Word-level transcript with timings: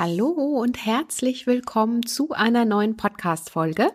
Hallo 0.00 0.28
und 0.28 0.86
herzlich 0.86 1.48
willkommen 1.48 2.06
zu 2.06 2.30
einer 2.30 2.64
neuen 2.64 2.96
Podcast-Folge. 2.96 3.90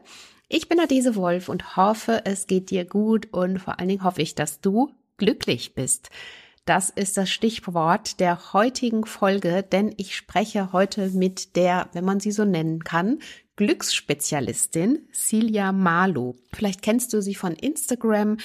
Ich 0.50 0.68
bin 0.68 0.78
Adese 0.82 1.16
Wolf 1.16 1.48
und 1.48 1.78
hoffe, 1.78 2.24
es 2.26 2.46
geht 2.46 2.72
dir 2.72 2.84
gut 2.84 3.32
und 3.32 3.60
vor 3.60 3.80
allen 3.80 3.88
Dingen 3.88 4.04
hoffe 4.04 4.22
ich, 4.22 4.36
dass 4.36 4.60
du 4.60 4.92
glücklich 5.16 5.76
bist. 5.76 6.10
Das 6.66 6.90
ist 6.90 7.16
das 7.16 7.30
Stichwort 7.30 8.20
der 8.20 8.52
heutigen 8.52 9.06
Folge, 9.06 9.64
denn 9.64 9.94
ich 9.96 10.18
spreche 10.18 10.74
heute 10.74 11.08
mit 11.12 11.56
der, 11.56 11.88
wenn 11.94 12.04
man 12.04 12.20
sie 12.20 12.34
so 12.34 12.44
nennen 12.44 12.84
kann, 12.84 13.20
Glücksspezialistin 13.56 15.08
Celia 15.14 15.72
Marlow. 15.72 16.36
Vielleicht 16.52 16.82
kennst 16.82 17.14
du 17.14 17.22
sie 17.22 17.36
von 17.36 17.54
Instagram 17.54 18.38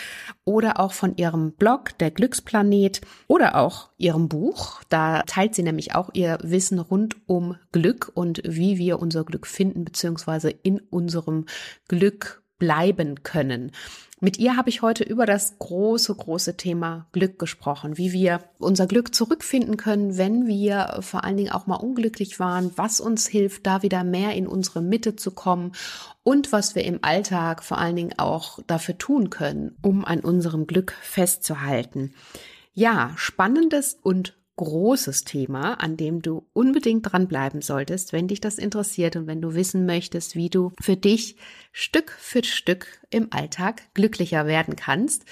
oder 0.45 0.81
auch 0.81 0.93
von 0.93 1.17
ihrem 1.17 1.53
Blog 1.53 1.97
Der 1.99 2.11
Glücksplanet 2.11 3.01
oder 3.27 3.57
auch 3.57 3.91
ihrem 3.97 4.29
Buch. 4.29 4.83
Da 4.91 5.23
teilt 5.23 5.55
sie 5.55 5.63
nämlich 5.63 5.95
auch 5.95 6.11
ihr 6.13 6.39
Wissen 6.43 6.79
rund 6.79 7.17
um 7.27 7.57
Glück 7.73 8.11
und 8.15 8.43
wie 8.45 8.77
wir 8.77 8.99
unser 8.99 9.25
Glück 9.25 9.47
finden 9.47 9.85
bzw. 9.85 10.55
in 10.63 10.79
unserem 10.79 11.47
Glück 11.89 12.43
bleiben 12.59 13.23
können. 13.23 13.73
Mit 14.21 14.37
ihr 14.39 14.57
habe 14.57 14.69
ich 14.69 14.83
heute 14.83 15.05
über 15.05 15.27
das 15.27 15.59
große, 15.61 16.13
große 16.13 16.57
Thema 16.57 17.07
Glück 17.13 17.39
gesprochen, 17.39 17.99
wie 17.99 18.13
wir 18.13 18.43
unser 18.59 18.89
Glück 18.89 19.15
zurückfinden 19.15 19.77
können, 19.77 20.19
wenn 20.19 20.49
wir 20.49 20.99
vor 21.03 21.23
allen 21.23 21.37
Dingen 21.37 21.53
auch 21.53 21.69
mal 21.69 21.77
unglücklich 21.77 22.41
waren, 22.41 22.73
was 22.75 23.01
uns 23.01 23.29
hilft, 23.29 23.67
da 23.67 23.83
wieder 23.83 24.03
mehr 24.03 24.35
in 24.35 24.49
unsere 24.49 24.83
Mitte 24.83 25.15
zu 25.15 25.31
kommen 25.31 25.73
und 26.25 26.51
was 26.51 26.75
wir 26.75 26.85
im 26.85 26.99
Alltag 27.03 27.63
vor 27.63 27.79
allen 27.79 27.95
Dingen 27.95 28.19
auch 28.19 28.59
dafür 28.67 28.99
tun 28.99 29.31
können, 29.31 29.77
um 29.83 30.05
an 30.05 30.21
unserem 30.21 30.67
Glück 30.67 30.97
festzuhalten. 31.01 32.13
Ja, 32.75 33.13
spannendes 33.17 33.99
und 34.03 34.38
großes 34.59 35.25
Thema, 35.25 35.75
an 35.81 35.97
dem 35.97 36.21
du 36.21 36.47
unbedingt 36.53 37.11
dranbleiben 37.11 37.63
solltest, 37.63 38.13
wenn 38.13 38.29
dich 38.29 38.41
das 38.41 38.59
interessiert 38.59 39.17
und 39.17 39.27
wenn 39.27 39.41
du 39.41 39.55
wissen 39.55 39.87
möchtest, 39.87 40.37
wie 40.37 40.51
du 40.51 40.73
für 40.81 40.97
dich 40.97 41.37
Stück 41.73 42.11
für 42.19 42.45
Stück 42.45 43.01
im 43.09 43.29
Alltag 43.31 43.83
glücklicher 43.95 44.47
werden 44.47 44.77
kannst, 44.77 45.25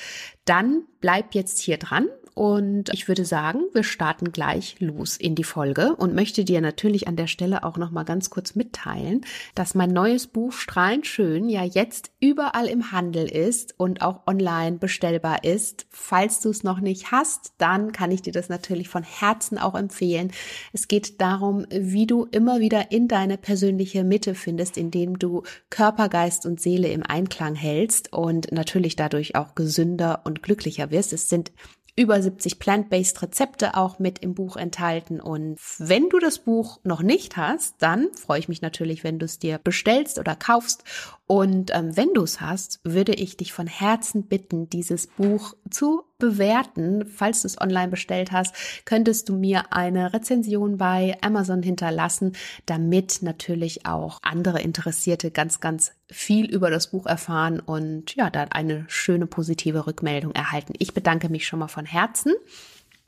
dann 0.46 0.84
bleib 1.00 1.34
jetzt 1.34 1.58
hier 1.58 1.77
dran 1.77 2.08
und 2.37 2.91
ich 2.92 3.09
würde 3.09 3.25
sagen, 3.25 3.62
wir 3.73 3.83
starten 3.83 4.31
gleich 4.31 4.77
los 4.79 5.17
in 5.17 5.34
die 5.34 5.42
Folge 5.42 5.97
und 5.97 6.15
möchte 6.15 6.45
dir 6.45 6.61
natürlich 6.61 7.09
an 7.09 7.17
der 7.17 7.29
Stelle 7.29 7.65
auch 7.65 7.79
noch 7.79 7.91
mal 7.91 8.03
ganz 8.03 8.29
kurz 8.29 8.55
mitteilen, 8.55 9.23
dass 9.55 9.75
mein 9.75 9.89
neues 9.89 10.27
Buch 10.27 10.53
Strahlend 10.53 11.07
schön 11.07 11.48
ja 11.48 11.64
jetzt 11.64 12.11
überall 12.20 12.67
im 12.67 12.92
Handel 12.92 13.27
ist 13.27 13.75
und 13.79 14.03
auch 14.03 14.27
online 14.27 14.77
bestellbar 14.77 15.45
ist. 15.45 15.87
Falls 15.89 16.41
du 16.41 16.51
es 16.51 16.62
noch 16.62 16.81
nicht 16.81 17.11
hast, 17.11 17.55
dann 17.57 17.92
kann 17.92 18.11
ich 18.11 18.20
dir 18.20 18.34
das 18.34 18.51
natürlich 18.51 18.91
von 18.91 19.03
Herzen 19.03 19.57
auch 19.57 19.75
empfehlen. 19.75 20.31
Es 20.75 20.89
geht 20.89 21.23
darum, 21.23 21.64
wie 21.70 22.07
du 22.07 22.27
immer 22.31 22.61
wieder 22.61 22.92
in 22.92 23.09
deine 23.09 23.39
persönliche 23.39 24.05
Mitte 24.05 24.34
findest, 24.34 24.77
indem 24.77 25.19
du 25.19 25.42
Körper, 25.70 26.11
Geist 26.11 26.45
und 26.45 26.61
Seele 26.61 26.89
im 26.89 27.03
Einklang 27.03 27.55
hältst 27.55 28.12
und 28.12 28.53
natürlich 28.53 28.95
dadurch 28.95 29.37
auch 29.37 29.55
gesünder 29.55 30.20
und 30.25 30.42
glücklicher 30.42 30.91
wirst. 30.91 31.14
Es 31.14 31.31
sind 31.31 31.51
über 31.97 32.20
70 32.20 32.58
plant-based 32.58 33.22
Rezepte 33.22 33.75
auch 33.75 33.98
mit 33.98 34.19
im 34.19 34.34
Buch 34.34 34.56
enthalten. 34.56 35.20
Und 35.20 35.58
wenn 35.78 36.11
du 36.11 36.19
das 36.19 36.39
Buch 36.39 36.78
noch 36.84 37.02
nicht 37.02 37.39
hast, 37.39 37.77
dann 37.78 38.08
freue 38.12 38.39
ich 38.39 38.48
mich 38.48 38.61
natürlich, 38.61 39.02
wenn 39.02 39.19
du 39.19 39.25
es 39.25 39.39
dir 39.39 39.58
bestellst 39.58 40.19
oder 40.19 40.36
kaufst. 40.36 40.84
Und 41.27 41.72
ähm, 41.74 41.96
wenn 41.96 42.14
du 42.14 42.22
es 42.22 42.41
hast, 42.41 42.78
würde 42.84 43.12
ich 43.12 43.36
dich 43.36 43.52
von 43.52 43.66
Herzen 43.66 44.28
bitten, 44.28 44.70
dieses 44.70 45.08
Buch 45.08 45.55
zu 45.68 46.05
bewerten. 46.18 47.05
Falls 47.06 47.42
du 47.42 47.46
es 47.48 47.60
online 47.60 47.88
bestellt 47.88 48.30
hast, 48.30 48.55
könntest 48.84 49.28
du 49.28 49.36
mir 49.36 49.72
eine 49.72 50.12
Rezension 50.12 50.78
bei 50.78 51.16
Amazon 51.22 51.64
hinterlassen, 51.64 52.36
damit 52.64 53.22
natürlich 53.22 53.86
auch 53.86 54.20
andere 54.22 54.60
Interessierte 54.60 55.33
ganz, 55.33 55.58
ganz 55.60 55.92
viel 56.08 56.46
über 56.46 56.70
das 56.70 56.92
Buch 56.92 57.06
erfahren 57.06 57.58
und 57.58 58.14
ja, 58.14 58.30
da 58.30 58.44
eine 58.50 58.84
schöne 58.86 59.27
positive 59.27 59.88
Rückmeldung 59.88 60.33
erhalten. 60.33 60.74
Ich 60.78 60.95
bedanke 60.95 61.28
mich 61.28 61.46
schon 61.46 61.58
mal 61.58 61.68
von 61.68 61.86
Herzen 61.86 62.34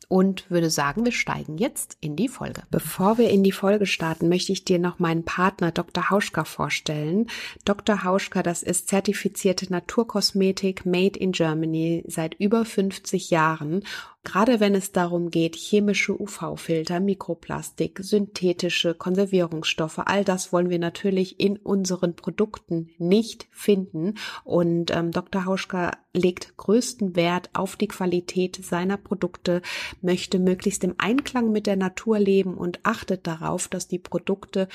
und 0.09 0.51
würde 0.51 0.71
sagen, 0.71 1.05
wir 1.05 1.13
steigen 1.13 1.59
jetzt 1.59 1.99
in 2.01 2.17
die 2.17 2.29
Folge. 2.29 2.63
Bevor 2.71 3.19
wir 3.19 3.31
in 3.31 3.45
die 3.45 3.53
Folge 3.53 3.87
starten, 3.87 4.29
möchte 4.29 4.53
ich 4.53 4.65
dir 4.65 4.79
noch 4.79 4.99
meinen 4.99 5.25
Partner 5.25 5.71
Dr. 5.71 6.09
Hauschka 6.09 6.45
vorstellen. 6.45 7.29
Dr. 7.65 8.05
Hauschka, 8.05 8.43
das 8.43 8.63
ist 8.63 8.89
zertifizierte 8.89 9.71
Naturkosmetik 9.71 10.87
made 10.87 11.19
in 11.19 11.33
Germany 11.33 12.05
seit 12.07 12.35
über 12.35 12.65
50 12.65 13.31
Jahren 13.31 13.85
Gerade 14.25 14.61
wenn 14.61 14.75
es 14.75 14.93
darum 14.93 15.31
geht, 15.31 15.57
chemische 15.57 16.21
UV-Filter, 16.21 17.01
Mikroplastik, 17.01 18.01
synthetische 18.03 18.95
Konservierungsstoffe, 18.95 20.01
all 20.05 20.25
das 20.25 20.53
wollen 20.53 20.69
wir 20.69 20.79
natürlich 20.79 21.41
in 21.41 21.57
unseren 21.57 22.15
Produkten 22.15 22.91
nicht 22.99 23.47
finden. 23.51 24.15
Und 24.45 24.91
ähm, 24.91 25.13
Dr. 25.13 25.47
Hauschka 25.47 25.93
legt 26.13 26.57
größten 26.57 27.17
Wert 27.17 27.51
auf 27.55 27.77
die 27.77 27.89
Qualität 27.89 28.63
seiner 28.63 28.97
Produkte, 28.97 29.63
möchte 30.03 30.39
möglichst 30.39 30.85
im 30.85 30.97
Einklang 30.99 31.51
mit 31.51 31.67
der 31.67 31.77
Natur 31.77 32.19
leben 32.19 32.55
und 32.55 32.81
achtet 32.83 33.27
darauf, 33.27 33.69
dass 33.69 33.89
die 33.89 34.01
Produkte 34.01 34.69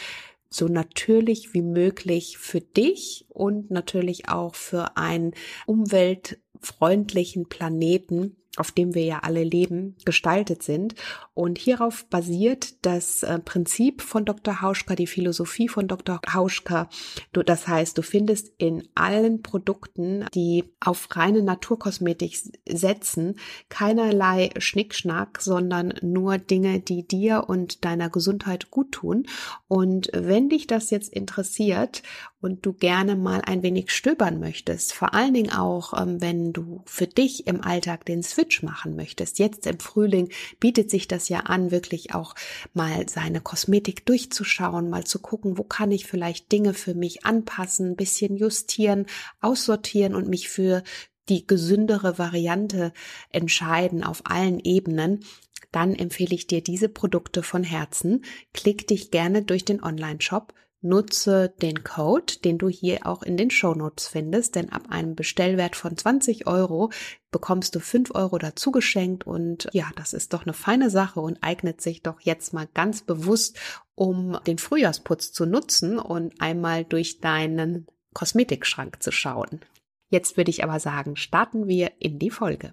so 0.50 0.68
natürlich 0.68 1.54
wie 1.54 1.64
möglich 1.64 2.38
für 2.38 2.62
dich 2.62 3.26
und 3.30 3.72
natürlich 3.72 4.30
auch 4.30 4.56
für 4.56 4.98
einen 4.98 5.34
umweltfreundlichen 5.66 7.50
Planeten 7.50 8.38
auf 8.58 8.72
dem 8.72 8.94
wir 8.94 9.04
ja 9.04 9.20
alle 9.20 9.44
leben, 9.44 9.96
gestaltet 10.06 10.62
sind. 10.62 10.94
Und 11.34 11.58
hierauf 11.58 12.06
basiert 12.06 12.86
das 12.86 13.24
äh, 13.24 13.40
Prinzip 13.40 14.04
von 14.04 14.26
Dr. 14.26 14.62
Hauschka, 14.62 14.96
die 14.96 15.08
Philosophie 15.08 15.68
von 15.68 15.88
Dr. 15.88 16.22
Hauschka. 16.32 16.88
Das 17.32 17.68
heißt, 17.68 17.98
du 17.98 18.04
findest 18.04 18.54
in 18.60 18.88
allen 18.94 19.42
Produkten, 19.42 20.26
die 20.36 20.66
auf 20.80 21.08
reine 21.16 21.42
Naturkosmetik 21.42 22.38
setzen, 22.70 23.36
keinerlei 23.70 24.52
Schnickschnack, 24.58 25.42
sondern 25.42 25.96
nur 26.02 26.38
Dinge, 26.38 26.80
die 26.80 27.08
dir 27.08 27.46
und 27.48 27.84
deiner 27.84 28.12
Gesundheit 28.12 28.70
gut 28.70 28.92
tun. 28.92 29.26
Und 29.68 30.12
wenn 30.14 30.50
dich 30.50 30.68
das 30.68 30.92
jetzt 30.92 31.12
interessiert 31.12 32.04
und 32.40 32.66
du 32.66 32.74
gerne 32.74 33.16
mal 33.16 33.42
ein 33.42 33.64
wenig 33.64 33.90
stöbern 33.92 34.40
möchtest, 34.40 34.94
vor 34.94 35.16
allen 35.16 35.34
Dingen 35.34 35.52
auch, 35.52 36.00
ähm, 36.00 36.22
wenn 36.22 36.54
du 36.54 36.84
für 36.86 37.08
dich 37.08 37.48
im 37.48 37.62
Alltag 37.62 38.06
den 38.06 38.22
Switch 38.22 38.43
machen 38.64 38.96
möchtest. 38.96 39.40
Jetzt 39.40 39.66
im 39.68 39.80
Frühling 39.80 40.30
bietet 40.60 40.92
sich 40.92 41.08
das 41.08 41.30
ja 41.30 41.42
an, 41.42 41.72
wirklich 41.72 42.14
auch 42.14 42.36
mal 42.74 43.08
seine 43.08 43.42
Kosmetik 43.42 44.06
durchzuschauen, 44.06 44.90
mal 44.90 45.06
zu 45.06 45.20
gucken, 45.20 45.58
wo 45.58 45.64
kann 45.64 45.92
ich 45.92 46.06
vielleicht 46.06 46.52
Dinge 46.52 46.74
für 46.74 46.94
mich 46.94 47.26
anpassen, 47.26 47.92
ein 47.92 47.96
bisschen 47.96 48.36
justieren, 48.36 49.06
aussortieren 49.42 50.16
und 50.16 50.28
mich 50.28 50.50
für 50.50 50.84
die 51.30 51.48
gesündere 51.48 52.18
Variante 52.18 52.92
entscheiden 53.30 54.04
auf 54.04 54.24
allen 54.26 54.60
Ebenen, 54.60 55.24
dann 55.72 55.96
empfehle 55.96 56.36
ich 56.36 56.48
dir 56.48 56.62
diese 56.62 56.90
Produkte 56.90 57.44
von 57.44 57.64
Herzen. 57.64 58.24
Klick 58.54 58.88
dich 58.88 59.10
gerne 59.10 59.42
durch 59.42 59.66
den 59.66 59.82
Online-Shop 59.82 60.54
nutze 60.84 61.54
den 61.62 61.84
Code, 61.84 62.34
den 62.44 62.58
du 62.58 62.68
hier 62.70 63.08
auch 63.08 63.24
in 63.24 63.38
den 63.38 63.50
Show 63.50 63.74
Notes 63.74 64.08
findest, 64.08 64.56
denn 64.56 64.72
ab 64.72 64.84
einem 64.90 65.16
Bestellwert 65.16 65.76
von 65.76 65.98
20 65.98 66.46
Euro 66.46 66.92
bekommst 67.32 67.76
du 67.76 67.80
5 67.80 68.14
Euro 68.14 68.38
dazu 68.38 68.72
geschenkt 68.72 69.26
und 69.26 69.70
ja, 69.72 69.90
das 69.96 70.14
ist 70.14 70.34
doch 70.34 70.44
eine 70.44 70.54
feine 70.54 70.90
Sache 70.90 71.22
und 71.22 71.40
eignet 71.42 71.82
sich 71.82 72.04
doch 72.04 72.20
jetzt 72.20 72.54
mal 72.54 72.68
ganz 72.74 73.02
bewusst, 73.02 73.58
um 73.96 74.38
den 74.46 74.58
Frühjahrsputz 74.58 75.32
zu 75.32 75.46
nutzen 75.46 75.98
und 75.98 76.40
einmal 76.42 76.84
durch 76.84 77.20
deinen 77.20 77.88
Kosmetikschrank 78.14 79.02
zu 79.02 79.12
schauen. 79.12 79.62
Jetzt 80.10 80.38
würde 80.38 80.52
ich 80.52 80.64
aber 80.64 80.80
sagen, 80.80 81.16
starten 81.16 81.68
wir 81.68 81.92
in 82.00 82.20
die 82.20 82.30
Folge. 82.30 82.72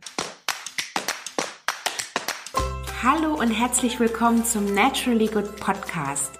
Hallo 3.03 3.34
und 3.34 3.50
herzlich 3.50 3.98
willkommen 3.98 4.44
zum 4.44 4.75
Naturally 4.75 5.28
Good 5.28 5.56
Podcast 5.56 6.40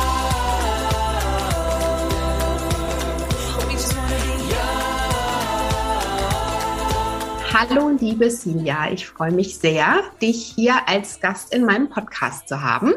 Hallo, 7.53 7.89
liebe 7.89 8.31
Silja. 8.31 8.89
Ich 8.93 9.05
freue 9.05 9.33
mich 9.33 9.57
sehr, 9.57 9.99
dich 10.21 10.53
hier 10.55 10.87
als 10.87 11.19
Gast 11.19 11.53
in 11.53 11.65
meinem 11.65 11.89
Podcast 11.89 12.47
zu 12.47 12.61
haben. 12.61 12.93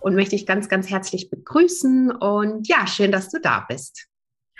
und 0.00 0.14
möchte 0.14 0.36
dich 0.36 0.46
ganz, 0.46 0.68
ganz 0.68 0.88
herzlich 0.88 1.30
begrüßen. 1.30 2.12
Und 2.12 2.68
ja, 2.68 2.86
schön, 2.86 3.10
dass 3.10 3.28
du 3.28 3.40
da 3.40 3.66
bist. 3.68 4.06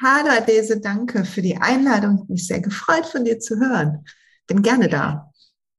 Hallo 0.02 0.30
Adese, 0.36 0.80
danke 0.80 1.24
für 1.24 1.42
die 1.42 1.56
Einladung. 1.56 2.18
Ich 2.22 2.26
bin 2.26 2.36
sehr 2.36 2.60
gefreut, 2.60 3.06
von 3.06 3.24
dir 3.24 3.38
zu 3.38 3.60
hören. 3.60 4.04
Bin 4.48 4.62
gerne 4.62 4.88
da. 4.88 5.30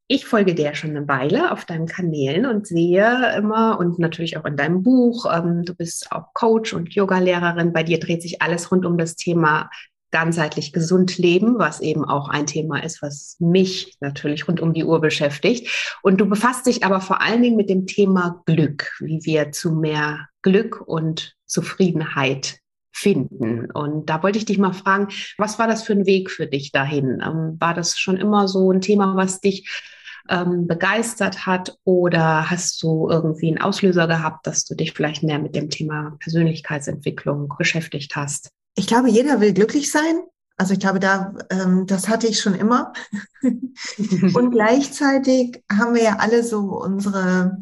Ich 0.07 0.25
folge 0.25 0.55
dir 0.55 0.73
schon 0.73 0.91
eine 0.91 1.07
Weile 1.09 1.51
auf 1.51 1.65
deinen 1.65 1.87
Kanälen 1.87 2.45
und 2.45 2.65
sehe 2.65 3.35
immer 3.35 3.77
und 3.77 3.99
natürlich 3.99 4.37
auch 4.37 4.45
in 4.45 4.55
deinem 4.55 4.81
Buch, 4.81 5.25
ähm, 5.31 5.63
du 5.65 5.75
bist 5.75 6.13
auch 6.13 6.33
Coach 6.33 6.73
und 6.73 6.93
Yogalehrerin. 6.95 7.73
Bei 7.73 7.83
dir 7.83 7.99
dreht 7.99 8.21
sich 8.21 8.41
alles 8.41 8.71
rund 8.71 8.85
um 8.85 8.97
das 8.97 9.17
Thema 9.17 9.69
ganzheitlich 10.11 10.73
gesund 10.73 11.17
leben, 11.17 11.59
was 11.59 11.81
eben 11.81 12.05
auch 12.05 12.29
ein 12.29 12.45
Thema 12.45 12.83
ist, 12.83 13.01
was 13.01 13.37
mich 13.39 13.97
natürlich 13.99 14.47
rund 14.47 14.59
um 14.61 14.73
die 14.73 14.83
Uhr 14.83 15.01
beschäftigt. 15.01 15.97
Und 16.01 16.19
du 16.19 16.27
befasst 16.27 16.65
dich 16.65 16.83
aber 16.83 17.01
vor 17.01 17.21
allen 17.21 17.41
Dingen 17.41 17.55
mit 17.55 17.69
dem 17.69 17.85
Thema 17.85 18.41
Glück, 18.45 18.95
wie 18.99 19.19
wir 19.23 19.51
zu 19.51 19.71
mehr 19.71 20.27
Glück 20.41 20.81
und 20.85 21.35
Zufriedenheit 21.45 22.59
finden. 22.91 23.71
Und 23.71 24.09
da 24.09 24.23
wollte 24.23 24.37
ich 24.37 24.45
dich 24.45 24.57
mal 24.57 24.73
fragen, 24.73 25.07
was 25.37 25.59
war 25.59 25.67
das 25.67 25.83
für 25.83 25.93
ein 25.93 26.05
Weg 26.05 26.31
für 26.31 26.47
dich 26.47 26.71
dahin? 26.71 27.21
Ähm, 27.25 27.57
war 27.59 27.73
das 27.73 27.97
schon 27.97 28.17
immer 28.17 28.47
so 28.47 28.71
ein 28.71 28.81
Thema, 28.81 29.15
was 29.15 29.39
dich 29.39 29.69
ähm, 30.29 30.67
begeistert 30.67 31.45
hat 31.45 31.77
oder 31.83 32.49
hast 32.49 32.81
du 32.83 33.09
irgendwie 33.09 33.47
einen 33.47 33.61
Auslöser 33.61 34.07
gehabt, 34.07 34.45
dass 34.47 34.65
du 34.65 34.75
dich 34.75 34.93
vielleicht 34.93 35.23
mehr 35.23 35.39
mit 35.39 35.55
dem 35.55 35.69
Thema 35.69 36.17
Persönlichkeitsentwicklung 36.19 37.53
beschäftigt 37.57 38.15
hast? 38.15 38.51
Ich 38.79 38.87
glaube, 38.87 39.09
jeder 39.09 39.41
will 39.41 39.53
glücklich 39.53 39.91
sein. 39.91 40.21
Also 40.55 40.71
ich 40.71 40.79
glaube, 40.79 41.01
da, 41.01 41.33
ähm, 41.49 41.85
das 41.85 42.07
hatte 42.07 42.27
ich 42.27 42.39
schon 42.39 42.55
immer. 42.55 42.93
und 43.41 44.51
gleichzeitig 44.51 45.61
haben 45.69 45.95
wir 45.95 46.03
ja 46.03 46.15
alle 46.19 46.45
so 46.45 46.59
unsere 46.81 47.57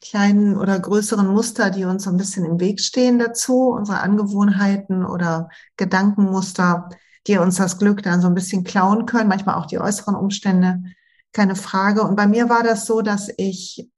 kleinen 0.00 0.56
oder 0.56 0.80
größeren 0.80 1.26
Muster, 1.26 1.68
die 1.68 1.84
uns 1.84 2.04
so 2.04 2.10
ein 2.10 2.16
bisschen 2.16 2.46
im 2.46 2.58
Weg 2.58 2.80
stehen 2.80 3.18
dazu, 3.18 3.68
unsere 3.68 4.00
Angewohnheiten 4.00 5.04
oder 5.04 5.50
Gedankenmuster, 5.76 6.88
die 7.26 7.36
uns 7.36 7.56
das 7.56 7.76
Glück 7.76 8.02
dann 8.02 8.22
so 8.22 8.28
ein 8.28 8.34
bisschen 8.34 8.64
klauen 8.64 9.04
können, 9.04 9.28
manchmal 9.28 9.56
auch 9.56 9.66
die 9.66 9.78
äußeren 9.78 10.14
Umstände, 10.14 10.82
keine 11.34 11.54
Frage. 11.54 12.02
Und 12.02 12.16
bei 12.16 12.26
mir 12.26 12.48
war 12.48 12.62
das 12.62 12.86
so, 12.86 13.02
dass 13.02 13.28
ich 13.36 13.90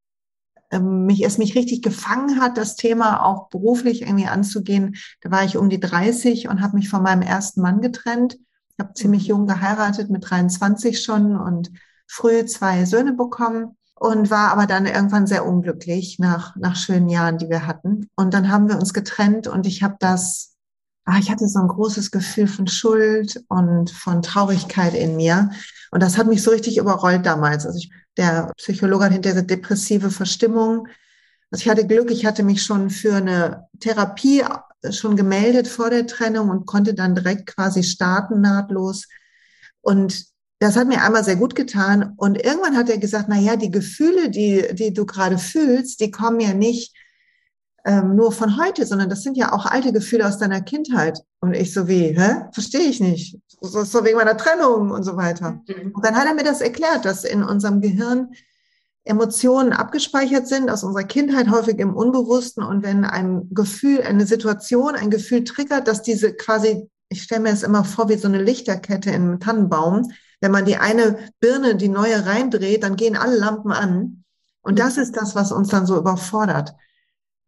ähm, 0.73 1.07
mich, 1.07 1.25
es 1.25 1.39
mich 1.39 1.55
richtig 1.55 1.83
gefangen 1.83 2.41
hat, 2.41 2.57
das 2.59 2.77
Thema 2.77 3.25
auch 3.25 3.49
beruflich 3.49 4.03
irgendwie 4.03 4.27
anzugehen. 4.27 4.97
Da 5.21 5.31
war 5.31 5.45
ich 5.45 5.57
um 5.57 5.69
die 5.69 5.81
30 5.81 6.49
und 6.49 6.63
habe 6.63 6.77
mich 6.77 6.89
von 6.89 7.03
meinem 7.03 7.23
ersten 7.23 7.61
Mann 7.61 7.81
getrennt. 7.81 8.39
Ich 8.71 8.79
habe 8.79 8.95
ziemlich 8.95 9.27
jung 9.27 9.47
geheiratet, 9.47 10.11
mit 10.11 10.29
23 10.29 11.03
schon 11.03 11.37
und 11.37 11.71
früh 12.09 12.45
zwei 12.47 12.85
Söhne 12.85 13.13
bekommen 13.13 13.77
und 14.03 14.31
war 14.31 14.51
aber 14.51 14.67
dann 14.67 14.87
irgendwann 14.87 15.27
sehr 15.27 15.47
unglücklich 15.47 16.19
nach, 16.19 16.57
nach 16.57 16.75
schönen 16.75 17.09
Jahren, 17.09 17.39
die 17.39 17.49
wir 17.49 17.67
hatten. 17.67 18.09
Und 18.17 18.35
dann 18.35 18.51
haben 18.51 18.69
wir 18.69 18.77
uns 18.77 18.93
getrennt 18.93 19.47
und 19.47 19.67
ich 19.67 19.83
habe 19.83 19.97
das, 20.01 20.57
ah, 21.05 21.19
ich 21.19 21.31
hatte 21.31 21.47
so 21.47 21.61
ein 21.61 21.69
großes 21.69 22.11
Gefühl 22.11 22.49
von 22.49 22.67
Schuld 22.67 23.45
und 23.49 23.91
von 23.91 24.23
Traurigkeit 24.23 24.95
in 24.95 25.17
mir. 25.17 25.51
Und 25.93 26.03
das 26.03 26.19
hat 26.19 26.27
mich 26.27 26.43
so 26.43 26.51
richtig 26.51 26.79
überrollt 26.79 27.27
damals. 27.27 27.65
Also 27.65 27.79
ich, 27.79 27.93
der 28.17 28.53
Psychologe 28.57 29.07
hat 29.07 29.13
hinter 29.13 29.43
depressive 29.43 30.11
Verstimmung. 30.11 30.89
Also 31.51 31.63
ich 31.63 31.69
hatte 31.69 31.87
Glück, 31.87 32.11
ich 32.11 32.27
hatte 32.27 32.43
mich 32.43 32.63
schon 32.63 32.91
für 32.91 33.17
eine 33.17 33.69
Therapie 33.81 34.45
schon 34.91 35.17
gemeldet 35.17 35.69
vor 35.69 35.91
der 35.91 36.07
Trennung 36.07 36.51
und 36.51 36.67
konnte 36.67 36.95
dann 36.95 37.15
direkt 37.15 37.47
quasi 37.47 37.83
starten, 37.83 38.41
nahtlos. 38.41 39.07
Und 39.81 40.25
das 40.59 40.77
hat 40.77 40.89
mir 40.89 41.03
einmal 41.03 41.25
sehr 41.25 41.37
gut 41.37 41.55
getan. 41.55 42.15
Und 42.17 42.37
irgendwann 42.43 42.77
hat 42.77 42.89
er 42.89 42.99
gesagt, 42.99 43.27
na 43.29 43.39
ja, 43.39 43.57
die 43.57 43.71
Gefühle, 43.71 44.31
die, 44.31 44.75
die 44.75 44.93
du 44.93 45.07
gerade 45.07 45.39
fühlst, 45.39 46.01
die 46.01 46.11
kommen 46.11 46.41
ja 46.41 46.55
nicht 46.55 46.95
ähm, 47.85 48.15
nur 48.15 48.33
von 48.33 48.59
heute, 48.63 48.87
sondern 48.87 49.09
das 49.11 49.23
sind 49.23 49.37
ja 49.37 49.53
auch 49.53 49.67
alte 49.67 49.93
Gefühle 49.93 50.27
aus 50.27 50.39
deiner 50.39 50.61
Kindheit. 50.61 51.21
Und 51.41 51.55
ich 51.55 51.73
so 51.73 51.89
wie, 51.89 52.17
hä? 52.17 52.45
Verstehe 52.53 52.89
ich 52.89 53.01
nicht. 53.01 53.39
So, 53.61 53.85
so 53.85 54.05
wegen 54.05 54.17
meiner 54.17 54.37
Trennung 54.37 54.91
und 54.91 55.03
so 55.03 55.17
weiter. 55.17 55.61
Mhm. 55.67 55.93
Und 55.93 56.05
dann 56.05 56.15
hat 56.15 56.27
er 56.27 56.35
mir 56.35 56.45
das 56.45 56.61
erklärt, 56.61 57.05
dass 57.05 57.25
in 57.25 57.43
unserem 57.43 57.81
Gehirn 57.81 58.31
Emotionen 59.05 59.73
abgespeichert 59.73 60.47
sind 60.47 60.71
aus 60.71 60.85
unserer 60.85 61.05
Kindheit, 61.05 61.51
häufig 61.51 61.79
im 61.79 61.95
Unbewussten. 61.95 62.63
Und 62.63 62.85
wenn 62.85 63.05
ein 63.05 63.49
Gefühl, 63.51 64.03
eine 64.03 64.27
Situation, 64.27 64.95
ein 64.95 65.11
Gefühl 65.11 65.43
triggert, 65.43 65.89
dass 65.89 66.03
diese 66.03 66.35
quasi, 66.35 66.89
ich 67.09 67.25
stelle 67.25 67.43
mir 67.43 67.51
es 67.51 67.65
immer 67.65 67.85
vor 67.85 68.09
wie 68.09 68.17
so 68.17 68.29
eine 68.29 68.41
Lichterkette 68.41 69.11
in 69.11 69.23
einem 69.23 69.41
Tannenbaum, 69.41 70.13
wenn 70.41 70.53
man 70.53 70.65
die 70.65 70.77
eine 70.77 71.19
Birne, 71.41 71.77
die 71.77 71.89
neue 71.89 72.27
reindreht, 72.27 72.85
dann 72.85 72.97
gehen 72.97 73.17
alle 73.17 73.37
Lampen 73.37 73.73
an. 73.73 74.25
Und 74.63 74.79
das 74.79 74.99
ist 74.99 75.17
das, 75.17 75.35
was 75.35 75.51
uns 75.51 75.69
dann 75.69 75.87
so 75.87 75.97
überfordert. 75.97 76.75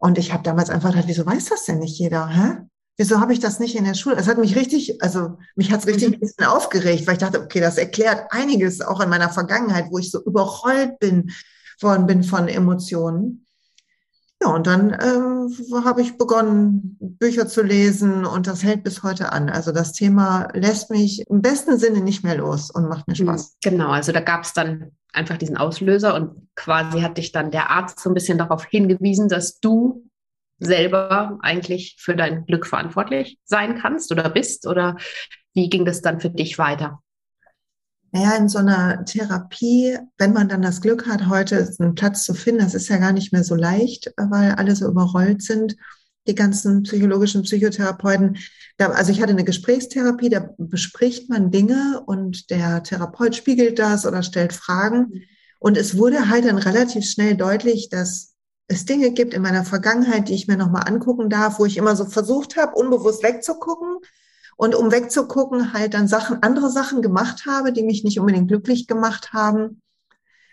Und 0.05 0.19
ich 0.19 0.35
habe 0.35 0.43
damals 0.43 0.69
einfach 0.69 0.91
gedacht, 0.91 1.09
wieso 1.09 1.25
weiß 1.25 1.47
das 1.47 1.65
denn 1.65 1.79
nicht 1.79 1.99
jeder? 1.99 2.29
Hä? 2.29 2.59
Wieso 2.99 3.21
habe 3.21 3.33
ich 3.33 3.41
das 3.41 3.59
nicht 3.59 3.75
in 3.75 3.87
der 3.87 3.95
Schule? 3.95 4.17
Es 4.17 4.29
hat 4.29 4.37
mich 4.37 4.55
richtig, 4.55 5.03
also 5.03 5.39
mich 5.57 5.73
hat 5.73 5.81
es 5.81 5.87
richtig 5.87 6.09
mhm. 6.09 6.15
ein 6.17 6.21
bisschen 6.21 6.45
aufgeregt, 6.45 7.07
weil 7.07 7.15
ich 7.15 7.21
dachte, 7.21 7.41
okay, 7.41 7.59
das 7.59 7.79
erklärt 7.79 8.27
einiges 8.29 8.83
auch 8.83 9.01
in 9.01 9.09
meiner 9.09 9.31
Vergangenheit, 9.31 9.87
wo 9.91 9.97
ich 9.97 10.11
so 10.11 10.23
überrollt 10.23 10.99
bin 10.99 11.31
worden 11.81 12.07
bin 12.07 12.23
von 12.23 12.49
Emotionen. 12.49 13.44
Ja, 14.45 14.51
und 14.51 14.67
dann 14.67 14.91
ähm, 14.91 15.85
habe 15.85 16.03
ich 16.03 16.19
begonnen, 16.19 16.99
Bücher 17.01 17.49
zu 17.49 17.63
lesen 17.63 18.27
und 18.27 18.47
das 18.47 18.63
hält 18.63 18.85
bis 18.85 19.03
heute 19.03 19.33
an. 19.33 19.49
Also 19.49 19.73
das 19.73 19.93
Thema 19.93 20.49
lässt 20.53 20.91
mich 20.91 21.25
im 21.29 21.41
besten 21.41 21.79
Sinne 21.79 22.03
nicht 22.03 22.25
mehr 22.25 22.37
los 22.37 22.71
und 22.71 22.89
macht 22.89 23.09
mir 23.09 23.15
Spaß. 23.15 23.57
Genau, 23.63 23.89
also 23.89 24.13
da 24.13 24.21
gab 24.21 24.45
es 24.45 24.53
dann 24.53 24.93
einfach 25.13 25.39
diesen 25.39 25.57
Auslöser 25.57 26.15
und 26.15 26.49
quasi 26.57 27.01
hat 27.01 27.17
dich 27.17 27.33
dann 27.33 27.51
der 27.51 27.71
Arzt 27.71 28.01
so 28.01 28.11
ein 28.11 28.15
bisschen 28.15 28.37
darauf 28.37 28.67
hingewiesen, 28.67 29.29
dass 29.29 29.61
du 29.61 30.05
selber 30.59 31.39
eigentlich 31.41 31.97
für 31.99 32.15
dein 32.15 32.45
Glück 32.45 32.67
verantwortlich 32.67 33.39
sein 33.45 33.79
kannst 33.79 34.13
oder 34.13 34.29
bist? 34.29 34.67
Oder 34.67 34.97
wie 35.55 35.71
ging 35.71 35.87
das 35.87 36.03
dann 36.03 36.21
für 36.21 36.31
dich 36.31 36.59
weiter? 36.59 37.01
Naja, 38.15 38.37
in 38.37 38.49
so 38.49 38.59
einer 38.59 39.05
Therapie, 39.05 39.99
wenn 40.19 40.33
man 40.33 40.49
dann 40.49 40.63
das 40.63 40.81
Glück 40.81 41.09
hat, 41.09 41.29
heute 41.29 41.69
einen 41.81 41.97
Platz 41.97 42.23
zu 42.23 42.33
finden, 42.33 42.63
das 42.63 42.73
ist 42.73 42.89
ja 42.89 42.99
gar 42.99 43.11
nicht 43.11 43.33
mehr 43.33 43.43
so 43.43 43.57
leicht, 43.57 44.15
weil 44.17 44.53
alle 44.53 44.77
so 44.77 44.87
überrollt 44.87 45.43
sind, 45.43 45.75
die 46.29 46.37
ganzen 46.37 46.85
psychologischen 46.85 47.43
Psychotherapeuten. 47.43 48.37
Da, 48.77 48.91
also 48.91 49.11
ich 49.11 49.21
hatte 49.21 49.33
eine 49.33 49.43
Gesprächstherapie, 49.43 50.29
da 50.29 50.49
bespricht 50.59 51.29
man 51.29 51.51
Dinge 51.51 52.05
und 52.07 52.51
der 52.51 52.85
Therapeut 52.85 53.35
spiegelt 53.35 53.81
das 53.81 54.07
oder 54.07 54.23
stellt 54.23 54.53
Fragen. 54.53 55.25
Und 55.59 55.77
es 55.77 55.99
wurde 55.99 56.29
halt 56.29 56.45
dann 56.45 56.59
relativ 56.59 57.05
schnell 57.05 57.37
deutlich, 57.37 57.89
dass 57.89 58.35
es 58.69 58.85
Dinge 58.85 59.11
gibt 59.11 59.35
in 59.35 59.43
meiner 59.43 59.65
Vergangenheit, 59.65 60.29
die 60.29 60.35
ich 60.35 60.47
mir 60.47 60.57
nochmal 60.57 60.87
angucken 60.87 61.31
darf, 61.31 61.59
wo 61.59 61.65
ich 61.65 61.77
immer 61.77 61.97
so 61.97 62.05
versucht 62.05 62.57
habe, 62.57 62.77
unbewusst 62.77 63.25
wegzugucken. 63.25 63.99
Und 64.57 64.75
um 64.75 64.93
wegzugucken, 64.93 65.73
halt 65.73 65.95
dann 65.95 66.09
Sachen, 66.09 66.43
andere 66.43 66.71
Sachen 66.71 67.03
gemacht 67.03 67.47
habe, 67.47 67.73
die 67.73 67.83
mich 67.83 68.05
nicht 68.05 68.21
unbedingt 68.21 68.49
glücklich 68.49 68.87
gemacht 68.87 69.33
haben. 69.33 69.81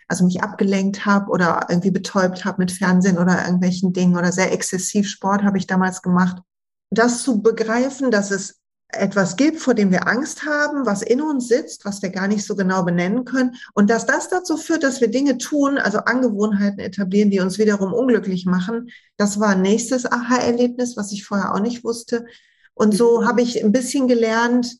Also 0.08 0.24
mich 0.24 0.42
abgelenkt 0.42 1.06
habe 1.06 1.30
oder 1.30 1.66
irgendwie 1.68 1.90
betäubt 1.90 2.44
habe 2.44 2.60
mit 2.60 2.72
Fernsehen 2.72 3.18
oder 3.18 3.44
irgendwelchen 3.44 3.92
Dingen 3.92 4.16
oder 4.16 4.32
sehr 4.32 4.52
exzessiv 4.52 5.08
Sport 5.08 5.42
habe 5.42 5.58
ich 5.58 5.66
damals 5.66 6.02
gemacht. 6.02 6.42
Das 6.90 7.22
zu 7.22 7.40
begreifen, 7.40 8.10
dass 8.10 8.30
es 8.30 8.62
etwas 8.92 9.36
gibt, 9.36 9.58
vor 9.58 9.74
dem 9.74 9.90
wir 9.90 10.06
Angst 10.06 10.44
haben, 10.44 10.84
was 10.86 11.02
in 11.02 11.22
uns 11.22 11.48
sitzt, 11.48 11.84
was 11.84 12.02
wir 12.02 12.10
gar 12.10 12.28
nicht 12.28 12.44
so 12.44 12.54
genau 12.54 12.82
benennen 12.82 13.24
können. 13.24 13.54
Und 13.74 13.90
dass 13.90 14.06
das 14.06 14.28
dazu 14.28 14.56
führt, 14.56 14.82
dass 14.82 15.00
wir 15.00 15.08
Dinge 15.08 15.38
tun, 15.38 15.78
also 15.78 15.98
Angewohnheiten 15.98 16.78
etablieren, 16.78 17.30
die 17.30 17.40
uns 17.40 17.58
wiederum 17.58 17.92
unglücklich 17.92 18.44
machen. 18.44 18.90
Das 19.16 19.40
war 19.40 19.50
ein 19.50 19.62
nächstes 19.62 20.04
Aha-Erlebnis, 20.04 20.96
was 20.96 21.12
ich 21.12 21.24
vorher 21.24 21.54
auch 21.54 21.60
nicht 21.60 21.84
wusste. 21.84 22.26
Und 22.74 22.94
so 22.94 23.20
mhm. 23.20 23.26
habe 23.26 23.42
ich 23.42 23.62
ein 23.62 23.72
bisschen 23.72 24.08
gelernt, 24.08 24.76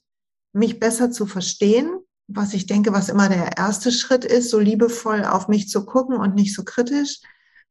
mich 0.53 0.81
besser 0.81 1.11
zu 1.11 1.27
verstehen, 1.27 1.99
was 2.29 2.55
ich 2.55 2.67
denke, 2.67 2.93
was 2.93 3.09
immer 3.09 3.29
der 3.29 3.57
erste 3.57 3.93
Schritt 3.93 4.25
ist, 4.25 4.51
so 4.51 4.59
liebevoll 4.59 5.25
auf 5.25 5.49
mich 5.49 5.69
zu 5.69 5.85
gucken 5.85 6.17
und 6.17 6.35
nicht 6.35 6.55
so 6.55 6.65
kritisch 6.65 7.21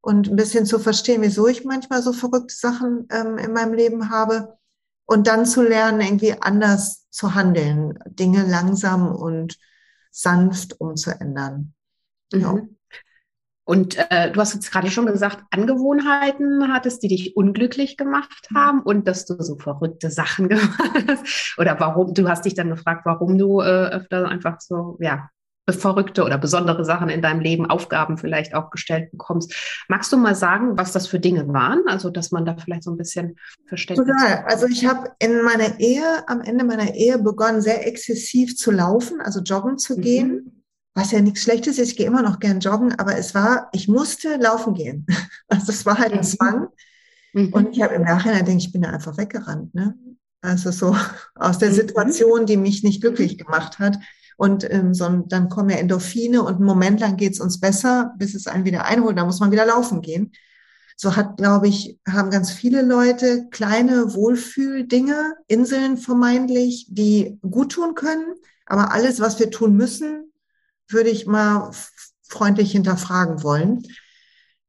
und 0.02 0.30
ein 0.30 0.36
bisschen 0.36 0.66
zu 0.66 0.80
verstehen, 0.80 1.22
wieso 1.22 1.48
ich 1.48 1.64
manchmal 1.64 2.02
so 2.02 2.12
verrückte 2.12 2.56
Sachen 2.56 3.08
ähm, 3.12 3.38
in 3.38 3.54
meinem 3.54 3.74
Leben 3.74 4.10
habe 4.10 4.58
und 5.06 5.28
dann 5.28 5.46
zu 5.46 5.62
lernen, 5.62 6.02
irgendwie 6.02 6.34
anders 6.42 7.08
zu 7.10 7.36
handeln, 7.36 8.00
Dinge 8.08 8.46
langsam 8.46 9.14
und 9.16 9.58
sanft 10.12 10.80
umzuändern. 10.80 11.74
Mhm. 12.34 12.78
Und 13.64 13.98
äh, 14.10 14.32
du 14.32 14.40
hast 14.40 14.54
jetzt 14.54 14.72
gerade 14.72 14.90
schon 14.90 15.06
gesagt, 15.06 15.44
Angewohnheiten 15.52 16.74
hattest, 16.74 17.04
die 17.04 17.08
dich 17.10 17.36
unglücklich 17.38 17.96
gemacht 17.96 18.48
haben 18.54 18.82
und 18.82 19.08
dass 19.08 19.26
du 19.26 19.42
so 19.42 19.56
verrückte 19.58 20.10
Sachen 20.10 20.50
gemacht 20.50 21.06
hast. 21.08 21.56
Oder 21.58 21.80
warum, 21.80 22.14
du 22.14 22.28
hast 22.28 22.46
dich 22.46 22.56
dann 22.56 22.70
gefragt, 22.70 23.02
warum 23.06 23.38
du 23.38 23.62
äh, 23.62 23.90
öfter 23.90 24.28
einfach 24.28 24.60
so, 24.60 24.98
ja, 25.00 25.30
verrückte 25.70 26.24
oder 26.24 26.38
besondere 26.38 26.84
Sachen 26.84 27.10
in 27.10 27.22
deinem 27.22 27.40
Leben, 27.40 27.70
Aufgaben 27.70 28.18
vielleicht 28.18 28.54
auch 28.56 28.72
gestellt 28.72 29.12
bekommst. 29.12 29.54
Magst 29.88 30.12
du 30.12 30.18
mal 30.18 30.36
sagen, 30.36 30.78
was 30.78 30.92
das 30.92 31.08
für 31.08 31.20
Dinge 31.20 31.48
waren? 31.48 31.84
Also, 31.88 32.10
dass 32.10 32.32
man 32.32 32.46
da 32.46 32.56
vielleicht 32.58 32.84
so 32.84 32.92
ein 32.92 32.98
bisschen 32.98 33.38
Verständnis 33.68 34.08
Total. 34.08 34.44
Also 34.48 34.68
ich 34.68 34.86
habe 34.86 35.12
in 35.20 35.44
meiner 35.44 35.80
Ehe, 35.80 36.28
am 36.28 36.42
Ende 36.42 36.66
meiner 36.66 36.94
Ehe 36.94 37.20
begonnen, 37.20 37.62
sehr 37.62 37.88
exzessiv 37.88 38.58
zu 38.58 38.72
laufen, 38.72 39.22
also 39.22 39.40
joggen 39.42 39.78
zu 39.78 39.98
mhm. 39.98 40.02
gehen. 40.02 40.61
Was 40.94 41.12
ja 41.12 41.22
nichts 41.22 41.42
Schlechtes 41.42 41.78
ist, 41.78 41.92
ich 41.92 41.96
gehe 41.98 42.06
immer 42.06 42.22
noch 42.22 42.40
gern 42.40 42.60
joggen, 42.60 42.98
aber 43.00 43.18
es 43.18 43.34
war, 43.34 43.70
ich 43.72 43.88
musste 43.88 44.36
laufen 44.38 44.74
gehen. 44.74 45.06
Also 45.48 45.72
es 45.72 45.86
war 45.86 45.98
halt 45.98 46.14
ein 46.14 46.20
mhm. 46.20 46.24
Zwang. 46.24 46.68
Mhm. 47.34 47.54
Und 47.54 47.76
ich 47.76 47.82
habe 47.82 47.96
im 47.96 48.04
Nachhinein 48.04 48.46
denke 48.46 48.64
ich 48.64 48.72
bin 48.72 48.84
da 48.84 48.90
einfach 48.90 49.18
weggerannt. 49.18 49.74
Ne? 49.76 49.96
Also 50.42 50.72
so 50.72 50.96
aus 51.36 51.58
der 51.60 51.70
mhm. 51.70 51.76
Situation, 51.76 52.46
die 52.46 52.58
mich 52.58 52.84
nicht 52.84 53.02
glücklich 53.02 53.38
gemacht 53.38 53.80
hat. 53.80 53.98
Und 54.38 54.70
ähm, 54.72 54.94
so, 54.94 55.08
dann 55.28 55.50
kommen 55.50 55.70
ja 55.70 55.78
Endorphine 55.78 56.42
und 56.42 56.56
einen 56.56 56.66
Moment 56.66 57.00
lang 57.00 57.18
geht's 57.18 57.40
uns 57.40 57.60
besser, 57.60 58.14
bis 58.18 58.34
es 58.34 58.48
einen 58.48 58.66
wieder 58.66 58.86
einholt. 58.86 59.18
Da 59.18 59.26
muss 59.26 59.40
man 59.40 59.52
wieder 59.52 59.66
laufen 59.66 60.02
gehen. 60.02 60.32
So 60.96 61.16
hat, 61.16 61.38
glaube 61.38 61.68
ich, 61.68 62.00
haben 62.08 62.32
ganz 62.32 62.52
viele 62.52 62.82
Leute 62.82 63.48
kleine 63.52 64.14
Wohlfühldinge, 64.14 65.36
Inseln 65.48 65.98
vermeintlich, 65.98 66.88
die 66.90 67.40
gut 67.42 67.74
tun 67.74 67.94
können. 67.94 68.36
Aber 68.66 68.94
alles, 68.94 69.20
was 69.20 69.40
wir 69.40 69.52
tun 69.52 69.76
müssen, 69.76 70.31
würde 70.94 71.10
ich 71.10 71.28
mal 71.28 71.72
freundlich 72.28 72.72
hinterfragen 72.72 73.44
wollen. 73.44 73.84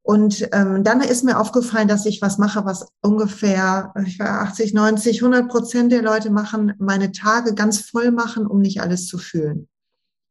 Und 0.03 0.49
ähm, 0.53 0.83
dann 0.83 1.01
ist 1.01 1.23
mir 1.23 1.39
aufgefallen, 1.39 1.87
dass 1.87 2.07
ich 2.07 2.21
was 2.21 2.37
mache, 2.37 2.65
was 2.65 2.89
ungefähr, 3.03 3.95
ich 4.05 4.19
war 4.19 4.43
80, 4.43 4.75
90, 4.75 5.23
100 5.23 5.49
Prozent 5.49 5.93
der 5.93 6.03
Leute 6.03 6.31
machen, 6.31 6.75
meine 6.79 7.13
Tage 7.13 7.55
ganz 7.55 7.81
voll 7.81 8.11
machen, 8.11 8.47
um 8.47 8.61
nicht 8.61 8.81
alles 8.81 9.07
zu 9.07 9.17
fühlen. 9.19 9.69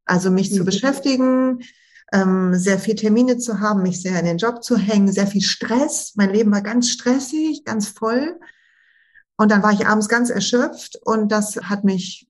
Also 0.05 0.29
mich 0.29 0.51
mhm. 0.51 0.55
zu 0.55 0.65
beschäftigen, 0.65 1.59
ähm, 2.11 2.53
sehr 2.53 2.79
viel 2.79 2.95
Termine 2.95 3.37
zu 3.37 3.61
haben, 3.61 3.83
mich 3.83 4.01
sehr 4.01 4.19
in 4.19 4.25
den 4.25 4.37
Job 4.37 4.61
zu 4.61 4.75
hängen, 4.75 5.11
sehr 5.11 5.27
viel 5.27 5.41
Stress. 5.41 6.13
Mein 6.15 6.31
Leben 6.31 6.51
war 6.51 6.61
ganz 6.61 6.89
stressig, 6.89 7.63
ganz 7.63 7.87
voll. 7.87 8.37
Und 9.37 9.51
dann 9.51 9.63
war 9.63 9.71
ich 9.71 9.87
abends 9.87 10.09
ganz 10.09 10.29
erschöpft 10.29 10.99
und 11.03 11.31
das 11.31 11.55
hat 11.63 11.83
mich, 11.83 12.27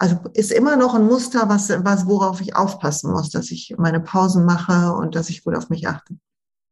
also 0.00 0.16
ist 0.32 0.50
immer 0.50 0.76
noch 0.76 0.94
ein 0.94 1.04
Muster, 1.04 1.48
was, 1.48 1.68
was 1.84 2.06
worauf 2.06 2.40
ich 2.40 2.56
aufpassen 2.56 3.12
muss, 3.12 3.28
dass 3.30 3.50
ich 3.50 3.74
meine 3.76 4.00
Pausen 4.00 4.46
mache 4.46 4.94
und 4.94 5.14
dass 5.14 5.28
ich 5.28 5.44
wohl 5.44 5.54
auf 5.54 5.68
mich 5.68 5.86
achte. 5.86 6.14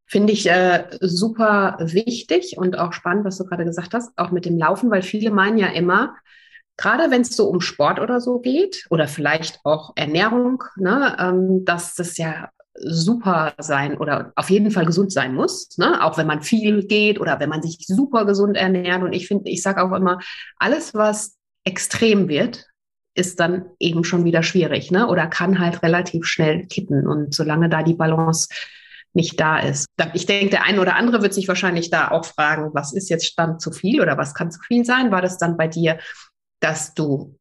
Finde 0.06 0.32
ich 0.32 0.48
äh, 0.48 0.86
super 1.02 1.76
wichtig 1.78 2.56
und 2.56 2.78
auch 2.78 2.94
spannend, 2.94 3.26
was 3.26 3.36
du 3.36 3.44
gerade 3.44 3.66
gesagt 3.66 3.92
hast, 3.92 4.16
auch 4.16 4.30
mit 4.30 4.46
dem 4.46 4.56
Laufen, 4.56 4.90
weil 4.90 5.02
viele 5.02 5.30
meinen 5.30 5.58
ja 5.58 5.66
immer, 5.66 6.16
gerade 6.78 7.10
wenn 7.10 7.20
es 7.20 7.36
so 7.36 7.50
um 7.50 7.60
Sport 7.60 8.00
oder 8.00 8.22
so 8.22 8.38
geht 8.38 8.86
oder 8.88 9.06
vielleicht 9.06 9.60
auch 9.62 9.92
Ernährung, 9.94 10.64
ne, 10.76 11.14
ähm, 11.20 11.66
dass 11.66 11.94
das 11.96 12.16
ja 12.16 12.48
super 12.80 13.52
sein 13.58 13.98
oder 13.98 14.32
auf 14.36 14.48
jeden 14.48 14.70
Fall 14.70 14.86
gesund 14.86 15.12
sein 15.12 15.34
muss, 15.34 15.76
ne? 15.76 16.02
auch 16.02 16.16
wenn 16.16 16.28
man 16.28 16.40
viel 16.40 16.86
geht 16.86 17.20
oder 17.20 17.40
wenn 17.40 17.48
man 17.50 17.60
sich 17.60 17.84
super 17.86 18.24
gesund 18.24 18.56
ernährt. 18.56 19.02
Und 19.02 19.12
ich 19.12 19.26
finde, 19.26 19.50
ich 19.50 19.62
sage 19.62 19.82
auch 19.82 19.92
immer, 19.92 20.20
alles, 20.58 20.94
was 20.94 21.36
extrem 21.64 22.28
wird, 22.28 22.67
ist 23.18 23.40
dann 23.40 23.66
eben 23.80 24.04
schon 24.04 24.24
wieder 24.24 24.42
schwierig 24.42 24.90
ne? 24.90 25.08
oder 25.08 25.26
kann 25.26 25.58
halt 25.58 25.82
relativ 25.82 26.24
schnell 26.24 26.66
kippen. 26.66 27.06
Und 27.06 27.34
solange 27.34 27.68
da 27.68 27.82
die 27.82 27.94
Balance 27.94 28.48
nicht 29.12 29.40
da 29.40 29.58
ist. 29.58 29.86
Ich 30.14 30.26
denke, 30.26 30.50
der 30.50 30.64
eine 30.64 30.80
oder 30.80 30.94
andere 30.94 31.22
wird 31.22 31.34
sich 31.34 31.48
wahrscheinlich 31.48 31.90
da 31.90 32.10
auch 32.10 32.24
fragen, 32.24 32.70
was 32.74 32.92
ist 32.92 33.08
jetzt 33.08 33.26
Stand 33.26 33.60
zu 33.60 33.72
viel 33.72 34.00
oder 34.00 34.16
was 34.16 34.34
kann 34.34 34.52
zu 34.52 34.60
viel 34.60 34.84
sein? 34.84 35.10
War 35.10 35.22
das 35.22 35.38
dann 35.38 35.56
bei 35.56 35.66
dir, 35.66 35.98
dass 36.60 36.94
du 36.94 37.36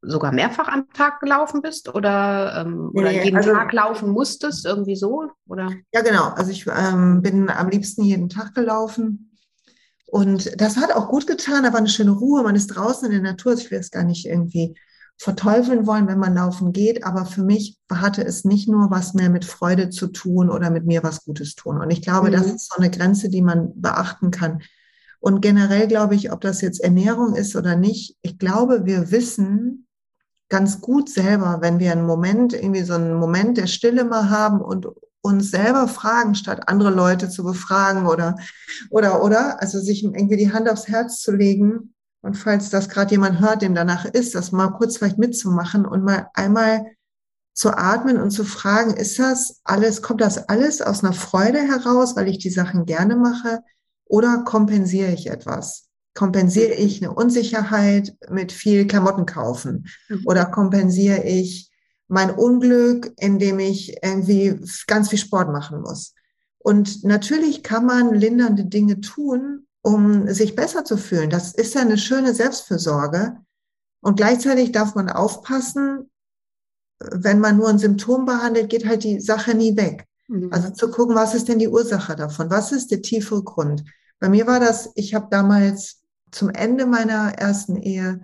sogar 0.00 0.32
mehrfach 0.32 0.68
am 0.68 0.88
Tag 0.92 1.20
gelaufen 1.20 1.60
bist 1.60 1.92
oder, 1.92 2.64
ähm, 2.64 2.90
nee, 2.94 3.00
oder 3.00 3.10
jeden 3.10 3.36
also, 3.36 3.52
Tag 3.52 3.72
laufen 3.72 4.10
musstest, 4.10 4.64
irgendwie 4.64 4.96
so? 4.96 5.30
Oder? 5.46 5.70
Ja, 5.92 6.00
genau. 6.00 6.28
Also 6.28 6.50
ich 6.52 6.66
ähm, 6.66 7.20
bin 7.20 7.50
am 7.50 7.68
liebsten 7.68 8.04
jeden 8.04 8.28
Tag 8.28 8.54
gelaufen. 8.54 9.36
Und 10.06 10.58
das 10.58 10.78
hat 10.78 10.92
auch 10.92 11.08
gut 11.08 11.26
getan, 11.26 11.64
da 11.64 11.72
war 11.72 11.80
eine 11.80 11.88
schöne 11.88 12.12
Ruhe, 12.12 12.42
man 12.42 12.54
ist 12.54 12.68
draußen 12.68 13.10
in 13.10 13.22
der 13.22 13.32
Natur. 13.32 13.52
Also 13.52 13.64
ich 13.64 13.70
will 13.70 13.80
es 13.80 13.90
gar 13.90 14.04
nicht 14.04 14.24
irgendwie 14.24 14.74
verteufeln 15.18 15.86
wollen, 15.86 16.06
wenn 16.06 16.18
man 16.18 16.34
laufen 16.34 16.72
geht. 16.72 17.04
Aber 17.04 17.26
für 17.26 17.42
mich 17.42 17.78
hatte 17.92 18.24
es 18.24 18.44
nicht 18.44 18.68
nur 18.68 18.90
was 18.90 19.14
mehr 19.14 19.30
mit 19.30 19.44
Freude 19.44 19.90
zu 19.90 20.06
tun 20.08 20.48
oder 20.48 20.70
mit 20.70 20.86
mir 20.86 21.02
was 21.02 21.24
Gutes 21.24 21.54
tun. 21.56 21.80
Und 21.80 21.90
ich 21.90 22.02
glaube, 22.02 22.28
mhm. 22.28 22.32
das 22.32 22.46
ist 22.46 22.72
so 22.72 22.76
eine 22.78 22.90
Grenze, 22.90 23.28
die 23.28 23.42
man 23.42 23.72
beachten 23.74 24.30
kann. 24.30 24.62
Und 25.20 25.40
generell 25.40 25.88
glaube 25.88 26.14
ich, 26.14 26.30
ob 26.30 26.40
das 26.40 26.60
jetzt 26.60 26.80
Ernährung 26.80 27.34
ist 27.34 27.56
oder 27.56 27.74
nicht, 27.74 28.16
ich 28.22 28.38
glaube, 28.38 28.86
wir 28.86 29.10
wissen 29.10 29.86
ganz 30.48 30.80
gut 30.80 31.10
selber, 31.10 31.58
wenn 31.60 31.80
wir 31.80 31.92
einen 31.92 32.06
Moment, 32.06 32.52
irgendwie 32.52 32.84
so 32.84 32.94
einen 32.94 33.14
Moment 33.14 33.58
der 33.58 33.66
Stille 33.66 34.04
mal 34.04 34.30
haben 34.30 34.60
und 34.60 34.86
uns 35.20 35.50
selber 35.50 35.88
fragen, 35.88 36.36
statt 36.36 36.68
andere 36.68 36.90
Leute 36.90 37.28
zu 37.28 37.42
befragen 37.42 38.06
oder, 38.06 38.36
oder, 38.90 39.22
oder, 39.22 39.60
also 39.60 39.80
sich 39.80 40.04
irgendwie 40.04 40.36
die 40.36 40.52
Hand 40.52 40.70
aufs 40.70 40.88
Herz 40.88 41.20
zu 41.20 41.32
legen, 41.32 41.92
und 42.28 42.34
falls 42.34 42.68
das 42.68 42.90
gerade 42.90 43.12
jemand 43.12 43.40
hört, 43.40 43.62
dem 43.62 43.74
danach 43.74 44.04
ist, 44.04 44.34
das 44.34 44.52
mal 44.52 44.68
kurz 44.68 44.98
vielleicht 44.98 45.16
mitzumachen 45.16 45.86
und 45.86 46.04
mal 46.04 46.28
einmal 46.34 46.84
zu 47.54 47.70
atmen 47.70 48.20
und 48.20 48.32
zu 48.32 48.44
fragen, 48.44 48.92
ist 48.92 49.18
das 49.18 49.62
alles, 49.64 50.02
kommt 50.02 50.20
das 50.20 50.46
alles 50.50 50.82
aus 50.82 51.02
einer 51.02 51.14
Freude 51.14 51.60
heraus, 51.60 52.16
weil 52.16 52.28
ich 52.28 52.36
die 52.36 52.50
Sachen 52.50 52.84
gerne 52.84 53.16
mache, 53.16 53.60
oder 54.04 54.42
kompensiere 54.44 55.10
ich 55.10 55.30
etwas? 55.30 55.86
Kompensiere 56.12 56.74
ich 56.74 57.02
eine 57.02 57.14
Unsicherheit 57.14 58.14
mit 58.28 58.52
viel 58.52 58.86
Klamotten 58.86 59.24
kaufen? 59.24 59.86
Mhm. 60.10 60.24
Oder 60.26 60.44
kompensiere 60.44 61.24
ich 61.24 61.70
mein 62.08 62.30
Unglück, 62.30 63.10
indem 63.16 63.58
ich 63.58 63.96
irgendwie 64.02 64.60
ganz 64.86 65.08
viel 65.08 65.18
Sport 65.18 65.50
machen 65.50 65.80
muss? 65.80 66.12
Und 66.58 67.04
natürlich 67.04 67.62
kann 67.62 67.86
man 67.86 68.12
lindernde 68.12 68.66
Dinge 68.66 69.00
tun, 69.00 69.66
um 69.82 70.28
sich 70.32 70.54
besser 70.54 70.84
zu 70.84 70.96
fühlen. 70.96 71.30
Das 71.30 71.54
ist 71.54 71.74
ja 71.74 71.80
eine 71.80 71.98
schöne 71.98 72.34
Selbstfürsorge. 72.34 73.38
Und 74.00 74.16
gleichzeitig 74.16 74.72
darf 74.72 74.94
man 74.94 75.10
aufpassen, 75.10 76.10
wenn 77.00 77.40
man 77.40 77.56
nur 77.56 77.68
ein 77.68 77.78
Symptom 77.78 78.24
behandelt, 78.24 78.70
geht 78.70 78.86
halt 78.86 79.04
die 79.04 79.20
Sache 79.20 79.54
nie 79.54 79.76
weg. 79.76 80.06
Mhm. 80.28 80.52
Also 80.52 80.70
zu 80.70 80.90
gucken, 80.90 81.14
was 81.14 81.34
ist 81.34 81.48
denn 81.48 81.58
die 81.58 81.68
Ursache 81.68 82.16
davon? 82.16 82.50
Was 82.50 82.72
ist 82.72 82.90
der 82.90 83.02
tiefere 83.02 83.42
Grund? 83.42 83.84
Bei 84.20 84.28
mir 84.28 84.46
war 84.46 84.60
das, 84.60 84.90
ich 84.94 85.14
habe 85.14 85.28
damals 85.30 86.02
zum 86.30 86.50
Ende 86.50 86.86
meiner 86.86 87.34
ersten 87.34 87.76
Ehe, 87.76 88.20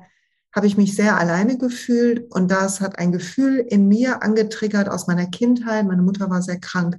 habe 0.54 0.66
ich 0.66 0.76
mich 0.76 0.94
sehr 0.94 1.18
alleine 1.18 1.58
gefühlt 1.58 2.30
und 2.32 2.50
das 2.50 2.80
hat 2.80 2.98
ein 2.98 3.10
Gefühl 3.10 3.58
in 3.58 3.88
mir 3.88 4.22
angetriggert 4.22 4.88
aus 4.88 5.06
meiner 5.06 5.26
Kindheit. 5.26 5.86
Meine 5.86 6.02
Mutter 6.02 6.30
war 6.30 6.42
sehr 6.42 6.60
krank. 6.60 6.96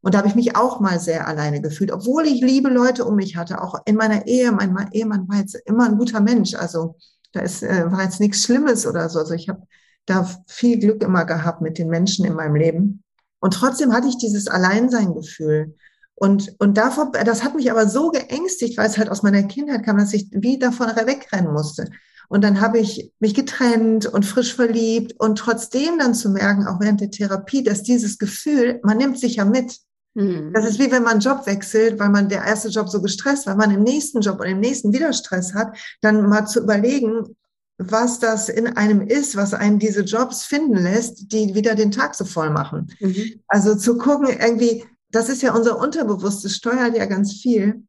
Und 0.00 0.14
da 0.14 0.18
habe 0.18 0.28
ich 0.28 0.34
mich 0.34 0.56
auch 0.56 0.80
mal 0.80 1.00
sehr 1.00 1.26
alleine 1.26 1.60
gefühlt, 1.60 1.90
obwohl 1.90 2.26
ich 2.26 2.40
liebe 2.40 2.68
Leute 2.68 3.04
um 3.04 3.16
mich 3.16 3.36
hatte, 3.36 3.60
auch 3.60 3.74
in 3.84 3.96
meiner 3.96 4.26
Ehe. 4.26 4.52
Mein 4.52 4.92
Ehemann 4.92 5.28
war 5.28 5.38
jetzt 5.38 5.56
immer 5.66 5.86
ein 5.86 5.98
guter 5.98 6.20
Mensch. 6.20 6.54
Also 6.54 6.96
da 7.32 7.40
ist, 7.40 7.62
äh, 7.62 7.90
war 7.90 8.04
jetzt 8.04 8.20
nichts 8.20 8.42
Schlimmes 8.44 8.86
oder 8.86 9.08
so. 9.08 9.18
Also 9.18 9.34
ich 9.34 9.48
habe 9.48 9.62
da 10.06 10.28
viel 10.46 10.78
Glück 10.78 11.02
immer 11.02 11.24
gehabt 11.24 11.60
mit 11.60 11.78
den 11.78 11.88
Menschen 11.88 12.24
in 12.24 12.34
meinem 12.34 12.54
Leben. 12.54 13.02
Und 13.40 13.54
trotzdem 13.54 13.92
hatte 13.92 14.08
ich 14.08 14.18
dieses 14.18 14.48
Alleinsein-Gefühl. 14.48 15.74
Und, 16.14 16.54
und 16.58 16.76
davor, 16.76 17.12
das 17.12 17.44
hat 17.44 17.54
mich 17.54 17.70
aber 17.70 17.86
so 17.88 18.10
geängstigt, 18.10 18.76
weil 18.78 18.88
es 18.88 18.98
halt 18.98 19.10
aus 19.10 19.22
meiner 19.22 19.44
Kindheit 19.44 19.84
kam, 19.84 19.98
dass 19.98 20.12
ich 20.12 20.28
wie 20.32 20.58
davon 20.58 20.88
wegrennen 20.88 21.52
musste. 21.52 21.90
Und 22.28 22.42
dann 22.42 22.60
habe 22.60 22.78
ich 22.78 23.12
mich 23.20 23.34
getrennt 23.34 24.06
und 24.06 24.26
frisch 24.26 24.54
verliebt 24.54 25.14
und 25.18 25.38
trotzdem 25.38 25.98
dann 25.98 26.14
zu 26.14 26.30
merken, 26.30 26.66
auch 26.66 26.80
während 26.80 27.00
der 27.00 27.10
Therapie, 27.10 27.62
dass 27.62 27.82
dieses 27.82 28.18
Gefühl, 28.18 28.80
man 28.82 28.98
nimmt 28.98 29.18
sich 29.18 29.36
ja 29.36 29.44
mit. 29.44 29.78
Mhm. 30.18 30.52
Das 30.52 30.66
ist 30.66 30.80
wie 30.80 30.90
wenn 30.90 31.04
man 31.04 31.12
einen 31.12 31.20
Job 31.20 31.46
wechselt, 31.46 32.00
weil 32.00 32.08
man 32.08 32.28
der 32.28 32.44
erste 32.44 32.68
Job 32.68 32.88
so 32.88 33.00
gestresst 33.00 33.46
war, 33.46 33.54
man 33.54 33.70
im 33.70 33.84
nächsten 33.84 34.20
Job 34.20 34.40
und 34.40 34.48
im 34.48 34.58
nächsten 34.58 34.92
wieder 34.92 35.12
Stress 35.12 35.54
hat, 35.54 35.78
dann 36.00 36.28
mal 36.28 36.44
zu 36.44 36.60
überlegen, 36.60 37.36
was 37.78 38.18
das 38.18 38.48
in 38.48 38.66
einem 38.76 39.02
ist, 39.02 39.36
was 39.36 39.54
einen 39.54 39.78
diese 39.78 40.02
Jobs 40.02 40.42
finden 40.42 40.76
lässt, 40.76 41.30
die 41.30 41.54
wieder 41.54 41.76
den 41.76 41.92
Tag 41.92 42.16
so 42.16 42.24
voll 42.24 42.50
machen. 42.50 42.92
Mhm. 42.98 43.40
Also 43.46 43.76
zu 43.76 43.96
gucken, 43.96 44.26
irgendwie, 44.28 44.84
das 45.12 45.28
ist 45.28 45.42
ja 45.42 45.54
unser 45.54 45.78
Unterbewusstes, 45.78 46.56
steuert 46.56 46.96
ja 46.96 47.06
ganz 47.06 47.34
viel. 47.34 47.84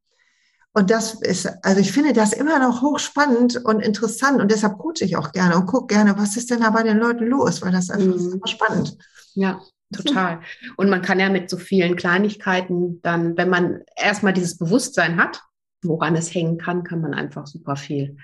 Und 0.74 0.92
das 0.92 1.16
ist, 1.22 1.50
also 1.64 1.82
ich 1.82 1.92
finde 1.92 2.14
das 2.14 2.34
immer 2.34 2.60
noch 2.60 2.84
hochspannend 2.84 3.66
und 3.66 3.80
interessant 3.80 4.40
und 4.40 4.52
deshalb 4.52 4.78
coache 4.78 5.02
ich 5.04 5.18
auch 5.18 5.32
gerne 5.32 5.56
und 5.56 5.66
gucke 5.66 5.96
gerne, 5.96 6.16
was 6.16 6.38
ist 6.38 6.52
denn 6.52 6.60
da 6.60 6.70
bei 6.70 6.84
den 6.84 7.00
Leuten 7.00 7.26
los, 7.26 7.64
weil 7.64 7.72
das 7.72 7.90
einfach 7.90 8.20
mhm. 8.20 8.40
spannend. 8.46 8.96
Ja, 9.34 9.60
total. 9.94 10.42
Und 10.78 10.90
man 10.90 11.02
kann 11.02 11.20
ja 11.20 11.30
mit 11.30 11.50
so 11.50 11.58
vielen 11.58 11.96
Kleinigkeiten 11.96 13.02
dann, 13.02 13.38
wenn 13.38 13.50
man 13.50 13.82
erstmal 13.96 14.34
dieses 14.34 14.58
Bewusstsein 14.58 15.18
hat, 15.18 15.42
woran 15.82 16.16
es 16.16 16.34
hängen 16.34 16.58
kann, 16.58 16.84
kann 16.84 17.02
man 17.02 17.14
einfach 17.14 17.48
super 17.48 17.76
viel 17.76 18.18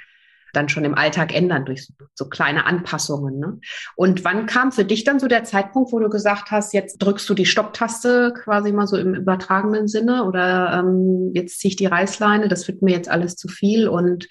dann 0.56 0.70
schon 0.70 0.86
im 0.86 0.96
Alltag 0.96 1.36
ändern 1.36 1.66
durch 1.66 1.92
so, 2.14 2.30
kleine 2.30 2.66
Anpassungen. 2.66 3.40
Ne? 3.40 3.60
Und 3.96 4.24
wann 4.24 4.46
kam 4.46 4.72
für 4.72 4.86
dich 4.86 5.04
dann 5.04 5.20
so 5.20 5.28
der 5.28 5.44
Zeitpunkt, 5.44 5.92
wo 5.92 6.00
du 6.00 6.10
gesagt 6.10 6.52
hast, 6.52 6.74
jetzt 6.74 6.98
drückst 7.00 7.30
du 7.30 7.34
die 7.34 7.46
Stopptaste 7.46 8.34
quasi 8.34 8.72
mal 8.72 8.88
so 8.88 8.98
im 8.98 9.14
übertragenen 9.14 9.88
Sinne 9.88 10.24
oder 10.24 10.80
ähm, 10.80 11.32
jetzt 11.34 11.60
ziehe 11.60 11.70
ich 11.70 11.76
die 11.76 11.86
Reißleine, 11.86 12.48
das 12.48 12.68
wird 12.68 12.82
mir 12.82 12.92
jetzt 12.92 13.10
alles 13.10 13.36
zu 13.36 13.48
viel 13.48 13.88
und 13.88 14.28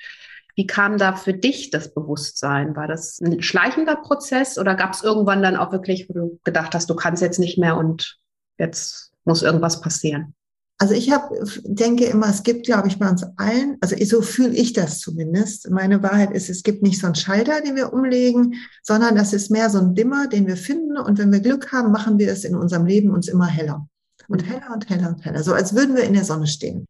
wie 0.54 0.66
kam 0.66 0.99
da 0.99 1.14
für 1.14 1.34
dich 1.34 1.70
das 1.70 1.92
Bewusstsein? 1.92 2.76
War 2.76 2.87
das 2.87 3.20
ein 3.20 3.42
schleichender 3.42 3.96
Prozess 3.96 4.58
oder 4.58 4.75
gab 4.75 4.92
es 4.92 5.02
irgendwann 5.02 5.42
dann 5.42 5.56
auch 5.56 5.73
wirklich, 5.73 6.08
wo 6.08 6.14
du 6.14 6.40
gedacht 6.44 6.75
hast, 6.75 6.88
du 6.90 6.94
kannst 6.94 7.23
jetzt 7.23 7.40
nicht 7.40 7.58
mehr 7.58 7.76
und 7.76 8.18
jetzt 8.58 9.12
muss 9.25 9.42
irgendwas 9.42 9.80
passieren? 9.80 10.34
Also 10.78 10.94
ich 10.94 11.12
hab, 11.12 11.30
denke 11.62 12.04
immer, 12.04 12.28
es 12.28 12.42
gibt, 12.42 12.66
glaube 12.66 12.88
ich, 12.88 12.99
bei 12.99 13.08
uns 13.08 13.25
allen, 13.37 13.76
also 13.80 13.96
so 14.04 14.23
fühle 14.23 14.54
ich 14.54 14.73
das 14.73 14.99
zumindest. 14.99 15.70
Meine 15.70 16.02
Wahrheit 16.02 16.32
ist, 16.32 16.50
es 16.50 16.64
gibt 16.64 16.82
nicht 16.82 17.00
so 17.00 17.06
einen 17.06 17.14
Schalter, 17.14 17.61
den 17.61 17.76
wir 17.76 17.92
umlegen, 17.92 18.54
sondern 18.82 19.14
das 19.14 19.32
ist 19.32 19.50
mehr 19.50 19.70
so 19.70 19.78
ein 19.78 19.94
Dimmer, 19.94 20.26
den 20.26 20.49
wir 20.49 20.56
finden. 20.56 20.99
Und 20.99 21.18
wenn 21.18 21.32
wir 21.32 21.40
Glück 21.40 21.73
haben, 21.73 21.92
machen 21.92 22.18
wir 22.18 22.30
es 22.30 22.44
in 22.44 22.56
unserem 22.56 22.87
Leben 22.87 23.11
uns 23.11 23.28
immer 23.28 23.46
heller. 23.46 23.87
Und 24.28 24.42
mhm. 24.42 24.50
heller 24.50 24.75
und 24.75 24.90
heller 24.90 25.08
und 25.11 25.25
heller. 25.25 25.44
So 25.44 25.54
als 25.54 25.75
würden 25.76 25.94
wir 25.94 26.04
in 26.04 26.14
der 26.14 26.25
Sonne 26.25 26.49
stehen. 26.49 26.87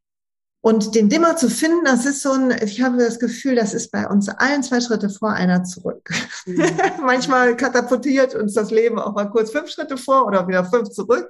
Und 0.64 0.94
den 0.94 1.10
Dimmer 1.10 1.36
zu 1.36 1.50
finden, 1.50 1.84
das 1.84 2.06
ist 2.06 2.22
so 2.22 2.32
ein, 2.32 2.50
ich 2.64 2.80
habe 2.80 2.96
das 2.96 3.18
Gefühl, 3.18 3.54
das 3.54 3.74
ist 3.74 3.90
bei 3.90 4.08
uns 4.08 4.30
allen 4.30 4.62
zwei 4.62 4.80
Schritte 4.80 5.10
vor, 5.10 5.30
einer 5.30 5.62
zurück. 5.62 6.08
Mhm. 6.46 6.64
Manchmal 7.04 7.54
katapultiert 7.54 8.34
uns 8.34 8.54
das 8.54 8.70
Leben 8.70 8.98
auch 8.98 9.12
mal 9.12 9.26
kurz 9.26 9.50
fünf 9.50 9.68
Schritte 9.68 9.98
vor 9.98 10.24
oder 10.24 10.48
wieder 10.48 10.64
fünf 10.64 10.88
zurück. 10.88 11.28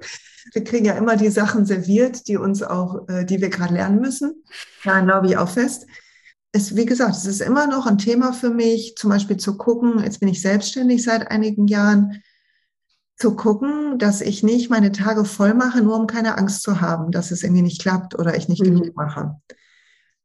Wir 0.53 0.63
kriegen 0.63 0.85
ja 0.85 0.93
immer 0.93 1.17
die 1.17 1.27
Sachen 1.27 1.65
serviert, 1.65 2.29
die 2.29 2.37
uns 2.37 2.63
auch, 2.63 3.09
äh, 3.09 3.25
die 3.25 3.41
wir 3.41 3.49
gerade 3.49 3.73
lernen 3.73 3.99
müssen. 3.99 4.41
Da 4.85 5.01
glaube 5.01 5.27
ich 5.27 5.35
auch 5.35 5.49
fest. 5.49 5.85
Es, 6.53 6.77
wie 6.77 6.85
gesagt, 6.85 7.17
es 7.17 7.25
ist 7.25 7.41
immer 7.41 7.67
noch 7.67 7.87
ein 7.87 7.97
Thema 7.97 8.31
für 8.31 8.51
mich, 8.51 8.95
zum 8.95 9.09
Beispiel 9.09 9.35
zu 9.35 9.57
gucken, 9.57 10.01
jetzt 10.01 10.21
bin 10.21 10.29
ich 10.29 10.41
selbstständig 10.41 11.03
seit 11.03 11.29
einigen 11.29 11.67
Jahren, 11.67 12.23
zu 13.17 13.35
gucken, 13.35 13.97
dass 13.97 14.21
ich 14.21 14.43
nicht 14.43 14.69
meine 14.69 14.91
Tage 14.91 15.25
voll 15.25 15.53
mache, 15.53 15.81
nur 15.81 15.95
um 15.95 16.07
keine 16.07 16.37
Angst 16.37 16.63
zu 16.63 16.81
haben, 16.81 17.11
dass 17.11 17.31
es 17.31 17.43
irgendwie 17.43 17.61
nicht 17.61 17.81
klappt 17.81 18.17
oder 18.17 18.35
ich 18.35 18.49
nicht 18.49 18.61
mhm. 18.61 18.79
genug 18.79 18.95
mache. 18.95 19.35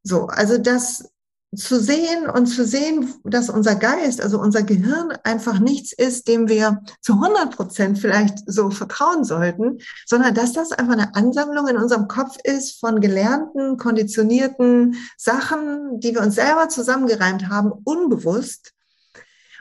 So, 0.03 0.27
also 0.27 0.59
das 0.59 1.11
zu 1.55 1.81
sehen 1.81 2.29
und 2.29 2.47
zu 2.47 2.65
sehen, 2.65 3.13
dass 3.25 3.51
unser 3.51 3.75
Geist, 3.75 4.21
also 4.21 4.41
unser 4.41 4.63
Gehirn 4.63 5.13
einfach 5.25 5.59
nichts 5.59 5.93
ist, 5.93 6.29
dem 6.29 6.49
wir 6.49 6.83
zu 7.01 7.15
100 7.15 7.57
Prozent 7.57 7.99
vielleicht 7.99 8.39
so 8.47 8.71
vertrauen 8.71 9.25
sollten, 9.25 9.79
sondern 10.07 10.35
dass 10.35 10.53
das 10.53 10.71
einfach 10.71 10.93
eine 10.93 11.17
Ansammlung 11.17 11.67
in 11.67 11.77
unserem 11.77 12.07
Kopf 12.07 12.37
ist 12.45 12.79
von 12.79 13.01
gelernten, 13.01 13.79
konditionierten 13.79 14.95
Sachen, 15.17 15.99
die 15.99 16.15
wir 16.15 16.23
uns 16.23 16.37
selber 16.37 16.69
zusammengereimt 16.69 17.49
haben, 17.49 17.73
unbewusst 17.85 18.73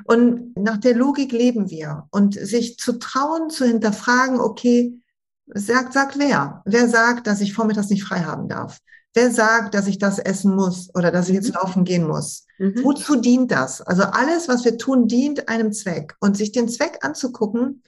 und 0.06 0.58
nach 0.58 0.78
der 0.78 0.96
Logik 0.96 1.32
leben 1.32 1.70
wir. 1.70 2.08
Und 2.12 2.36
sich 2.36 2.78
zu 2.78 3.00
trauen, 3.00 3.50
zu 3.50 3.66
hinterfragen, 3.66 4.40
okay, 4.40 5.02
sagt, 5.48 5.94
sagt 5.94 6.20
wer? 6.20 6.62
Wer 6.66 6.88
sagt, 6.88 7.28
dass 7.28 7.42
ich 7.42 7.54
vormittags 7.54 7.90
nicht 7.90 8.04
frei 8.04 8.20
haben 8.20 8.48
darf? 8.48 8.80
Wer 9.14 9.32
sagt, 9.32 9.74
dass 9.74 9.88
ich 9.88 9.98
das 9.98 10.20
essen 10.20 10.56
muss 10.56 10.90
oder 10.94 11.12
dass 11.12 11.30
ich 11.30 11.36
jetzt 11.36 11.50
mhm. 11.50 11.56
laufen 11.56 11.84
gehen 11.84 12.08
muss? 12.08 12.46
Mhm. 12.60 12.84
Wozu 12.84 13.16
dient 13.16 13.52
das? 13.52 13.82
Also 13.82 14.04
alles, 14.04 14.48
was 14.48 14.64
wir 14.66 14.78
tun, 14.78 15.08
dient 15.08 15.50
einem 15.50 15.74
Zweck. 15.74 16.16
Und 16.20 16.38
sich 16.38 16.52
den 16.52 16.70
Zweck 16.70 17.00
anzugucken, 17.02 17.84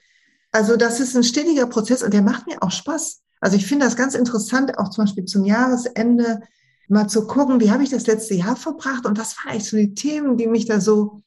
also 0.50 0.76
das 0.76 1.00
ist 1.00 1.16
ein 1.16 1.24
stetiger 1.24 1.66
Prozess 1.66 2.02
und 2.02 2.12
der 2.12 2.22
macht 2.22 2.46
mir 2.46 2.62
auch 2.62 2.70
Spaß. 2.70 3.22
Also 3.40 3.56
ich 3.56 3.66
finde 3.66 3.86
das 3.86 3.96
ganz 3.96 4.14
interessant, 4.14 4.78
auch 4.78 4.90
zum 4.90 5.04
Beispiel 5.04 5.24
zum 5.24 5.44
Jahresende 5.44 6.42
mal 6.88 7.08
zu 7.08 7.26
gucken, 7.26 7.60
wie 7.60 7.70
habe 7.70 7.82
ich 7.82 7.90
das 7.90 8.06
letzte 8.06 8.34
Jahr 8.34 8.56
verbracht 8.56 9.06
und 9.06 9.18
was 9.18 9.36
waren 9.38 9.52
eigentlich 9.52 9.68
so 9.68 9.76
die 9.76 9.94
Themen, 9.94 10.36
die 10.36 10.46
mich 10.46 10.66
da 10.66 10.80
so 10.80 11.22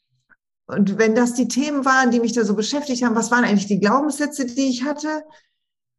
und 0.68 0.98
wenn 0.98 1.14
das 1.16 1.34
die 1.34 1.48
Themen 1.48 1.86
waren, 1.86 2.12
die 2.12 2.20
mich 2.20 2.34
da 2.34 2.44
so 2.44 2.56
beschäftigt 2.56 3.04
haben, 3.04 3.16
was 3.16 3.32
waren 3.32 3.44
eigentlich 3.44 3.68
die 3.68 3.80
Glaubenssätze, 3.80 4.46
die 4.46 4.70
ich 4.70 4.84
hatte? 4.84 5.24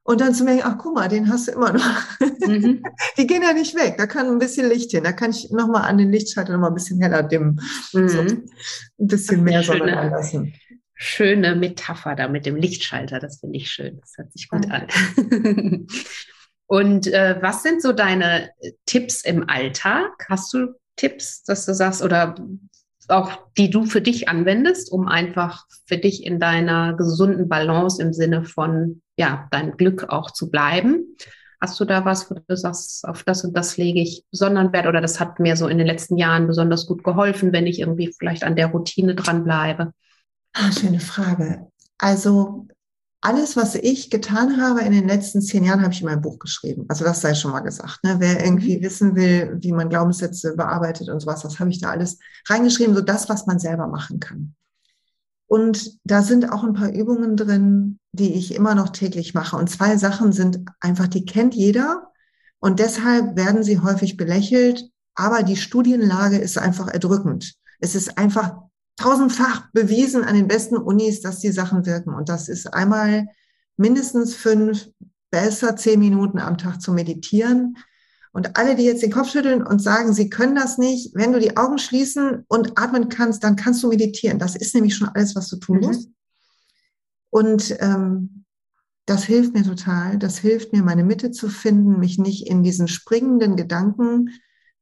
Und 0.02 0.20
dann 0.20 0.34
zu 0.34 0.44
merken, 0.44 0.62
ach 0.64 0.78
guck 0.78 0.94
mal, 0.94 1.08
den 1.08 1.28
hast 1.28 1.48
du 1.48 1.52
immer 1.52 1.72
noch. 1.72 2.20
Mhm. 2.46 2.82
die 3.18 3.26
gehen 3.26 3.42
ja 3.42 3.52
nicht 3.52 3.74
weg. 3.74 3.96
Da 3.98 4.06
kann 4.06 4.28
ein 4.28 4.38
bisschen 4.38 4.68
Licht 4.68 4.92
hin. 4.92 5.02
Da 5.02 5.12
kann 5.12 5.30
ich 5.30 5.50
nochmal 5.50 5.82
an 5.82 5.98
den 5.98 6.12
Lichtschalter 6.12 6.52
nochmal 6.52 6.70
ein 6.70 6.74
bisschen 6.74 7.00
heller 7.00 7.24
dimmen. 7.24 7.60
Mhm. 7.92 8.08
So, 8.08 8.20
ein 8.20 8.46
bisschen 8.98 9.42
mehr 9.42 9.64
Sonne 9.64 9.96
anlassen. 9.96 10.54
Schöne 10.94 11.56
Metapher 11.56 12.14
da 12.14 12.28
mit 12.28 12.46
dem 12.46 12.54
Lichtschalter. 12.54 13.18
Das 13.18 13.40
finde 13.40 13.58
ich 13.58 13.70
schön. 13.70 14.00
Das 14.00 14.12
hört 14.16 14.32
sich 14.32 14.48
gut 14.48 14.70
an. 14.70 14.86
Und 16.66 17.06
äh, 17.08 17.38
was 17.40 17.62
sind 17.64 17.82
so 17.82 17.92
deine 17.92 18.50
Tipps 18.86 19.22
im 19.22 19.48
Alltag? 19.48 20.26
Hast 20.28 20.52
du 20.52 20.74
Tipps, 20.96 21.42
dass 21.42 21.66
du 21.66 21.74
sagst, 21.74 22.02
oder 22.02 22.34
auch 23.08 23.30
die 23.56 23.70
du 23.70 23.84
für 23.84 24.00
dich 24.00 24.28
anwendest, 24.28 24.90
um 24.90 25.08
einfach 25.08 25.64
für 25.86 25.98
dich 25.98 26.24
in 26.24 26.40
deiner 26.40 26.94
gesunden 26.94 27.48
Balance 27.48 28.02
im 28.02 28.12
Sinne 28.12 28.44
von, 28.44 29.02
ja, 29.16 29.48
dein 29.50 29.76
Glück 29.76 30.08
auch 30.08 30.30
zu 30.30 30.50
bleiben. 30.50 31.16
Hast 31.60 31.80
du 31.80 31.84
da 31.84 32.04
was, 32.04 32.30
wo 32.30 32.34
du 32.34 32.56
sagst, 32.56 33.06
auf 33.08 33.24
das 33.24 33.44
und 33.44 33.56
das 33.56 33.76
lege 33.76 34.00
ich 34.00 34.24
besonderen 34.30 34.72
Wert 34.72 34.86
oder 34.86 35.00
das 35.00 35.20
hat 35.20 35.40
mir 35.40 35.56
so 35.56 35.68
in 35.68 35.78
den 35.78 35.86
letzten 35.86 36.18
Jahren 36.18 36.46
besonders 36.46 36.86
gut 36.86 37.02
geholfen, 37.02 37.52
wenn 37.52 37.66
ich 37.66 37.80
irgendwie 37.80 38.12
vielleicht 38.16 38.44
an 38.44 38.56
der 38.56 38.68
Routine 38.68 39.14
dranbleibe? 39.14 39.92
Ah, 40.52 40.72
schöne 40.72 41.00
Frage. 41.00 41.68
Also 41.98 42.66
alles, 43.26 43.56
was 43.56 43.74
ich 43.74 44.08
getan 44.08 44.62
habe 44.62 44.82
in 44.82 44.92
den 44.92 45.08
letzten 45.08 45.42
zehn 45.42 45.64
Jahren, 45.64 45.82
habe 45.82 45.92
ich 45.92 46.00
in 46.00 46.06
meinem 46.06 46.20
Buch 46.20 46.38
geschrieben. 46.38 46.84
Also 46.86 47.04
das 47.04 47.20
sei 47.20 47.34
schon 47.34 47.50
mal 47.50 47.58
gesagt. 47.58 48.04
Ne? 48.04 48.16
Wer 48.20 48.44
irgendwie 48.44 48.78
mhm. 48.78 48.82
wissen 48.82 49.16
will, 49.16 49.58
wie 49.60 49.72
man 49.72 49.88
Glaubenssätze 49.88 50.54
bearbeitet 50.54 51.08
und 51.08 51.18
sowas, 51.18 51.42
das 51.42 51.58
habe 51.58 51.70
ich 51.70 51.80
da 51.80 51.90
alles 51.90 52.20
reingeschrieben, 52.48 52.94
so 52.94 53.00
das, 53.00 53.28
was 53.28 53.46
man 53.46 53.58
selber 53.58 53.88
machen 53.88 54.20
kann. 54.20 54.54
Und 55.48 55.98
da 56.04 56.22
sind 56.22 56.52
auch 56.52 56.62
ein 56.62 56.74
paar 56.74 56.92
Übungen 56.92 57.36
drin, 57.36 57.98
die 58.12 58.34
ich 58.34 58.54
immer 58.54 58.76
noch 58.76 58.90
täglich 58.90 59.34
mache. 59.34 59.56
Und 59.56 59.70
zwei 59.70 59.96
Sachen 59.96 60.30
sind 60.30 60.64
einfach, 60.78 61.08
die 61.08 61.24
kennt 61.24 61.56
jeder. 61.56 62.12
Und 62.60 62.78
deshalb 62.78 63.36
werden 63.36 63.64
sie 63.64 63.80
häufig 63.80 64.16
belächelt. 64.16 64.88
Aber 65.16 65.42
die 65.42 65.56
Studienlage 65.56 66.38
ist 66.38 66.58
einfach 66.58 66.86
erdrückend. 66.86 67.54
Es 67.80 67.96
ist 67.96 68.18
einfach 68.18 68.54
tausendfach 68.96 69.70
bewiesen 69.72 70.24
an 70.24 70.34
den 70.34 70.48
besten 70.48 70.76
Unis, 70.76 71.20
dass 71.20 71.38
die 71.38 71.52
Sachen 71.52 71.86
wirken. 71.86 72.14
Und 72.14 72.28
das 72.28 72.48
ist 72.48 72.72
einmal 72.72 73.26
mindestens 73.76 74.34
fünf, 74.34 74.88
besser 75.30 75.76
zehn 75.76 76.00
Minuten 76.00 76.38
am 76.38 76.58
Tag 76.58 76.80
zu 76.80 76.92
meditieren. 76.92 77.76
Und 78.32 78.58
alle, 78.58 78.74
die 78.74 78.84
jetzt 78.84 79.02
den 79.02 79.12
Kopf 79.12 79.30
schütteln 79.30 79.62
und 79.62 79.80
sagen, 79.80 80.12
sie 80.12 80.28
können 80.28 80.54
das 80.54 80.76
nicht, 80.76 81.14
wenn 81.14 81.32
du 81.32 81.40
die 81.40 81.56
Augen 81.56 81.78
schließen 81.78 82.44
und 82.48 82.78
atmen 82.78 83.08
kannst, 83.08 83.42
dann 83.44 83.56
kannst 83.56 83.82
du 83.82 83.88
meditieren. 83.88 84.38
Das 84.38 84.56
ist 84.56 84.74
nämlich 84.74 84.94
schon 84.94 85.08
alles, 85.08 85.34
was 85.34 85.48
du 85.48 85.56
tun 85.56 85.78
mhm. 85.78 85.86
musst. 85.86 86.10
Und 87.30 87.76
ähm, 87.80 88.44
das 89.06 89.24
hilft 89.24 89.54
mir 89.54 89.62
total. 89.62 90.18
Das 90.18 90.38
hilft 90.38 90.72
mir, 90.72 90.82
meine 90.82 91.04
Mitte 91.04 91.30
zu 91.30 91.48
finden, 91.48 91.98
mich 91.98 92.18
nicht 92.18 92.46
in 92.46 92.62
diesen 92.62 92.88
springenden 92.88 93.56
Gedanken 93.56 94.30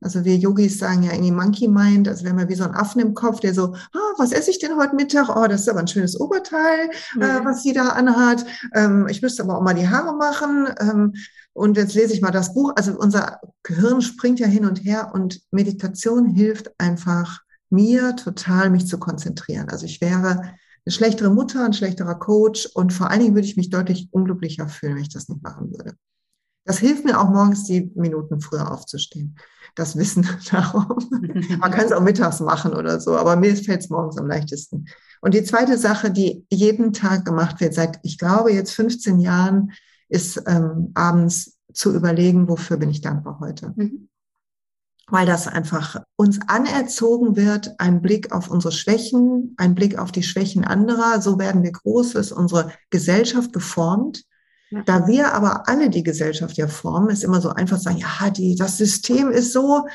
also 0.04 0.24
wir 0.24 0.36
Yogis 0.36 0.78
sagen 0.78 1.02
ja 1.02 1.12
in 1.12 1.22
die 1.22 1.32
Monkey 1.32 1.66
Mind, 1.66 2.08
also 2.08 2.24
wenn 2.24 2.36
man 2.36 2.48
wie 2.48 2.54
so 2.54 2.64
ein 2.64 2.74
Affen 2.74 3.00
im 3.00 3.14
Kopf, 3.14 3.40
der 3.40 3.54
so, 3.54 3.74
ah, 3.74 4.12
was 4.18 4.32
esse 4.32 4.50
ich 4.50 4.58
denn 4.58 4.76
heute 4.76 4.94
Mittag? 4.94 5.34
Oh, 5.34 5.46
das 5.48 5.62
ist 5.62 5.68
aber 5.68 5.80
ein 5.80 5.88
schönes 5.88 6.20
Oberteil, 6.20 6.90
mhm. 7.14 7.22
äh, 7.22 7.44
was 7.44 7.62
sie 7.62 7.72
da 7.72 7.88
anhat. 7.88 8.44
Ähm, 8.74 9.08
ich 9.08 9.22
müsste 9.22 9.42
aber 9.42 9.56
auch 9.56 9.62
mal 9.62 9.74
die 9.74 9.88
Haare 9.88 10.14
machen. 10.14 10.68
Ähm, 10.78 11.14
und 11.54 11.76
jetzt 11.78 11.94
lese 11.94 12.12
ich 12.12 12.20
mal 12.20 12.30
das 12.30 12.52
Buch. 12.52 12.72
Also 12.76 12.98
unser 12.98 13.40
Gehirn 13.62 14.02
springt 14.02 14.40
ja 14.40 14.46
hin 14.46 14.66
und 14.66 14.84
her 14.84 15.12
und 15.14 15.40
Meditation 15.50 16.26
hilft 16.26 16.70
einfach 16.78 17.40
mir 17.70 18.14
total, 18.16 18.68
mich 18.70 18.86
zu 18.86 18.98
konzentrieren. 18.98 19.70
Also 19.70 19.86
ich 19.86 20.00
wäre 20.00 20.40
eine 20.40 20.92
schlechtere 20.92 21.30
Mutter, 21.30 21.64
ein 21.64 21.72
schlechterer 21.72 22.16
Coach 22.16 22.66
und 22.74 22.92
vor 22.92 23.10
allen 23.10 23.20
Dingen 23.20 23.34
würde 23.34 23.46
ich 23.46 23.56
mich 23.56 23.70
deutlich 23.70 24.08
unglücklicher 24.10 24.68
fühlen, 24.68 24.96
wenn 24.96 25.02
ich 25.02 25.12
das 25.12 25.28
nicht 25.28 25.42
machen 25.42 25.70
würde. 25.70 25.96
Das 26.64 26.78
hilft 26.78 27.04
mir 27.04 27.20
auch 27.20 27.28
morgens, 27.28 27.64
die 27.64 27.92
Minuten 27.94 28.40
früher 28.40 28.70
aufzustehen. 28.70 29.36
Das 29.74 29.96
Wissen 29.96 30.26
darum. 30.50 30.96
Man 31.58 31.70
kann 31.70 31.86
es 31.86 31.92
auch 31.92 32.00
mittags 32.00 32.40
machen 32.40 32.72
oder 32.72 33.00
so, 33.00 33.16
aber 33.16 33.36
mir 33.36 33.54
fällt 33.56 33.80
es 33.80 33.90
morgens 33.90 34.18
am 34.18 34.26
leichtesten. 34.26 34.86
Und 35.20 35.34
die 35.34 35.44
zweite 35.44 35.78
Sache, 35.78 36.10
die 36.10 36.46
jeden 36.50 36.92
Tag 36.92 37.24
gemacht 37.24 37.60
wird, 37.60 37.74
seit, 37.74 37.98
ich 38.02 38.18
glaube, 38.18 38.52
jetzt 38.52 38.72
15 38.72 39.20
Jahren, 39.20 39.72
ist 40.08 40.42
ähm, 40.46 40.92
abends 40.94 41.58
zu 41.72 41.94
überlegen, 41.94 42.48
wofür 42.48 42.76
bin 42.76 42.90
ich 42.90 43.00
dankbar 43.00 43.40
heute. 43.40 43.72
Mhm. 43.74 44.08
Weil 45.08 45.26
das 45.26 45.48
einfach 45.48 46.02
uns 46.16 46.40
anerzogen 46.46 47.36
wird, 47.36 47.74
ein 47.78 48.00
Blick 48.00 48.32
auf 48.32 48.50
unsere 48.50 48.72
Schwächen, 48.72 49.54
ein 49.58 49.74
Blick 49.74 49.98
auf 49.98 50.12
die 50.12 50.22
Schwächen 50.22 50.64
anderer. 50.64 51.20
So 51.20 51.38
werden 51.38 51.62
wir 51.62 51.72
groß, 51.72 52.14
ist 52.14 52.32
unsere 52.32 52.72
Gesellschaft 52.90 53.52
geformt. 53.52 54.24
Da 54.86 55.06
wir 55.06 55.32
aber 55.32 55.68
alle 55.68 55.90
die 55.90 56.02
Gesellschaft 56.02 56.56
ja 56.56 56.68
formen, 56.68 57.10
ist 57.10 57.24
immer 57.24 57.40
so 57.40 57.50
einfach 57.50 57.78
sagen, 57.78 57.98
ja, 57.98 58.30
die, 58.30 58.56
das 58.56 58.76
System 58.78 59.30
ist 59.30 59.52
so. 59.52 59.86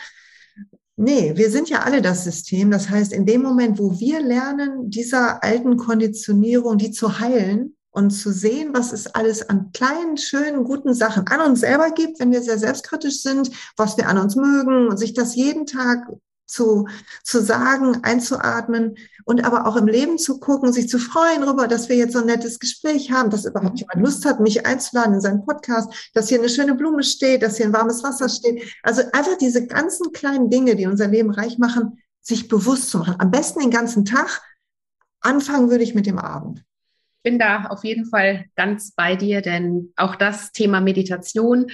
Nee, 0.95 1.33
wir 1.35 1.49
sind 1.49 1.69
ja 1.69 1.83
alle 1.83 2.01
das 2.01 2.23
System. 2.23 2.71
Das 2.71 2.89
heißt, 2.89 3.13
in 3.13 3.25
dem 3.25 3.41
Moment, 3.41 3.79
wo 3.79 3.99
wir 3.99 4.21
lernen, 4.21 4.89
dieser 4.89 5.43
alten 5.43 5.77
Konditionierung, 5.77 6.77
die 6.77 6.91
zu 6.91 7.19
heilen 7.19 7.75
und 7.91 8.11
zu 8.11 8.31
sehen, 8.31 8.69
was 8.73 8.91
es 8.93 9.07
alles 9.07 9.49
an 9.49 9.71
kleinen, 9.73 10.17
schönen, 10.17 10.63
guten 10.63 10.93
Sachen 10.93 11.27
an 11.27 11.41
uns 11.41 11.61
selber 11.61 11.91
gibt, 11.91 12.19
wenn 12.19 12.31
wir 12.31 12.41
sehr 12.41 12.59
selbstkritisch 12.59 13.21
sind, 13.21 13.49
was 13.77 13.97
wir 13.97 14.07
an 14.07 14.17
uns 14.17 14.35
mögen 14.35 14.87
und 14.87 14.97
sich 14.97 15.13
das 15.13 15.35
jeden 15.35 15.65
Tag 15.65 16.07
zu, 16.49 16.87
zu 17.23 17.41
sagen, 17.41 17.99
einzuatmen 18.03 18.97
und 19.25 19.45
aber 19.45 19.67
auch 19.67 19.75
im 19.75 19.87
Leben 19.87 20.17
zu 20.17 20.39
gucken, 20.39 20.73
sich 20.73 20.89
zu 20.89 20.99
freuen 20.99 21.41
darüber, 21.41 21.67
dass 21.67 21.89
wir 21.89 21.95
jetzt 21.95 22.13
so 22.13 22.19
ein 22.19 22.25
nettes 22.25 22.59
Gespräch 22.59 23.11
haben, 23.11 23.29
dass 23.29 23.45
überhaupt 23.45 23.73
mhm. 23.73 23.79
jemand 23.79 24.01
Lust 24.01 24.25
hat, 24.25 24.39
mich 24.39 24.65
einzuladen 24.65 25.15
in 25.15 25.21
seinen 25.21 25.45
Podcast, 25.45 26.11
dass 26.13 26.29
hier 26.29 26.39
eine 26.39 26.49
schöne 26.49 26.75
Blume 26.75 27.03
steht, 27.03 27.43
dass 27.43 27.57
hier 27.57 27.67
ein 27.67 27.73
warmes 27.73 28.03
Wasser 28.03 28.29
steht. 28.29 28.63
Also 28.83 29.03
einfach 29.13 29.37
diese 29.37 29.67
ganzen 29.67 30.11
kleinen 30.11 30.49
Dinge, 30.49 30.75
die 30.75 30.87
unser 30.87 31.07
Leben 31.07 31.31
reich 31.31 31.57
machen, 31.57 32.01
sich 32.21 32.47
bewusst 32.47 32.89
zu 32.89 32.97
machen. 32.99 33.15
Am 33.19 33.31
besten 33.31 33.59
den 33.59 33.71
ganzen 33.71 34.05
Tag. 34.05 34.41
Anfangen 35.21 35.69
würde 35.69 35.83
ich 35.83 35.95
mit 35.95 36.05
dem 36.05 36.17
Abend 36.17 36.63
bin 37.21 37.37
da 37.37 37.65
auf 37.65 37.83
jeden 37.83 38.05
Fall 38.05 38.45
ganz 38.55 38.91
bei 38.91 39.17
dir, 39.17 39.41
denn 39.41 39.91
auch 39.97 40.15
das 40.15 40.53
Thema 40.53 40.79
Meditation 40.79 41.69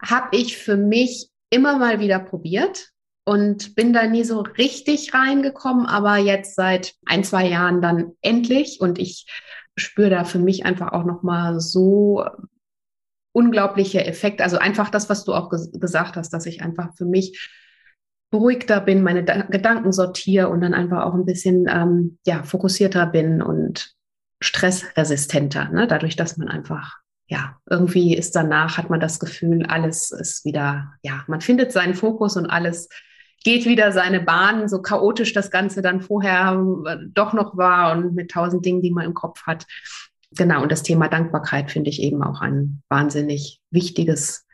habe 0.00 0.36
ich 0.36 0.58
für 0.58 0.76
mich 0.76 1.30
immer 1.50 1.78
mal 1.78 1.98
wieder 1.98 2.18
probiert 2.18 2.90
und 3.26 3.74
bin 3.74 3.92
da 3.92 4.06
nie 4.06 4.22
so 4.22 4.40
richtig 4.40 5.12
reingekommen, 5.12 5.86
aber 5.86 6.16
jetzt 6.16 6.54
seit 6.54 6.94
ein, 7.04 7.24
zwei 7.24 7.48
Jahren 7.48 7.82
dann 7.82 8.12
endlich 8.22 8.80
und 8.80 9.00
ich 9.00 9.26
spüre 9.76 10.10
da 10.10 10.24
für 10.24 10.38
mich 10.38 10.64
einfach 10.64 10.92
auch 10.92 11.04
noch 11.04 11.24
mal 11.24 11.60
so 11.60 12.24
unglaubliche 13.32 14.06
Effekte. 14.06 14.44
Also 14.44 14.58
einfach 14.58 14.90
das, 14.90 15.10
was 15.10 15.24
du 15.24 15.34
auch 15.34 15.50
ges 15.50 15.72
gesagt 15.72 16.16
hast, 16.16 16.32
dass 16.32 16.46
ich 16.46 16.62
einfach 16.62 16.94
für 16.96 17.04
mich 17.04 17.52
beruhigter 18.30 18.80
bin, 18.80 19.02
meine 19.02 19.24
da 19.24 19.42
Gedanken 19.42 19.92
sortiere 19.92 20.48
und 20.48 20.60
dann 20.60 20.72
einfach 20.72 21.04
auch 21.04 21.14
ein 21.14 21.26
bisschen 21.26 21.66
ähm, 21.68 22.18
ja, 22.26 22.44
fokussierter 22.44 23.06
bin 23.06 23.42
und 23.42 23.92
stressresistenter, 24.40 25.70
ne? 25.70 25.88
dadurch, 25.88 26.14
dass 26.14 26.36
man 26.36 26.48
einfach 26.48 27.00
ja, 27.28 27.56
irgendwie 27.68 28.16
ist 28.16 28.36
danach, 28.36 28.78
hat 28.78 28.88
man 28.88 29.00
das 29.00 29.18
Gefühl, 29.18 29.66
alles 29.66 30.12
ist 30.12 30.44
wieder, 30.44 30.92
ja, 31.02 31.24
man 31.26 31.40
findet 31.40 31.72
seinen 31.72 31.94
Fokus 31.94 32.36
und 32.36 32.46
alles 32.46 32.88
geht 33.44 33.66
wieder 33.66 33.92
seine 33.92 34.20
Bahn, 34.20 34.68
so 34.68 34.82
chaotisch 34.82 35.32
das 35.32 35.50
Ganze 35.50 35.82
dann 35.82 36.00
vorher 36.00 36.64
äh, 36.86 36.96
doch 37.12 37.32
noch 37.32 37.56
war 37.56 37.92
und 37.96 38.14
mit 38.14 38.30
tausend 38.30 38.64
Dingen, 38.64 38.82
die 38.82 38.90
man 38.90 39.04
im 39.04 39.14
Kopf 39.14 39.42
hat. 39.42 39.66
Genau, 40.32 40.62
und 40.62 40.72
das 40.72 40.82
Thema 40.82 41.08
Dankbarkeit 41.08 41.70
finde 41.70 41.90
ich 41.90 42.02
eben 42.02 42.22
auch 42.22 42.40
ein 42.40 42.82
wahnsinnig 42.88 43.60
wichtiges 43.70 44.46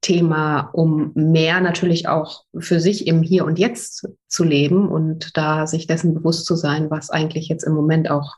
Thema, 0.00 0.70
um 0.72 1.12
mehr 1.14 1.60
natürlich 1.60 2.08
auch 2.08 2.44
für 2.58 2.80
sich 2.80 3.06
im 3.06 3.22
Hier 3.22 3.44
und 3.44 3.58
Jetzt 3.58 4.08
zu 4.28 4.44
leben 4.44 4.88
und 4.88 5.36
da 5.36 5.66
sich 5.66 5.86
dessen 5.86 6.14
bewusst 6.14 6.46
zu 6.46 6.56
sein, 6.56 6.90
was 6.90 7.10
eigentlich 7.10 7.48
jetzt 7.48 7.64
im 7.64 7.72
Moment 7.72 8.10
auch 8.10 8.36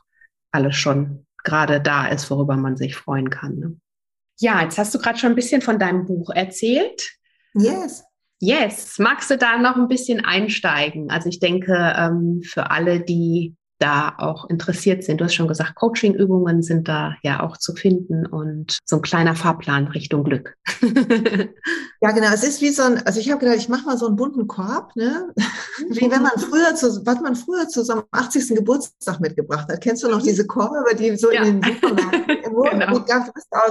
alles 0.51 0.75
schon 0.75 1.25
gerade 1.43 1.81
da 1.81 2.07
ist, 2.07 2.29
worüber 2.29 2.55
man 2.55 2.77
sich 2.77 2.95
freuen 2.95 3.29
kann. 3.29 3.59
Ne? 3.59 3.75
Ja, 4.39 4.61
jetzt 4.61 4.77
hast 4.77 4.93
du 4.93 4.99
gerade 4.99 5.17
schon 5.17 5.31
ein 5.31 5.35
bisschen 5.35 5.61
von 5.61 5.79
deinem 5.79 6.05
Buch 6.05 6.29
erzählt. 6.29 7.17
Yes. 7.53 8.03
Yes. 8.39 8.99
Magst 8.99 9.31
du 9.31 9.37
da 9.37 9.57
noch 9.57 9.77
ein 9.77 9.87
bisschen 9.87 10.23
einsteigen? 10.23 11.09
Also 11.09 11.29
ich 11.29 11.39
denke, 11.39 11.73
ähm, 11.97 12.41
für 12.43 12.69
alle, 12.69 13.01
die 13.01 13.55
da 13.79 14.13
auch 14.17 14.49
interessiert 14.49 15.03
sind. 15.03 15.21
Du 15.21 15.25
hast 15.25 15.35
schon 15.35 15.47
gesagt, 15.47 15.75
Coaching-Übungen 15.75 16.63
sind 16.63 16.87
da 16.87 17.15
ja 17.23 17.41
auch 17.41 17.57
zu 17.57 17.73
finden 17.73 18.25
und 18.25 18.79
so 18.85 18.97
ein 18.97 19.01
kleiner 19.01 19.35
Fahrplan 19.35 19.87
Richtung 19.87 20.23
Glück. 20.23 20.55
ja, 22.01 22.11
genau. 22.11 22.29
Es 22.33 22.43
ist 22.43 22.61
wie 22.61 22.71
so 22.71 22.83
ein, 22.83 23.05
also 23.05 23.19
ich 23.19 23.29
habe 23.29 23.39
gedacht, 23.39 23.57
ich 23.57 23.69
mache 23.69 23.85
mal 23.85 23.97
so 23.97 24.07
einen 24.07 24.15
bunten 24.15 24.47
Korb, 24.47 24.95
ne? 24.95 25.33
Wie 25.89 26.09
wenn 26.09 26.23
man 26.23 26.31
früher 26.37 26.75
zu, 26.75 27.05
was 27.05 27.21
man 27.21 27.35
früher 27.35 27.67
zu 27.67 27.83
so 27.83 27.93
einem 27.93 28.03
80. 28.11 28.55
Geburtstag 28.55 29.19
mitgebracht 29.19 29.67
hat. 29.69 29.81
Kennst 29.81 30.03
du 30.03 30.09
noch 30.09 30.21
diese 30.21 30.45
Korbe, 30.45 30.95
die 30.95 31.15
so 31.15 31.31
ja. 31.31 31.43
in 31.43 31.61
den 31.61 31.73
Supermärkten 31.73 32.41
genau. 32.43 32.97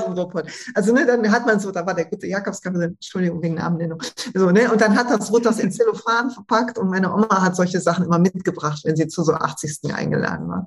Ruhrpott. 0.07 0.47
Also 0.75 0.93
ne, 0.93 1.07
dann 1.07 1.31
hat 1.31 1.47
man 1.47 1.61
so, 1.61 1.71
da 1.71 1.85
war 1.87 1.95
der 1.95 2.07
gute 2.07 2.27
Jakobskaffee, 2.27 2.85
Entschuldigung 2.85 3.43
wegen 3.43 3.55
Namennennung. 3.55 4.01
So, 4.35 4.51
ne? 4.51 4.71
Und 4.71 4.81
dann 4.81 4.97
hat 4.97 5.11
das, 5.11 5.31
wurde 5.31 5.45
das 5.45 5.59
in 5.59 5.73
Zellophan 5.73 6.31
verpackt 6.31 6.79
und 6.79 6.91
meine 6.91 7.13
Oma 7.13 7.43
hat 7.43 7.57
solche 7.57 7.81
Sachen 7.81 8.05
immer 8.05 8.19
mitgebracht, 8.19 8.83
wenn 8.85 8.97
sie 8.97 9.09
zu 9.09 9.23
so 9.23 9.33
80 9.33 9.75
eingeladen 9.97 10.49
war. 10.49 10.67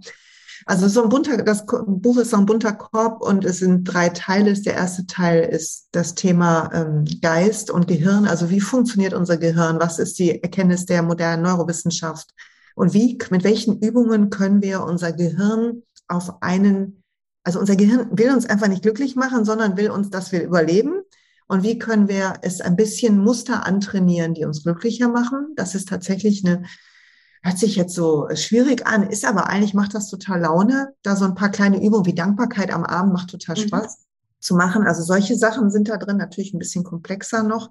Also 0.66 0.88
so 0.88 1.04
ein 1.04 1.10
bunter, 1.10 1.38
das 1.38 1.66
Buch 1.66 2.18
ist 2.18 2.32
so 2.32 2.38
ein 2.38 2.46
bunter 2.46 2.74
Korb 2.74 3.22
und 3.22 3.46
es 3.46 3.60
sind 3.60 3.86
drei 3.86 4.10
Teile. 4.10 4.54
Der 4.54 4.76
erste 4.76 5.06
Teil 5.08 5.44
ist 5.44 5.88
das 5.92 6.16
Thema 6.16 6.70
ähm, 6.74 7.06
Geist 7.22 7.72
und 7.72 7.88
Gehirn. 7.88 8.28
Also 8.28 8.50
wie 8.50 8.62
funktioniert 8.62 9.14
unser 9.14 9.38
Gehirn? 9.38 9.80
Was 9.80 10.00
ist 10.00 10.20
die 10.20 10.44
Erkenntnis 10.44 10.86
der 10.86 11.02
modernen 11.02 11.44
Neurowissenschaft? 11.44 12.34
Und 12.76 12.94
wie, 12.94 13.18
mit 13.32 13.44
welchen 13.44 13.80
Übungen 13.80 14.30
können 14.30 14.62
wir 14.62 14.84
unser 14.84 15.12
Gehirn 15.12 15.84
auf 16.08 16.42
einen, 16.42 17.04
also 17.44 17.60
unser 17.60 17.76
Gehirn 17.76 18.10
will 18.12 18.32
uns 18.32 18.46
einfach 18.46 18.68
nicht 18.68 18.84
glücklich 18.84 19.16
machen, 19.16 19.46
sondern 19.46 19.78
will 19.78 19.90
uns, 19.90 20.10
dass 20.10 20.32
wir 20.32 20.44
überleben. 20.44 21.02
Und 21.48 21.64
wie 21.64 21.80
können 21.80 22.08
wir 22.08 22.34
es 22.42 22.62
ein 22.62 22.76
bisschen 22.76 23.18
Muster 23.18 23.66
antrainieren, 23.66 24.34
die 24.34 24.46
uns 24.46 24.64
glücklicher 24.64 25.10
machen? 25.10 25.54
Das 25.56 25.74
ist 25.74 25.90
tatsächlich 25.90 26.46
eine 26.46 26.64
hört 27.42 27.58
sich 27.58 27.76
jetzt 27.76 27.96
so 27.96 28.28
schwierig 28.34 28.86
an, 28.86 29.04
ist 29.04 29.26
aber 29.26 29.48
eigentlich 29.48 29.74
macht 29.74 29.94
das 29.94 30.10
total 30.10 30.42
Laune. 30.42 30.94
Da 31.04 31.16
so 31.16 31.26
ein 31.26 31.36
paar 31.36 31.50
kleine 31.50 31.84
Übungen 31.84 32.06
wie 32.06 32.16
Dankbarkeit 32.16 32.72
am 32.72 32.84
Abend 32.84 33.14
macht 33.14 33.30
total 33.30 33.56
mhm. 33.56 33.68
Spaß 33.68 33.98
mhm. 33.98 34.04
zu 34.40 34.56
machen. 34.56 34.88
Also 34.88 35.04
solche 35.04 35.36
Sachen 35.36 35.72
sind 35.72 35.90
da 35.90 35.98
drin, 35.98 36.18
natürlich 36.18 36.54
ein 36.54 36.60
bisschen 36.60 36.84
komplexer 36.84 37.44
noch. 37.44 37.70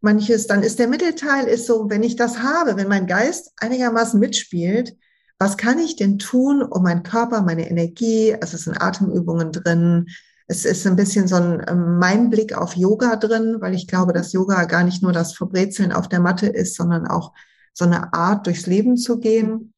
Manches, 0.00 0.46
dann 0.48 0.62
ist 0.62 0.78
der 0.78 0.88
Mittelteil 0.88 1.46
ist 1.46 1.66
so, 1.66 1.88
wenn 1.88 2.02
ich 2.02 2.16
das 2.16 2.38
habe, 2.38 2.76
wenn 2.76 2.88
mein 2.88 3.06
Geist 3.06 3.52
einigermaßen 3.58 4.18
mitspielt, 4.18 4.96
was 5.38 5.56
kann 5.56 5.78
ich 5.78 5.96
denn 5.96 6.18
tun, 6.18 6.62
um 6.62 6.82
meinen 6.82 7.04
Körper, 7.04 7.42
meine 7.42 7.68
Energie, 7.68 8.34
also 8.34 8.56
es 8.56 8.64
sind 8.64 8.80
Atemübungen 8.80 9.52
drin, 9.52 10.06
es 10.48 10.64
ist 10.64 10.86
ein 10.86 10.96
bisschen 10.96 11.28
so 11.28 11.36
ein 11.36 11.64
ähm, 11.66 11.98
mein 11.98 12.30
Blick 12.30 12.52
auf 12.56 12.76
Yoga 12.76 13.16
drin, 13.16 13.56
weil 13.60 13.74
ich 13.74 13.86
glaube, 13.86 14.12
dass 14.12 14.32
Yoga 14.32 14.64
gar 14.64 14.84
nicht 14.84 15.02
nur 15.02 15.12
das 15.12 15.34
Verbrezeln 15.34 15.92
auf 15.92 16.08
der 16.08 16.20
Matte 16.20 16.46
ist, 16.46 16.76
sondern 16.76 17.06
auch 17.06 17.32
so 17.72 17.84
eine 17.84 18.12
Art, 18.12 18.46
durchs 18.46 18.66
Leben 18.66 18.96
zu 18.96 19.18
gehen 19.18 19.72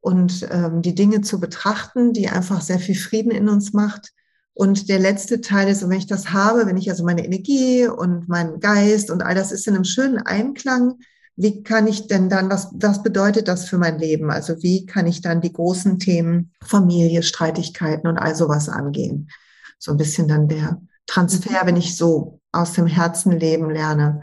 und 0.00 0.46
ähm, 0.50 0.82
die 0.82 0.94
Dinge 0.94 1.20
zu 1.20 1.40
betrachten, 1.40 2.12
die 2.12 2.28
einfach 2.28 2.60
sehr 2.60 2.78
viel 2.78 2.96
Frieden 2.96 3.30
in 3.30 3.48
uns 3.48 3.72
macht. 3.72 4.12
Und 4.54 4.88
der 4.88 4.98
letzte 4.98 5.40
Teil 5.40 5.68
ist, 5.68 5.88
wenn 5.88 5.96
ich 5.96 6.06
das 6.06 6.32
habe, 6.32 6.66
wenn 6.66 6.76
ich 6.76 6.90
also 6.90 7.04
meine 7.04 7.24
Energie 7.24 7.86
und 7.86 8.28
meinen 8.28 8.60
Geist 8.60 9.10
und 9.10 9.22
all 9.22 9.34
das 9.34 9.52
ist 9.52 9.66
in 9.66 9.74
einem 9.74 9.84
schönen 9.84 10.18
Einklang, 10.18 10.98
wie 11.36 11.62
kann 11.62 11.86
ich 11.86 12.06
denn 12.06 12.28
dann, 12.28 12.50
was, 12.50 12.68
was 12.74 13.02
bedeutet 13.02 13.48
das 13.48 13.66
für 13.66 13.78
mein 13.78 13.98
Leben? 13.98 14.30
Also 14.30 14.62
wie 14.62 14.84
kann 14.84 15.06
ich 15.06 15.22
dann 15.22 15.40
die 15.40 15.52
großen 15.52 15.98
Themen 15.98 16.52
Familie, 16.62 17.22
Streitigkeiten 17.22 18.08
und 18.08 18.18
all 18.18 18.34
sowas 18.34 18.68
angehen? 18.68 19.30
So 19.78 19.92
ein 19.92 19.96
bisschen 19.96 20.28
dann 20.28 20.48
der 20.48 20.82
Transfer, 21.06 21.62
wenn 21.64 21.76
ich 21.76 21.96
so 21.96 22.40
aus 22.52 22.74
dem 22.74 22.86
Herzen 22.86 23.32
leben 23.32 23.70
lerne 23.70 24.22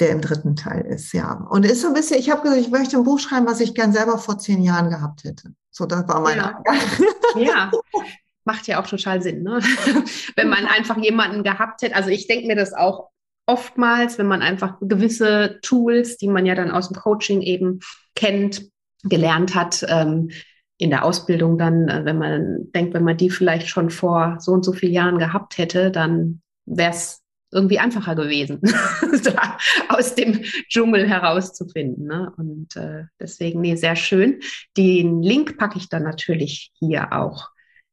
der 0.00 0.10
im 0.10 0.20
dritten 0.20 0.56
Teil 0.56 0.82
ist, 0.82 1.12
ja. 1.12 1.32
Und 1.50 1.64
ist 1.64 1.80
so 1.80 1.88
ein 1.88 1.94
bisschen, 1.94 2.18
ich 2.18 2.30
habe 2.30 2.42
gesagt, 2.42 2.60
ich 2.60 2.70
möchte 2.70 2.96
ein 2.96 3.04
Buch 3.04 3.18
schreiben, 3.18 3.46
was 3.46 3.60
ich 3.60 3.74
gern 3.74 3.92
selber 3.92 4.18
vor 4.18 4.38
zehn 4.38 4.62
Jahren 4.62 4.90
gehabt 4.90 5.24
hätte. 5.24 5.54
So, 5.70 5.86
das 5.86 6.06
war 6.06 6.20
mein 6.20 6.38
ja. 6.38 6.62
ja. 7.36 7.70
Macht 8.44 8.66
ja 8.66 8.80
auch 8.80 8.86
total 8.86 9.22
Sinn, 9.22 9.42
ne? 9.42 9.60
wenn 10.36 10.48
man 10.48 10.66
einfach 10.66 10.98
jemanden 10.98 11.42
gehabt 11.42 11.82
hätte. 11.82 11.96
Also 11.96 12.10
ich 12.10 12.26
denke 12.26 12.46
mir 12.46 12.56
das 12.56 12.74
auch 12.74 13.08
oftmals, 13.46 14.18
wenn 14.18 14.26
man 14.26 14.42
einfach 14.42 14.76
gewisse 14.80 15.58
Tools, 15.62 16.16
die 16.18 16.28
man 16.28 16.46
ja 16.46 16.54
dann 16.54 16.70
aus 16.70 16.88
dem 16.88 16.96
Coaching 16.96 17.40
eben 17.40 17.80
kennt, 18.14 18.70
gelernt 19.02 19.54
hat, 19.54 19.84
ähm, 19.88 20.30
in 20.78 20.90
der 20.90 21.04
Ausbildung 21.04 21.56
dann, 21.56 21.88
äh, 21.88 22.04
wenn 22.04 22.18
man 22.18 22.70
denkt, 22.74 22.92
wenn 22.92 23.04
man 23.04 23.16
die 23.16 23.30
vielleicht 23.30 23.68
schon 23.68 23.90
vor 23.90 24.36
so 24.40 24.52
und 24.52 24.64
so 24.64 24.72
vielen 24.72 24.92
Jahren 24.92 25.18
gehabt 25.18 25.58
hätte, 25.58 25.90
dann 25.90 26.42
wäre 26.66 26.90
es 26.90 27.22
irgendwie 27.52 27.78
einfacher 27.78 28.14
gewesen, 28.14 28.60
da 29.24 29.58
aus 29.88 30.14
dem 30.14 30.42
Dschungel 30.68 31.08
herauszufinden. 31.08 32.06
Ne? 32.06 32.32
Und 32.36 32.76
äh, 32.76 33.04
deswegen, 33.20 33.60
nee, 33.60 33.76
sehr 33.76 33.96
schön. 33.96 34.40
Den 34.76 35.22
Link 35.22 35.56
packe 35.56 35.78
ich 35.78 35.88
dann 35.88 36.02
natürlich 36.02 36.72
hier 36.78 37.12
auch 37.12 37.50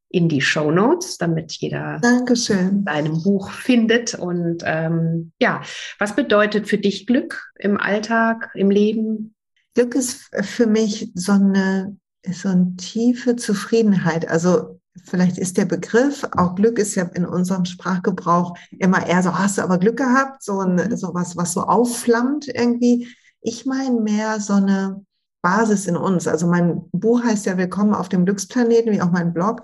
in 0.10 0.30
die 0.30 0.42
Show 0.42 0.70
Notes, 0.70 1.18
damit 1.18 1.52
jeder 1.54 2.00
Dankeschön. 2.00 2.86
deinem 2.86 3.24
Buch 3.24 3.50
findet. 3.50 4.14
Und 4.14 4.62
ähm, 4.64 5.32
ja, 5.40 5.62
was 5.98 6.16
bedeutet 6.16 6.68
für 6.68 6.78
dich 6.78 7.08
Glück 7.08 7.52
im 7.58 7.78
Alltag, 7.78 8.52
im 8.54 8.70
Leben? 8.70 9.34
Glück 9.74 9.96
ist 9.96 10.30
für 10.42 10.68
mich 10.68 11.12
so 11.16 11.32
eine, 11.32 11.98
so 12.30 12.50
eine 12.50 12.76
tiefe 12.76 13.36
Zufriedenheit. 13.38 14.30
Also 14.30 14.80
vielleicht 15.04 15.38
ist 15.38 15.58
der 15.58 15.66
Begriff, 15.66 16.26
auch 16.36 16.56
Glück 16.56 16.78
ist 16.80 16.96
ja 16.96 17.04
in 17.04 17.26
unserem 17.26 17.66
Sprachgebrauch 17.66 18.56
immer 18.78 19.06
eher 19.06 19.24
so, 19.24 19.38
hast 19.38 19.58
du 19.58 19.64
aber 19.64 19.78
Glück 19.78 19.98
gehabt, 19.98 20.44
so, 20.44 20.60
ein, 20.60 20.76
mhm. 20.76 20.98
so 20.98 21.14
was, 21.14 21.36
was 21.36 21.54
so 21.54 21.62
aufflammt 21.62 22.48
irgendwie. 22.48 23.08
Ich 23.42 23.66
meine 23.66 24.00
mehr 24.00 24.40
so 24.40 24.54
eine 24.54 25.04
Basis 25.42 25.88
in 25.88 25.98
uns. 25.98 26.28
Also 26.28 26.48
mein 26.48 26.84
Buch 26.92 27.24
heißt 27.24 27.46
ja 27.46 27.58
Willkommen 27.58 27.94
auf 27.94 28.10
dem 28.10 28.26
Glücksplaneten, 28.26 28.92
wie 28.92 29.02
auch 29.02 29.12
mein 29.12 29.34
Blog. 29.34 29.64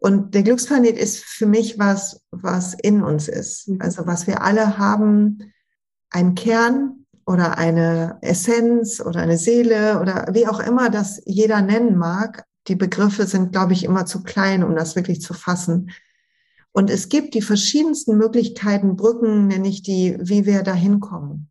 Und 0.00 0.34
der 0.34 0.44
Glücksplanet 0.44 0.96
ist 0.96 1.24
für 1.24 1.46
mich 1.46 1.78
was, 1.78 2.22
was 2.30 2.74
in 2.74 3.02
uns 3.02 3.28
ist. 3.28 3.68
Mhm. 3.68 3.80
Also 3.80 4.06
was 4.06 4.26
wir 4.26 4.42
alle 4.42 4.78
haben, 4.78 5.52
ein 6.10 6.34
Kern 6.34 7.04
oder 7.26 7.58
eine 7.58 8.16
Essenz 8.22 9.00
oder 9.00 9.20
eine 9.20 9.36
Seele 9.36 10.00
oder 10.00 10.28
wie 10.32 10.46
auch 10.46 10.60
immer 10.60 10.88
das 10.88 11.20
jeder 11.26 11.60
nennen 11.60 11.98
mag, 11.98 12.44
die 12.68 12.76
Begriffe 12.76 13.26
sind, 13.26 13.52
glaube 13.52 13.72
ich, 13.72 13.84
immer 13.84 14.06
zu 14.06 14.22
klein, 14.22 14.62
um 14.62 14.76
das 14.76 14.96
wirklich 14.96 15.20
zu 15.20 15.34
fassen. 15.34 15.90
Und 16.72 16.90
es 16.90 17.08
gibt 17.08 17.34
die 17.34 17.42
verschiedensten 17.42 18.16
Möglichkeiten, 18.18 18.96
Brücken 18.96 19.48
nenne 19.48 19.68
ich 19.68 19.82
die, 19.82 20.16
wie 20.20 20.46
wir 20.46 20.62
da 20.62 20.74
hinkommen. 20.74 21.50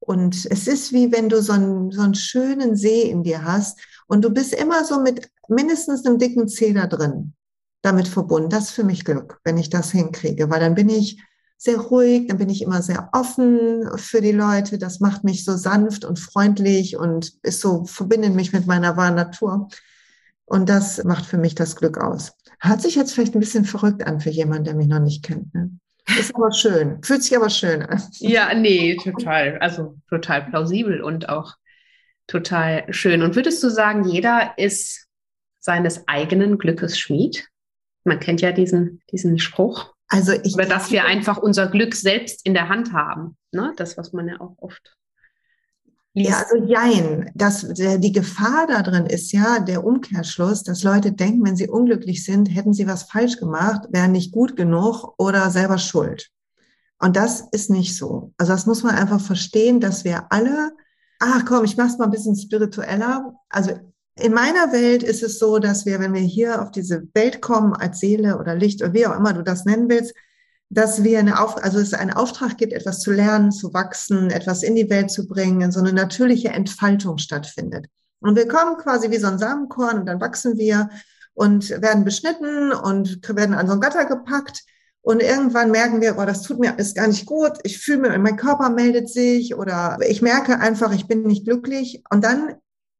Und 0.00 0.46
es 0.50 0.66
ist 0.66 0.92
wie 0.92 1.12
wenn 1.12 1.28
du 1.28 1.42
so 1.42 1.52
einen, 1.52 1.90
so 1.90 2.02
einen 2.02 2.14
schönen 2.14 2.76
See 2.76 3.02
in 3.02 3.22
dir 3.22 3.44
hast 3.44 3.78
und 4.06 4.24
du 4.24 4.30
bist 4.30 4.54
immer 4.54 4.84
so 4.84 5.00
mit 5.00 5.28
mindestens 5.48 6.06
einem 6.06 6.18
dicken 6.18 6.48
Zeh 6.48 6.72
drin 6.72 7.34
damit 7.82 8.08
verbunden. 8.08 8.50
Das 8.50 8.64
ist 8.64 8.70
für 8.70 8.84
mich 8.84 9.04
Glück, 9.04 9.40
wenn 9.44 9.58
ich 9.58 9.70
das 9.70 9.90
hinkriege, 9.90 10.50
weil 10.50 10.60
dann 10.60 10.74
bin 10.74 10.88
ich 10.88 11.22
sehr 11.56 11.78
ruhig, 11.78 12.28
dann 12.28 12.38
bin 12.38 12.48
ich 12.48 12.62
immer 12.62 12.82
sehr 12.82 13.10
offen 13.12 13.88
für 13.96 14.20
die 14.20 14.32
Leute. 14.32 14.78
Das 14.78 15.00
macht 15.00 15.24
mich 15.24 15.44
so 15.44 15.56
sanft 15.56 16.04
und 16.04 16.18
freundlich 16.18 16.96
und 16.96 17.34
ist 17.42 17.60
so, 17.60 17.84
verbindet 17.84 18.34
mich 18.34 18.52
mit 18.52 18.66
meiner 18.66 18.96
wahren 18.96 19.16
Natur. 19.16 19.68
Und 20.48 20.68
das 20.68 21.04
macht 21.04 21.26
für 21.26 21.36
mich 21.36 21.54
das 21.54 21.76
Glück 21.76 21.98
aus. 21.98 22.32
Hört 22.60 22.80
sich 22.80 22.94
jetzt 22.94 23.12
vielleicht 23.12 23.34
ein 23.34 23.40
bisschen 23.40 23.64
verrückt 23.64 24.06
an 24.06 24.20
für 24.20 24.30
jemanden, 24.30 24.64
der 24.64 24.74
mich 24.74 24.88
noch 24.88 25.00
nicht 25.00 25.22
kennt. 25.22 25.52
Ne? 25.54 25.70
Ist 26.18 26.34
aber 26.34 26.52
schön. 26.52 27.02
Fühlt 27.02 27.22
sich 27.22 27.36
aber 27.36 27.50
schön 27.50 27.82
an. 27.82 28.02
Ja, 28.18 28.54
nee, 28.54 28.96
total. 28.96 29.58
Also 29.58 29.96
total 30.08 30.46
plausibel 30.46 31.02
und 31.02 31.28
auch 31.28 31.54
total 32.26 32.92
schön. 32.92 33.22
Und 33.22 33.36
würdest 33.36 33.62
du 33.62 33.68
sagen, 33.68 34.04
jeder 34.04 34.54
ist 34.56 35.06
seines 35.60 36.08
eigenen 36.08 36.56
Glückes 36.56 36.98
Schmied? 36.98 37.46
Man 38.04 38.20
kennt 38.20 38.40
ja 38.40 38.52
diesen, 38.52 39.02
diesen 39.12 39.38
Spruch. 39.38 39.92
Also 40.08 40.32
ich. 40.32 40.54
Oder 40.54 40.64
dass 40.64 40.90
wir 40.90 41.04
einfach 41.04 41.36
unser 41.36 41.68
Glück 41.68 41.94
selbst 41.94 42.46
in 42.46 42.54
der 42.54 42.70
Hand 42.70 42.94
haben. 42.94 43.36
Ne? 43.52 43.74
Das, 43.76 43.98
was 43.98 44.14
man 44.14 44.28
ja 44.28 44.40
auch 44.40 44.54
oft 44.58 44.96
ja, 46.24 46.42
also 46.42 46.64
jein. 46.64 47.30
Das, 47.34 47.66
der, 47.74 47.98
die 47.98 48.12
Gefahr 48.12 48.66
darin 48.66 49.06
ist 49.06 49.32
ja 49.32 49.60
der 49.60 49.84
Umkehrschluss, 49.84 50.62
dass 50.62 50.82
Leute 50.82 51.12
denken, 51.12 51.44
wenn 51.44 51.56
sie 51.56 51.68
unglücklich 51.68 52.24
sind, 52.24 52.46
hätten 52.46 52.72
sie 52.72 52.86
was 52.86 53.04
falsch 53.04 53.38
gemacht, 53.38 53.82
wären 53.90 54.12
nicht 54.12 54.32
gut 54.32 54.56
genug 54.56 55.14
oder 55.18 55.50
selber 55.50 55.78
schuld. 55.78 56.30
Und 56.98 57.16
das 57.16 57.44
ist 57.52 57.70
nicht 57.70 57.96
so. 57.96 58.32
Also 58.38 58.52
das 58.52 58.66
muss 58.66 58.82
man 58.82 58.94
einfach 58.94 59.20
verstehen, 59.20 59.80
dass 59.80 60.04
wir 60.04 60.32
alle, 60.32 60.72
ach 61.20 61.44
komm, 61.46 61.64
ich 61.64 61.76
mach's 61.76 61.98
mal 61.98 62.06
ein 62.06 62.10
bisschen 62.10 62.36
spiritueller. 62.36 63.34
Also 63.48 63.72
in 64.16 64.32
meiner 64.32 64.72
Welt 64.72 65.02
ist 65.02 65.22
es 65.22 65.38
so, 65.38 65.58
dass 65.58 65.86
wir, 65.86 66.00
wenn 66.00 66.12
wir 66.12 66.20
hier 66.20 66.60
auf 66.60 66.70
diese 66.72 67.06
Welt 67.14 67.40
kommen 67.40 67.72
als 67.72 68.00
Seele 68.00 68.38
oder 68.38 68.56
Licht 68.56 68.82
oder 68.82 68.92
wie 68.92 69.06
auch 69.06 69.16
immer 69.16 69.32
du 69.32 69.42
das 69.42 69.64
nennen 69.64 69.88
willst, 69.88 70.12
dass 70.70 71.02
wir 71.02 71.18
eine 71.18 71.40
Auf 71.40 71.62
also 71.62 71.78
es 71.78 71.94
einen 71.94 72.12
Auftrag 72.12 72.58
gibt, 72.58 72.72
etwas 72.72 73.00
zu 73.00 73.10
lernen, 73.10 73.50
zu 73.52 73.72
wachsen, 73.72 74.30
etwas 74.30 74.62
in 74.62 74.74
die 74.74 74.90
Welt 74.90 75.10
zu 75.10 75.26
bringen, 75.26 75.72
so 75.72 75.80
eine 75.80 75.92
natürliche 75.92 76.48
Entfaltung 76.48 77.18
stattfindet. 77.18 77.86
Und 78.20 78.36
wir 78.36 78.48
kommen 78.48 78.76
quasi 78.76 79.10
wie 79.10 79.18
so 79.18 79.28
ein 79.28 79.38
Samenkorn 79.38 80.00
und 80.00 80.06
dann 80.06 80.20
wachsen 80.20 80.58
wir 80.58 80.90
und 81.34 81.70
werden 81.70 82.04
beschnitten 82.04 82.72
und 82.72 83.26
werden 83.28 83.54
an 83.54 83.66
so 83.66 83.74
ein 83.74 83.80
Gatter 83.80 84.04
gepackt. 84.04 84.64
Und 85.00 85.22
irgendwann 85.22 85.70
merken 85.70 86.00
wir, 86.00 86.18
oh, 86.18 86.24
das 86.24 86.42
tut 86.42 86.58
mir 86.58 86.78
ist 86.78 86.96
gar 86.96 87.06
nicht 87.06 87.24
gut. 87.24 87.52
Ich 87.62 87.78
fühle 87.78 87.98
mir, 87.98 88.18
mein 88.18 88.36
Körper 88.36 88.68
meldet 88.68 89.08
sich 89.08 89.54
oder 89.54 89.96
ich 90.06 90.20
merke 90.20 90.58
einfach, 90.58 90.92
ich 90.92 91.06
bin 91.06 91.22
nicht 91.22 91.44
glücklich. 91.44 92.02
Und 92.10 92.24
dann 92.24 92.56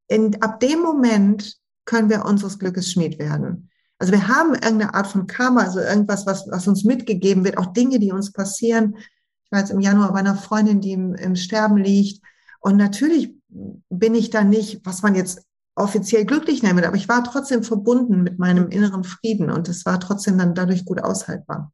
in, 0.06 0.40
ab 0.40 0.60
dem 0.60 0.80
Moment 0.80 1.56
können 1.84 2.08
wir 2.08 2.24
unseres 2.24 2.58
Glückes 2.58 2.92
Schmied 2.92 3.18
werden. 3.18 3.70
Also 3.98 4.12
wir 4.12 4.28
haben 4.28 4.54
irgendeine 4.54 4.94
Art 4.94 5.08
von 5.08 5.26
Karma, 5.26 5.62
also 5.62 5.80
irgendwas, 5.80 6.24
was, 6.26 6.46
was 6.48 6.68
uns 6.68 6.84
mitgegeben 6.84 7.44
wird, 7.44 7.58
auch 7.58 7.72
Dinge, 7.72 7.98
die 7.98 8.12
uns 8.12 8.32
passieren. 8.32 8.96
Ich 9.44 9.50
war 9.50 9.60
jetzt 9.60 9.70
im 9.70 9.80
Januar 9.80 10.12
bei 10.12 10.20
einer 10.20 10.36
Freundin, 10.36 10.80
die 10.80 10.92
im, 10.92 11.14
im 11.14 11.34
Sterben 11.34 11.76
liegt. 11.76 12.22
Und 12.60 12.76
natürlich 12.76 13.34
bin 13.48 14.14
ich 14.14 14.30
da 14.30 14.44
nicht, 14.44 14.80
was 14.84 15.02
man 15.02 15.14
jetzt 15.14 15.42
offiziell 15.74 16.24
glücklich 16.24 16.62
nennen 16.62 16.76
würde, 16.76 16.88
aber 16.88 16.96
ich 16.96 17.08
war 17.08 17.24
trotzdem 17.24 17.62
verbunden 17.62 18.22
mit 18.22 18.38
meinem 18.38 18.68
inneren 18.68 19.04
Frieden 19.04 19.50
und 19.50 19.68
es 19.68 19.86
war 19.86 20.00
trotzdem 20.00 20.36
dann 20.36 20.54
dadurch 20.54 20.84
gut 20.84 21.00
aushaltbar. 21.00 21.72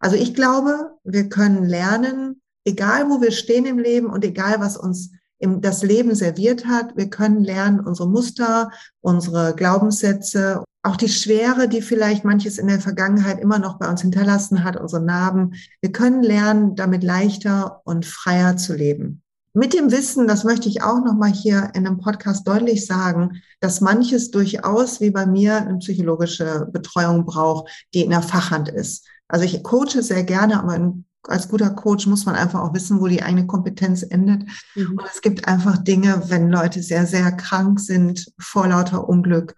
Also 0.00 0.16
ich 0.16 0.34
glaube, 0.34 0.92
wir 1.04 1.28
können 1.28 1.64
lernen, 1.64 2.42
egal 2.64 3.08
wo 3.10 3.20
wir 3.20 3.32
stehen 3.32 3.66
im 3.66 3.78
Leben 3.78 4.06
und 4.06 4.24
egal 4.24 4.60
was 4.60 4.76
uns 4.76 5.12
im, 5.38 5.60
das 5.60 5.82
Leben 5.82 6.14
serviert 6.14 6.66
hat, 6.66 6.96
wir 6.96 7.10
können 7.10 7.44
lernen, 7.44 7.80
unsere 7.80 8.08
Muster, 8.08 8.70
unsere 9.00 9.54
Glaubenssätze 9.54 10.64
auch 10.84 10.96
die 10.96 11.08
Schwere, 11.08 11.66
die 11.66 11.80
vielleicht 11.80 12.24
manches 12.24 12.58
in 12.58 12.68
der 12.68 12.78
Vergangenheit 12.78 13.40
immer 13.40 13.58
noch 13.58 13.78
bei 13.78 13.88
uns 13.88 14.02
hinterlassen 14.02 14.62
hat, 14.62 14.76
unsere 14.76 15.02
Narben. 15.02 15.54
Wir 15.80 15.92
können 15.92 16.22
lernen, 16.22 16.76
damit 16.76 17.02
leichter 17.02 17.80
und 17.84 18.04
freier 18.04 18.56
zu 18.58 18.74
leben. 18.74 19.22
Mit 19.54 19.72
dem 19.72 19.90
Wissen, 19.90 20.26
das 20.26 20.44
möchte 20.44 20.68
ich 20.68 20.82
auch 20.82 21.02
noch 21.02 21.14
mal 21.14 21.32
hier 21.32 21.70
in 21.74 21.86
einem 21.86 21.98
Podcast 21.98 22.46
deutlich 22.46 22.86
sagen, 22.86 23.40
dass 23.60 23.80
manches 23.80 24.30
durchaus 24.30 25.00
wie 25.00 25.10
bei 25.10 25.26
mir 25.26 25.56
eine 25.56 25.78
psychologische 25.78 26.68
Betreuung 26.70 27.24
braucht, 27.24 27.86
die 27.94 28.02
in 28.02 28.10
der 28.10 28.22
Fachhand 28.22 28.68
ist. 28.68 29.06
Also 29.28 29.46
ich 29.46 29.62
coache 29.62 30.02
sehr 30.02 30.24
gerne, 30.24 30.58
aber 30.58 30.92
als 31.22 31.48
guter 31.48 31.70
Coach 31.70 32.06
muss 32.06 32.26
man 32.26 32.34
einfach 32.34 32.60
auch 32.60 32.74
wissen, 32.74 33.00
wo 33.00 33.06
die 33.06 33.22
eigene 33.22 33.46
Kompetenz 33.46 34.02
endet. 34.02 34.42
Mhm. 34.74 34.98
Und 34.98 35.06
es 35.10 35.22
gibt 35.22 35.48
einfach 35.48 35.78
Dinge, 35.78 36.24
wenn 36.26 36.50
Leute 36.50 36.82
sehr, 36.82 37.06
sehr 37.06 37.32
krank 37.32 37.80
sind 37.80 38.32
vor 38.38 38.68
lauter 38.68 39.08
Unglück, 39.08 39.54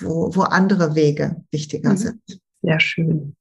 wo, 0.00 0.34
wo 0.34 0.42
andere 0.42 0.94
Wege 0.94 1.44
wichtiger 1.50 1.90
mhm. 1.90 1.96
sind. 1.96 2.22
Sehr 2.62 2.80
schön. 2.80 3.36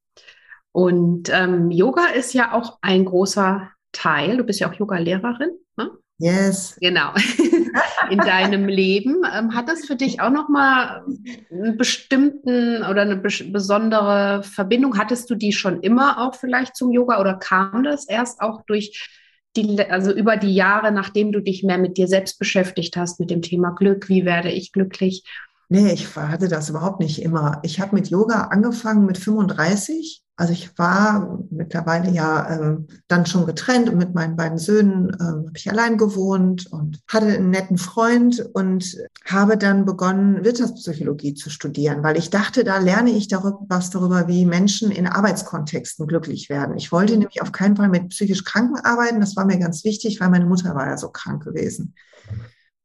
Und 0.71 1.29
ähm, 1.31 1.71
Yoga 1.71 2.07
ist 2.07 2.33
ja 2.33 2.53
auch 2.53 2.79
ein 2.81 3.05
großer 3.05 3.69
Teil. 3.93 4.37
Du 4.37 4.43
bist 4.43 4.59
ja 4.59 4.69
auch 4.69 4.73
Yoga-Lehrerin. 4.73 5.51
Ne? 5.77 5.91
Yes. 6.17 6.77
Genau. 6.81 7.13
In 8.09 8.19
deinem 8.19 8.67
Leben. 8.67 9.23
Ähm, 9.33 9.55
hat 9.55 9.69
das 9.69 9.85
für 9.85 9.95
dich 9.95 10.19
auch 10.19 10.29
nochmal 10.29 11.03
einen 11.49 11.77
bestimmten 11.77 12.83
oder 12.83 13.03
eine 13.03 13.15
besondere 13.15 14.43
Verbindung? 14.43 14.97
Hattest 14.97 15.29
du 15.29 15.35
die 15.35 15.53
schon 15.53 15.81
immer 15.81 16.21
auch 16.21 16.35
vielleicht 16.35 16.75
zum 16.75 16.91
Yoga 16.91 17.19
oder 17.19 17.35
kam 17.35 17.83
das 17.83 18.07
erst 18.07 18.41
auch 18.41 18.61
durch 18.67 19.09
die, 19.55 19.79
also 19.89 20.11
über 20.11 20.35
die 20.37 20.53
Jahre, 20.53 20.91
nachdem 20.91 21.31
du 21.31 21.39
dich 21.39 21.63
mehr 21.63 21.77
mit 21.77 21.97
dir 21.97 22.07
selbst 22.07 22.37
beschäftigt 22.37 22.97
hast, 22.97 23.19
mit 23.19 23.29
dem 23.29 23.41
Thema 23.41 23.71
Glück, 23.71 24.09
wie 24.09 24.25
werde 24.25 24.51
ich 24.51 24.71
glücklich? 24.71 25.23
Nee, 25.67 25.91
ich 25.93 26.15
hatte 26.15 26.47
das 26.47 26.69
überhaupt 26.69 26.99
nicht 26.99 27.21
immer. 27.21 27.59
Ich 27.63 27.79
habe 27.79 27.95
mit 27.95 28.09
Yoga 28.09 28.49
angefangen 28.51 29.05
mit 29.05 29.17
35. 29.17 30.23
Also 30.37 30.51
ich 30.51 30.77
war 30.77 31.39
mittlerweile 31.49 32.11
ja 32.11 32.49
ähm, 32.49 32.87
dann 33.07 33.25
schon 33.25 33.45
getrennt 33.45 33.89
und 33.89 33.97
mit 33.97 34.13
meinen 34.13 34.35
beiden 34.35 34.57
Söhnen 34.57 35.15
ähm, 35.19 35.45
habe 35.47 35.53
ich 35.55 35.71
allein 35.71 35.97
gewohnt 35.97 36.67
und 36.71 36.99
hatte 37.07 37.27
einen 37.27 37.51
netten 37.51 37.77
Freund 37.77 38.45
und 38.53 38.97
habe 39.23 39.57
dann 39.57 39.85
begonnen, 39.85 40.43
Wirtschaftspsychologie 40.43 41.35
zu 41.35 41.49
studieren, 41.49 42.03
weil 42.03 42.17
ich 42.17 42.31
dachte, 42.31 42.65
da 42.65 42.79
lerne 42.79 43.11
ich 43.11 43.29
darüber, 43.29 43.61
was 43.69 43.91
darüber, 43.91 44.27
wie 44.27 44.45
Menschen 44.45 44.91
in 44.91 45.07
Arbeitskontexten 45.07 46.05
glücklich 46.05 46.49
werden. 46.49 46.75
Ich 46.75 46.91
wollte 46.91 47.13
nämlich 47.17 47.41
auf 47.41 47.53
keinen 47.53 47.77
Fall 47.77 47.89
mit 47.89 48.09
psychisch 48.09 48.43
Kranken 48.43 48.77
arbeiten. 48.83 49.21
Das 49.21 49.37
war 49.37 49.45
mir 49.45 49.57
ganz 49.57 49.85
wichtig, 49.85 50.19
weil 50.19 50.29
meine 50.29 50.45
Mutter 50.45 50.75
war 50.75 50.87
ja 50.87 50.97
so 50.97 51.09
krank 51.09 51.45
gewesen. 51.45 51.95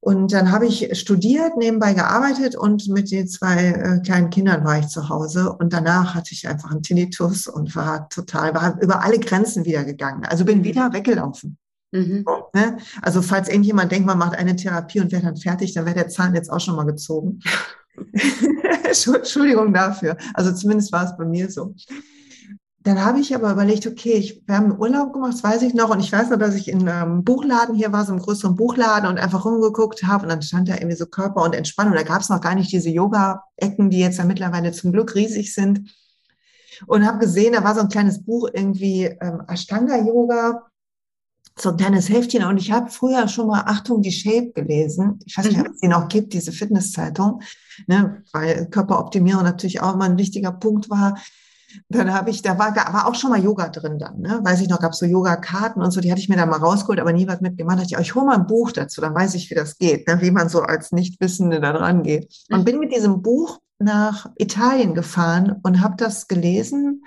Und 0.01 0.33
dann 0.33 0.51
habe 0.51 0.67
ich 0.67 0.99
studiert, 0.99 1.59
nebenbei 1.59 1.93
gearbeitet 1.93 2.57
und 2.57 2.89
mit 2.89 3.11
den 3.11 3.29
zwei 3.29 3.67
äh, 3.67 4.01
kleinen 4.01 4.31
Kindern 4.31 4.65
war 4.65 4.79
ich 4.79 4.89
zu 4.89 5.11
Hause. 5.11 5.53
Und 5.53 5.75
danach 5.75 6.15
hatte 6.15 6.33
ich 6.33 6.49
einfach 6.49 6.71
einen 6.71 6.83
Tinnitus 6.83 7.47
und 7.47 7.77
war 7.77 8.09
total, 8.09 8.55
war 8.55 8.81
über 8.81 9.03
alle 9.03 9.19
Grenzen 9.19 9.67
wieder 9.67 9.85
gegangen. 9.85 10.25
Also 10.25 10.47
bin 10.47 10.65
wieder 10.65 10.93
weggelaufen. 10.95 11.59
Mhm. 11.93 12.25
Ne? 12.55 12.79
Also 13.03 13.21
falls 13.21 13.49
irgendjemand 13.49 13.93
denkt, 13.93 14.07
man 14.07 14.17
macht 14.17 14.39
eine 14.39 14.57
Therapie 14.57 15.01
und 15.01 15.13
wäre 15.13 15.23
dann 15.23 15.37
fertig, 15.37 15.75
dann 15.75 15.85
wäre 15.85 15.97
der 15.97 16.09
Zahn 16.09 16.35
jetzt 16.35 16.51
auch 16.51 16.61
schon 16.61 16.77
mal 16.77 16.87
gezogen. 16.87 17.41
Entschuldigung 18.85 19.73
dafür. 19.73 20.17
Also 20.35 20.53
zumindest 20.53 20.93
war 20.93 21.05
es 21.05 21.17
bei 21.17 21.25
mir 21.25 21.51
so 21.51 21.75
dann 22.83 23.05
habe 23.05 23.21
ich 23.21 23.35
aber 23.35 23.53
überlegt, 23.53 23.87
okay, 23.87 24.14
ich, 24.14 24.43
wir 24.47 24.57
haben 24.57 24.79
Urlaub 24.79 25.12
gemacht, 25.12 25.35
das 25.35 25.45
weiß 25.45 25.62
ich 25.62 25.75
noch. 25.75 25.90
Und 25.90 26.01
ich 26.01 26.11
weiß 26.11 26.31
noch, 26.31 26.38
dass 26.38 26.55
ich 26.55 26.69
in 26.69 26.88
einem 26.88 27.25
Buchladen 27.25 27.75
hier 27.75 27.93
war, 27.93 28.07
so 28.07 28.12
einem 28.12 28.23
größeren 28.23 28.57
Buchladen 28.57 29.07
und 29.07 29.19
einfach 29.19 29.45
rumgeguckt 29.45 30.03
habe. 30.05 30.23
Und 30.23 30.31
dann 30.31 30.40
stand 30.40 30.69
da 30.69 30.75
irgendwie 30.75 30.97
so 30.97 31.05
Körper 31.05 31.43
und 31.43 31.55
Entspannung. 31.55 31.93
Da 31.93 32.05
gab 32.05 32.23
es 32.23 32.31
noch 32.31 32.40
gar 32.40 32.55
nicht 32.55 32.73
diese 32.73 32.88
Yoga-Ecken, 32.88 33.90
die 33.90 33.99
jetzt 33.99 34.16
ja 34.16 34.25
mittlerweile 34.25 34.73
zum 34.73 34.93
Glück 34.93 35.14
riesig 35.14 35.55
sind. 35.55 35.95
Und 36.87 37.07
habe 37.07 37.19
gesehen, 37.19 37.53
da 37.53 37.62
war 37.62 37.75
so 37.75 37.83
ein 37.83 37.90
kleines 37.90 38.25
Buch 38.25 38.49
irgendwie 38.51 39.05
ähm, 39.05 39.43
Ashtanga-Yoga, 39.47 40.62
so 41.59 41.71
ein 41.71 41.77
kleines 41.77 42.09
Heftchen. 42.09 42.45
Und 42.45 42.57
ich 42.57 42.73
habe 42.73 42.90
früher 42.90 43.29
schon 43.29 43.49
mal 43.49 43.64
Achtung, 43.66 44.01
die 44.01 44.12
Shape 44.12 44.53
gelesen. 44.53 45.19
Ich 45.27 45.37
weiß 45.37 45.45
nicht, 45.45 45.61
ob 45.61 45.66
es 45.66 45.81
die 45.81 45.88
noch 45.88 46.09
gibt, 46.09 46.33
diese 46.33 46.53
Fitnesszeitung, 46.53 47.43
ne, 47.87 48.23
weil 48.33 48.71
Körperoptimierung 48.71 49.43
natürlich 49.43 49.83
auch 49.83 49.93
immer 49.93 50.07
ein 50.07 50.16
wichtiger 50.16 50.53
Punkt 50.53 50.88
war. 50.88 51.19
Dann 51.89 52.13
habe 52.13 52.31
ich, 52.31 52.43
da 52.43 52.59
war, 52.59 52.75
war 52.75 53.07
auch 53.07 53.15
schon 53.15 53.31
mal 53.31 53.43
Yoga 53.43 53.69
drin 53.69 53.99
dann, 53.99 54.21
ne? 54.21 54.41
Weiß 54.43 54.61
ich 54.61 54.69
noch, 54.69 54.81
gab 54.81 54.93
es 54.93 54.99
so 54.99 55.07
Yoga-Karten 55.07 55.83
und 55.83 55.91
so, 55.91 56.01
die 56.01 56.11
hatte 56.11 56.21
ich 56.21 56.29
mir 56.29 56.37
da 56.37 56.47
mal 56.47 56.59
rausgeholt, 56.59 57.01
aber 57.01 57.13
nie 57.13 57.29
was 57.29 57.41
mitgemacht. 57.41 57.79
Da 57.79 57.83
dachte 57.83 57.95
ich, 57.95 57.99
oh, 57.99 58.03
ich 58.03 58.15
hole 58.15 58.27
mal 58.27 58.37
ein 58.37 58.47
Buch 58.47 58.73
dazu, 58.73 59.01
dann 59.01 59.15
weiß 59.15 59.35
ich, 59.35 59.51
wie 59.51 59.55
das 59.55 59.79
geht, 59.79 60.07
ne? 60.09 60.21
wie 60.21 60.31
man 60.31 60.49
so 60.49 60.63
als 60.63 60.93
Nichtwissende 60.93 61.61
da 61.61 61.73
dran 61.73 62.03
geht. 62.03 62.33
Und 62.51 62.65
bin 62.65 62.79
mit 62.79 62.95
diesem 62.95 63.23
Buch 63.23 63.59
nach 63.79 64.31
Italien 64.37 64.95
gefahren 64.95 65.57
und 65.63 65.81
habe 65.81 65.97
das 65.97 66.29
gelesen 66.29 67.03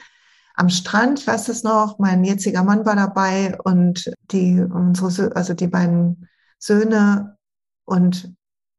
am 0.56 0.69
Strand, 0.69 1.26
weiß 1.26 1.45
das 1.45 1.63
noch, 1.63 1.99
mein 1.99 2.23
jetziger 2.23 2.63
Mann 2.63 2.86
war 2.86 2.95
dabei 2.95 3.58
und 3.63 4.12
die, 4.32 4.60
unsere, 4.62 5.36
also 5.36 5.54
die 5.54 5.67
beiden 5.67 6.30
Söhne 6.60 7.38
und 7.86 8.34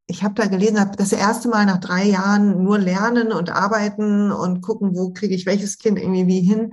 ich 0.07 0.23
habe 0.23 0.35
da 0.35 0.47
gelesen, 0.47 0.81
habe 0.81 0.97
das 0.97 1.13
erste 1.13 1.49
Mal 1.49 1.67
nach 1.67 1.79
drei 1.79 2.05
Jahren 2.05 2.63
nur 2.63 2.79
lernen 2.79 3.33
und 3.33 3.51
arbeiten 3.51 4.33
und 4.33 4.61
gucken, 4.61 4.95
wo 4.95 5.11
kriege 5.11 5.35
ich 5.35 5.47
welches 5.47 5.79
Kind 5.79 5.99
irgendwie 5.99 6.27
wie 6.27 6.41
hin, 6.41 6.73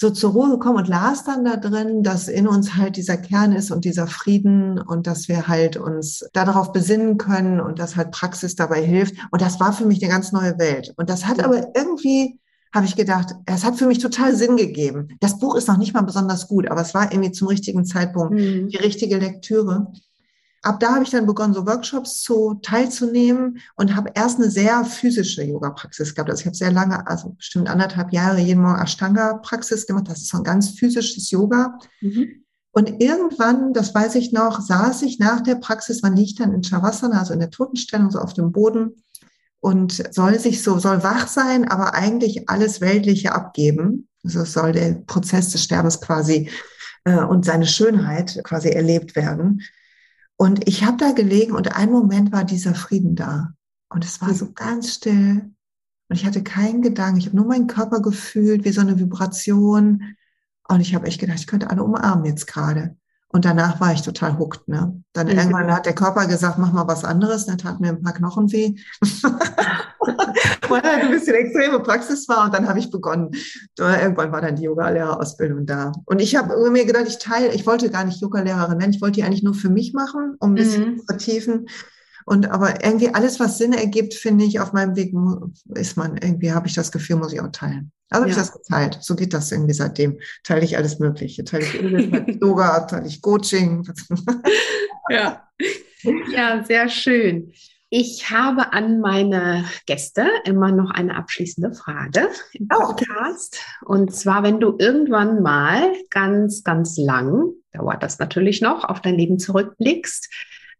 so 0.00 0.10
zur 0.10 0.30
Ruhe 0.30 0.50
gekommen 0.50 0.78
und 0.78 0.88
las 0.88 1.24
dann 1.24 1.44
da 1.44 1.56
drin, 1.56 2.04
dass 2.04 2.28
in 2.28 2.46
uns 2.46 2.76
halt 2.76 2.96
dieser 2.96 3.16
Kern 3.16 3.52
ist 3.52 3.72
und 3.72 3.84
dieser 3.84 4.06
Frieden 4.06 4.78
und 4.78 5.08
dass 5.08 5.28
wir 5.28 5.48
halt 5.48 5.76
uns 5.76 6.24
darauf 6.32 6.72
besinnen 6.72 7.18
können 7.18 7.60
und 7.60 7.80
dass 7.80 7.96
halt 7.96 8.12
Praxis 8.12 8.54
dabei 8.54 8.80
hilft. 8.80 9.16
Und 9.32 9.42
das 9.42 9.58
war 9.58 9.72
für 9.72 9.86
mich 9.86 10.00
eine 10.00 10.12
ganz 10.12 10.30
neue 10.30 10.56
Welt. 10.58 10.94
Und 10.96 11.10
das 11.10 11.26
hat 11.26 11.42
aber 11.42 11.74
irgendwie, 11.74 12.38
habe 12.72 12.86
ich 12.86 12.94
gedacht, 12.94 13.34
es 13.46 13.64
hat 13.64 13.76
für 13.76 13.86
mich 13.86 13.98
total 13.98 14.36
Sinn 14.36 14.56
gegeben. 14.56 15.08
Das 15.18 15.40
Buch 15.40 15.56
ist 15.56 15.66
noch 15.66 15.78
nicht 15.78 15.94
mal 15.94 16.02
besonders 16.02 16.46
gut, 16.46 16.70
aber 16.70 16.82
es 16.82 16.94
war 16.94 17.10
irgendwie 17.10 17.32
zum 17.32 17.48
richtigen 17.48 17.84
Zeitpunkt 17.84 18.34
mhm. 18.34 18.68
die 18.68 18.76
richtige 18.76 19.16
Lektüre. 19.16 19.90
Ab 20.62 20.80
da 20.80 20.94
habe 20.94 21.04
ich 21.04 21.10
dann 21.10 21.26
begonnen, 21.26 21.54
so 21.54 21.66
Workshops 21.66 22.20
zu 22.22 22.58
teilzunehmen 22.62 23.58
und 23.76 23.94
habe 23.94 24.10
erst 24.14 24.38
eine 24.38 24.50
sehr 24.50 24.84
physische 24.84 25.42
Yoga-Praxis 25.42 26.14
gehabt. 26.14 26.30
Also 26.30 26.40
ich 26.40 26.46
habe 26.46 26.56
sehr 26.56 26.72
lange, 26.72 27.06
also 27.06 27.30
bestimmt 27.30 27.68
anderthalb 27.68 28.12
Jahre 28.12 28.40
jeden 28.40 28.62
Morgen 28.62 28.80
Ashtanga-Praxis 28.80 29.86
gemacht. 29.86 30.08
Das 30.08 30.18
ist 30.18 30.28
so 30.28 30.38
ein 30.38 30.44
ganz 30.44 30.70
physisches 30.70 31.30
Yoga. 31.30 31.78
Mhm. 32.00 32.44
Und 32.72 33.00
irgendwann, 33.00 33.72
das 33.72 33.94
weiß 33.94 34.14
ich 34.16 34.32
noch, 34.32 34.60
saß 34.60 35.02
ich 35.02 35.18
nach 35.18 35.40
der 35.40 35.56
Praxis, 35.56 36.02
man 36.02 36.16
liegt 36.16 36.38
dann 36.40 36.52
in 36.52 36.62
Shavasana, 36.62 37.18
also 37.18 37.32
in 37.32 37.40
der 37.40 37.50
Totenstellung, 37.50 38.10
so 38.10 38.18
auf 38.18 38.34
dem 38.34 38.52
Boden 38.52 39.02
und 39.60 40.14
soll 40.14 40.38
sich 40.38 40.62
so, 40.62 40.78
soll 40.78 41.02
wach 41.02 41.26
sein, 41.26 41.68
aber 41.68 41.94
eigentlich 41.94 42.48
alles 42.48 42.80
Weltliche 42.80 43.32
abgeben. 43.32 44.08
Also 44.24 44.44
soll 44.44 44.72
der 44.72 44.94
Prozess 45.06 45.50
des 45.50 45.64
Sterbens 45.64 46.00
quasi 46.00 46.50
äh, 47.04 47.16
und 47.16 47.44
seine 47.44 47.66
Schönheit 47.66 48.40
quasi 48.44 48.68
erlebt 48.68 49.16
werden. 49.16 49.62
Und 50.40 50.68
ich 50.68 50.84
habe 50.84 50.96
da 50.96 51.10
gelegen 51.10 51.52
und 51.52 51.74
ein 51.76 51.90
Moment 51.90 52.30
war 52.30 52.44
dieser 52.44 52.74
Frieden 52.74 53.16
da. 53.16 53.54
Und 53.90 54.04
es 54.04 54.20
war 54.20 54.32
so 54.32 54.52
ganz 54.52 54.94
still. 54.94 55.50
Und 56.08 56.16
ich 56.16 56.24
hatte 56.24 56.44
keinen 56.44 56.80
Gedanken. 56.80 57.18
Ich 57.18 57.26
habe 57.26 57.36
nur 57.36 57.46
meinen 57.46 57.66
Körper 57.66 58.00
gefühlt, 58.00 58.64
wie 58.64 58.70
so 58.70 58.80
eine 58.80 59.00
Vibration. 59.00 60.14
Und 60.68 60.80
ich 60.80 60.94
habe 60.94 61.08
echt 61.08 61.20
gedacht, 61.20 61.40
ich 61.40 61.48
könnte 61.48 61.70
alle 61.70 61.82
umarmen 61.82 62.24
jetzt 62.24 62.46
gerade. 62.46 62.96
Und 63.26 63.44
danach 63.44 63.80
war 63.80 63.92
ich 63.92 64.02
total 64.02 64.38
hooked. 64.38 64.68
Ne? 64.68 65.02
Dann 65.12 65.26
mhm. 65.26 65.32
irgendwann 65.32 65.72
hat 65.72 65.86
der 65.86 65.94
Körper 65.94 66.26
gesagt, 66.28 66.56
mach 66.58 66.72
mal 66.72 66.86
was 66.86 67.04
anderes. 67.04 67.46
Dann 67.46 67.58
tat 67.58 67.80
mir 67.80 67.88
ein 67.88 68.02
paar 68.02 68.14
Knochen 68.14 68.52
weh. 68.52 68.76
Weil 70.68 70.82
halt 70.82 71.04
ein 71.04 71.10
bisschen 71.10 71.34
extreme 71.34 71.80
Praxis 71.80 72.28
war. 72.28 72.46
Und 72.46 72.54
dann 72.54 72.68
habe 72.68 72.78
ich 72.78 72.90
begonnen. 72.90 73.30
Irgendwann 73.78 74.32
war 74.32 74.40
dann 74.40 74.56
die 74.56 74.64
Yoga-Lehrerausbildung 74.64 75.66
da. 75.66 75.92
Und 76.04 76.20
ich 76.20 76.36
habe 76.36 76.70
mir 76.70 76.84
gedacht, 76.84 77.06
ich 77.08 77.18
teile, 77.18 77.52
ich 77.52 77.66
wollte 77.66 77.90
gar 77.90 78.04
nicht 78.04 78.20
Yoga-Lehrerin 78.20 78.78
werden. 78.78 78.92
Ich 78.92 79.00
wollte 79.00 79.16
die 79.16 79.24
eigentlich 79.24 79.42
nur 79.42 79.54
für 79.54 79.70
mich 79.70 79.92
machen, 79.92 80.36
um 80.38 80.52
ein 80.52 80.54
bisschen 80.54 80.92
mhm. 80.92 80.98
zu 80.98 81.04
vertiefen. 81.06 81.66
Und 82.28 82.50
aber 82.50 82.84
irgendwie 82.84 83.14
alles, 83.14 83.40
was 83.40 83.56
Sinn 83.56 83.72
ergibt, 83.72 84.12
finde 84.12 84.44
ich, 84.44 84.60
auf 84.60 84.74
meinem 84.74 84.96
Weg 84.96 85.14
ist 85.74 85.96
man, 85.96 86.18
irgendwie 86.18 86.52
habe 86.52 86.66
ich 86.66 86.74
das 86.74 86.92
Gefühl, 86.92 87.16
muss 87.16 87.32
ich 87.32 87.40
auch 87.40 87.50
teilen. 87.52 87.90
Also 88.10 88.22
habe 88.22 88.30
ja. 88.30 88.36
ich 88.36 88.42
das 88.42 88.52
geteilt. 88.52 88.98
So 89.00 89.16
geht 89.16 89.32
das 89.32 89.50
irgendwie 89.50 89.72
seitdem. 89.72 90.18
Teile 90.44 90.64
ich 90.64 90.76
alles 90.76 90.98
Mögliche. 90.98 91.44
Teile 91.44 91.64
ich 91.64 92.38
Yoga, 92.40 92.80
teile 92.86 93.06
ich 93.06 93.22
Coaching. 93.22 93.88
ja. 95.08 95.48
ja, 96.30 96.64
sehr 96.64 96.88
schön. 96.90 97.52
Ich 97.90 98.30
habe 98.30 98.74
an 98.74 99.00
meine 99.00 99.64
Gäste 99.86 100.28
immer 100.44 100.70
noch 100.72 100.90
eine 100.90 101.16
abschließende 101.16 101.72
Frage 101.72 102.28
im 102.52 102.68
oh, 102.70 102.80
Podcast. 102.80 103.60
Und 103.82 104.14
zwar, 104.14 104.42
wenn 104.42 104.60
du 104.60 104.76
irgendwann 104.78 105.42
mal 105.42 105.94
ganz, 106.10 106.64
ganz 106.64 106.98
lang, 106.98 107.50
dauert 107.72 108.02
das 108.02 108.18
natürlich 108.18 108.60
noch, 108.60 108.84
auf 108.84 109.00
dein 109.00 109.14
Leben 109.14 109.38
zurückblickst, 109.38 110.28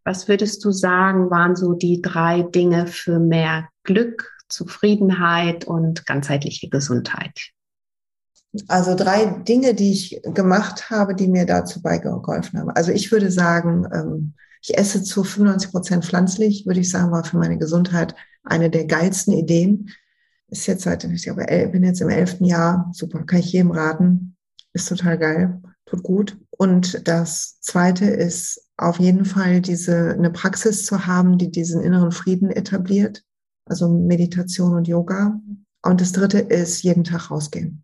was 0.03 0.27
würdest 0.27 0.63
du 0.63 0.71
sagen, 0.71 1.31
waren 1.31 1.55
so 1.55 1.73
die 1.73 2.01
drei 2.01 2.43
Dinge 2.43 2.85
für 2.85 3.19
mehr 3.19 3.69
Glück, 3.83 4.31
Zufriedenheit 4.47 5.65
und 5.65 6.05
ganzheitliche 6.05 6.69
Gesundheit? 6.69 7.51
Also 8.67 8.95
drei 8.95 9.25
Dinge, 9.25 9.73
die 9.73 9.91
ich 9.91 10.21
gemacht 10.23 10.91
habe, 10.91 11.15
die 11.15 11.27
mir 11.27 11.45
dazu 11.45 11.81
beigeholfen 11.81 12.59
haben. 12.59 12.69
Also 12.69 12.91
ich 12.91 13.11
würde 13.11 13.31
sagen, 13.31 13.87
ähm, 13.93 14.33
ich 14.61 14.77
esse 14.77 15.03
zu 15.03 15.23
95 15.23 15.71
Prozent 15.71 16.05
pflanzlich, 16.05 16.65
würde 16.65 16.79
ich 16.79 16.89
sagen, 16.89 17.11
war 17.11 17.23
für 17.23 17.37
meine 17.37 17.57
Gesundheit 17.57 18.15
eine 18.43 18.69
der 18.69 18.85
geilsten 18.85 19.33
Ideen. 19.33 19.89
Ist 20.47 20.67
jetzt 20.67 20.83
seit, 20.83 21.03
ich 21.03 21.23
glaube, 21.23 21.45
bin 21.71 21.83
jetzt 21.83 22.01
im 22.01 22.09
elften 22.09 22.45
Jahr. 22.45 22.89
Super, 22.93 23.23
kann 23.23 23.39
ich 23.39 23.53
jedem 23.53 23.71
raten. 23.71 24.35
Ist 24.73 24.89
total 24.89 25.17
geil, 25.17 25.61
tut 25.85 26.03
gut. 26.03 26.37
Und 26.51 27.07
das 27.07 27.59
zweite 27.61 28.05
ist 28.05 28.67
auf 28.77 28.99
jeden 28.99 29.25
Fall 29.25 29.61
diese, 29.61 30.11
eine 30.11 30.31
Praxis 30.31 30.85
zu 30.85 31.05
haben, 31.05 31.37
die 31.37 31.51
diesen 31.51 31.81
inneren 31.81 32.11
Frieden 32.11 32.49
etabliert. 32.49 33.23
Also 33.65 33.89
Meditation 33.89 34.75
und 34.75 34.87
Yoga. 34.87 35.39
Und 35.83 36.01
das 36.01 36.11
dritte 36.11 36.39
ist 36.39 36.83
jeden 36.83 37.03
Tag 37.03 37.31
rausgehen 37.31 37.83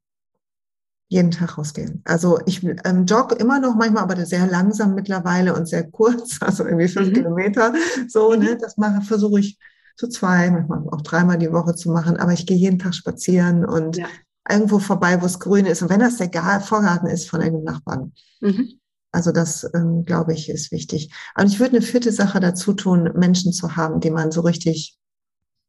jeden 1.07 1.31
Tag 1.31 1.57
rausgehen. 1.57 2.01
Also 2.05 2.39
ich 2.45 2.63
ähm, 2.63 3.05
jogge 3.05 3.35
immer 3.35 3.59
noch 3.59 3.75
manchmal, 3.75 4.03
aber 4.03 4.25
sehr 4.25 4.47
langsam 4.47 4.95
mittlerweile 4.95 5.55
und 5.55 5.67
sehr 5.67 5.89
kurz, 5.89 6.37
also 6.41 6.65
irgendwie 6.65 6.87
fünf 6.87 7.09
mhm. 7.09 7.13
Kilometer. 7.13 7.73
So, 8.07 8.33
ne, 8.33 8.53
mhm. 8.53 8.59
das 8.59 8.77
mache, 8.77 9.01
versuche 9.01 9.39
ich 9.39 9.59
zu 9.97 10.07
zwei, 10.09 10.49
manchmal 10.49 10.83
auch 10.89 11.01
dreimal 11.01 11.37
die 11.37 11.51
Woche 11.51 11.75
zu 11.75 11.91
machen. 11.91 12.17
Aber 12.17 12.33
ich 12.33 12.45
gehe 12.45 12.57
jeden 12.57 12.79
Tag 12.79 12.95
spazieren 12.95 13.65
und 13.65 13.97
ja. 13.97 14.07
irgendwo 14.49 14.79
vorbei, 14.79 15.21
wo 15.21 15.25
es 15.25 15.39
grün 15.39 15.65
ist. 15.65 15.81
Und 15.81 15.89
wenn 15.89 15.99
das 15.99 16.17
der 16.17 16.61
Vorgarten 16.61 17.07
ist 17.07 17.29
von 17.29 17.41
einem 17.41 17.63
Nachbarn. 17.63 18.13
Mhm. 18.41 18.79
Also 19.11 19.31
das, 19.31 19.65
ähm, 19.73 20.03
glaube 20.03 20.33
ich, 20.33 20.49
ist 20.49 20.73
wichtig. 20.73 21.13
Und 21.39 21.47
ich 21.47 21.59
würde 21.59 21.77
eine 21.77 21.85
vierte 21.85 22.11
Sache 22.11 22.41
dazu 22.41 22.73
tun, 22.73 23.11
Menschen 23.15 23.53
zu 23.53 23.77
haben, 23.77 24.01
die 24.01 24.11
man 24.11 24.31
so 24.31 24.41
richtig 24.41 24.97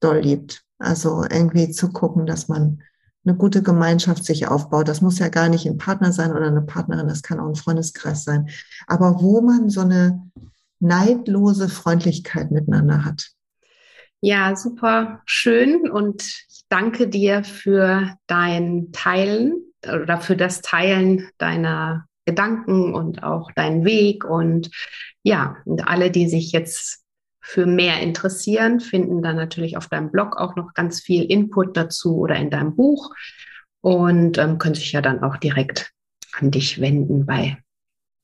doll 0.00 0.18
liebt. 0.18 0.64
Also 0.78 1.22
irgendwie 1.22 1.70
zu 1.70 1.90
gucken, 1.90 2.26
dass 2.26 2.48
man 2.48 2.82
eine 3.26 3.36
gute 3.36 3.62
Gemeinschaft 3.62 4.24
sich 4.24 4.48
aufbaut. 4.48 4.88
Das 4.88 5.00
muss 5.00 5.18
ja 5.18 5.28
gar 5.28 5.48
nicht 5.48 5.66
ein 5.66 5.78
Partner 5.78 6.12
sein 6.12 6.30
oder 6.30 6.46
eine 6.46 6.62
Partnerin, 6.62 7.08
das 7.08 7.22
kann 7.22 7.40
auch 7.40 7.48
ein 7.48 7.56
Freundeskreis 7.56 8.24
sein. 8.24 8.48
Aber 8.86 9.20
wo 9.20 9.40
man 9.40 9.68
so 9.68 9.80
eine 9.80 10.30
neidlose 10.78 11.68
Freundlichkeit 11.68 12.50
miteinander 12.50 13.04
hat. 13.04 13.30
Ja, 14.20 14.56
super 14.56 15.22
schön 15.24 15.90
und 15.90 16.22
ich 16.22 16.64
danke 16.68 17.08
dir 17.08 17.44
für 17.44 18.16
dein 18.26 18.90
Teilen 18.92 19.54
oder 19.84 20.20
für 20.20 20.36
das 20.36 20.62
Teilen 20.62 21.28
deiner 21.38 22.06
Gedanken 22.24 22.94
und 22.94 23.22
auch 23.22 23.52
deinen 23.52 23.84
Weg 23.84 24.24
und 24.24 24.70
ja, 25.22 25.56
und 25.64 25.86
alle, 25.86 26.10
die 26.10 26.28
sich 26.28 26.52
jetzt 26.52 27.05
für 27.46 27.64
mehr 27.64 28.00
interessieren, 28.00 28.80
finden 28.80 29.22
dann 29.22 29.36
natürlich 29.36 29.76
auf 29.76 29.86
deinem 29.86 30.10
Blog 30.10 30.36
auch 30.36 30.56
noch 30.56 30.74
ganz 30.74 31.00
viel 31.00 31.22
Input 31.22 31.76
dazu 31.76 32.16
oder 32.16 32.34
in 32.34 32.50
deinem 32.50 32.74
Buch 32.74 33.14
und 33.82 34.36
ähm, 34.36 34.58
können 34.58 34.74
sich 34.74 34.90
ja 34.90 35.00
dann 35.00 35.22
auch 35.22 35.36
direkt 35.36 35.92
an 36.36 36.50
dich 36.50 36.80
wenden 36.80 37.24
bei 37.24 37.58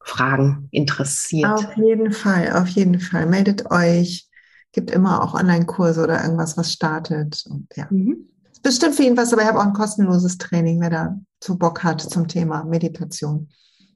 Fragen 0.00 0.66
interessiert. 0.72 1.46
Auf 1.46 1.76
jeden 1.76 2.10
Fall, 2.10 2.52
auf 2.54 2.66
jeden 2.70 2.98
Fall. 2.98 3.26
Meldet 3.26 3.70
euch. 3.70 4.28
Gibt 4.72 4.90
immer 4.90 5.22
auch 5.22 5.34
Online-Kurse 5.34 6.02
oder 6.02 6.20
irgendwas, 6.20 6.56
was 6.56 6.72
startet. 6.72 7.44
Und 7.48 7.68
ja. 7.76 7.86
Mhm. 7.90 8.28
Bestimmt 8.64 8.96
für 8.96 9.04
ihn 9.04 9.16
was, 9.16 9.32
aber 9.32 9.42
ich 9.42 9.48
habe 9.48 9.60
auch 9.60 9.66
ein 9.66 9.72
kostenloses 9.72 10.36
Training, 10.36 10.80
wer 10.80 10.90
da 10.90 11.16
zu 11.38 11.56
Bock 11.56 11.84
hat 11.84 12.00
zum 12.00 12.26
Thema 12.26 12.64
Meditation. 12.64 13.48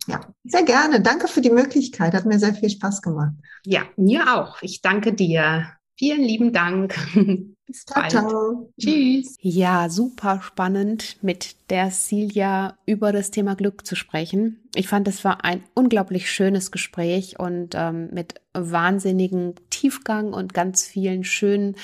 Ja, 0.07 0.21
sehr 0.45 0.62
gerne. 0.62 1.01
Danke 1.01 1.29
für 1.29 1.40
die 1.40 1.51
Möglichkeit. 1.51 2.14
Hat 2.14 2.27
mir 2.27 2.38
sehr 2.38 2.55
viel 2.55 2.71
Spaß 2.71 3.03
gemacht. 3.03 3.33
Ja, 3.64 3.83
mir 3.97 4.37
auch. 4.37 4.62
Ich 4.62 4.81
danke 4.81 5.12
dir. 5.12 5.69
Vielen 5.99 6.23
lieben 6.23 6.53
Dank. 6.53 6.95
Bis 7.66 7.85
ciao, 7.85 8.01
bald. 8.01 8.12
Ciao. 8.12 8.73
Tschüss. 8.79 9.37
Ja, 9.40 9.88
super 9.88 10.40
spannend, 10.40 11.16
mit 11.23 11.57
der 11.71 11.90
Silja 11.90 12.79
über 12.87 13.12
das 13.12 13.33
Thema 13.33 13.57
Glück 13.57 13.85
zu 13.85 13.97
sprechen. 13.97 14.69
Ich 14.75 14.87
fand, 14.87 15.09
es 15.09 15.25
war 15.25 15.45
ein 15.45 15.64
unglaublich 15.75 16.31
schönes 16.31 16.71
Gespräch 16.71 17.40
und 17.40 17.75
ähm, 17.75 18.11
mit 18.12 18.35
wahnsinnigen 18.53 19.55
Tiefgang 19.71 20.33
und 20.33 20.55
ganz 20.55 20.85
vielen 20.85 21.25
schönen 21.25 21.77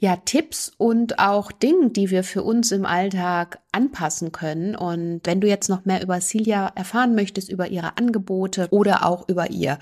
ja, 0.00 0.16
Tipps 0.16 0.70
und 0.76 1.18
auch 1.18 1.50
Dingen, 1.50 1.92
die 1.92 2.10
wir 2.10 2.22
für 2.22 2.44
uns 2.44 2.70
im 2.70 2.86
Alltag 2.86 3.60
anpassen 3.72 4.30
können. 4.30 4.76
Und 4.76 5.22
wenn 5.24 5.40
du 5.40 5.48
jetzt 5.48 5.68
noch 5.68 5.84
mehr 5.84 6.02
über 6.02 6.20
Silja 6.20 6.70
erfahren 6.74 7.14
möchtest, 7.14 7.50
über 7.50 7.68
ihre 7.68 7.96
Angebote 7.96 8.68
oder 8.70 9.04
auch 9.04 9.28
über 9.28 9.50
ihr 9.50 9.78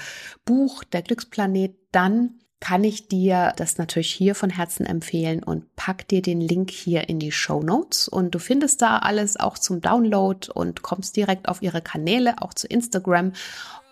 Buch 0.47 0.85
Der 0.85 1.03
Glücksplanet, 1.03 1.77
dann 1.93 2.41
kann 2.61 2.85
ich 2.85 3.09
dir 3.09 3.53
das 3.57 3.77
natürlich 3.77 4.13
hier 4.13 4.35
von 4.35 4.49
Herzen 4.49 4.87
empfehlen 4.87 5.43
und 5.43 5.77
pack 5.77 6.09
dir 6.09 6.23
den 6.23 6.41
Link 6.41 6.71
hier 6.71 7.09
in 7.09 7.19
die 7.19 7.31
Show 7.31 7.63
Notes 7.63 8.09
und 8.09 8.35
du 8.35 8.39
findest 8.39 8.81
da 8.81 8.99
alles 8.99 9.39
auch 9.39 9.59
zum 9.59 9.83
Download 9.83 10.51
und 10.53 10.81
kommst 10.81 11.17
direkt 11.17 11.49
auf 11.49 11.61
ihre 11.61 11.83
Kanäle, 11.83 12.41
auch 12.41 12.55
zu 12.55 12.67
Instagram 12.67 13.33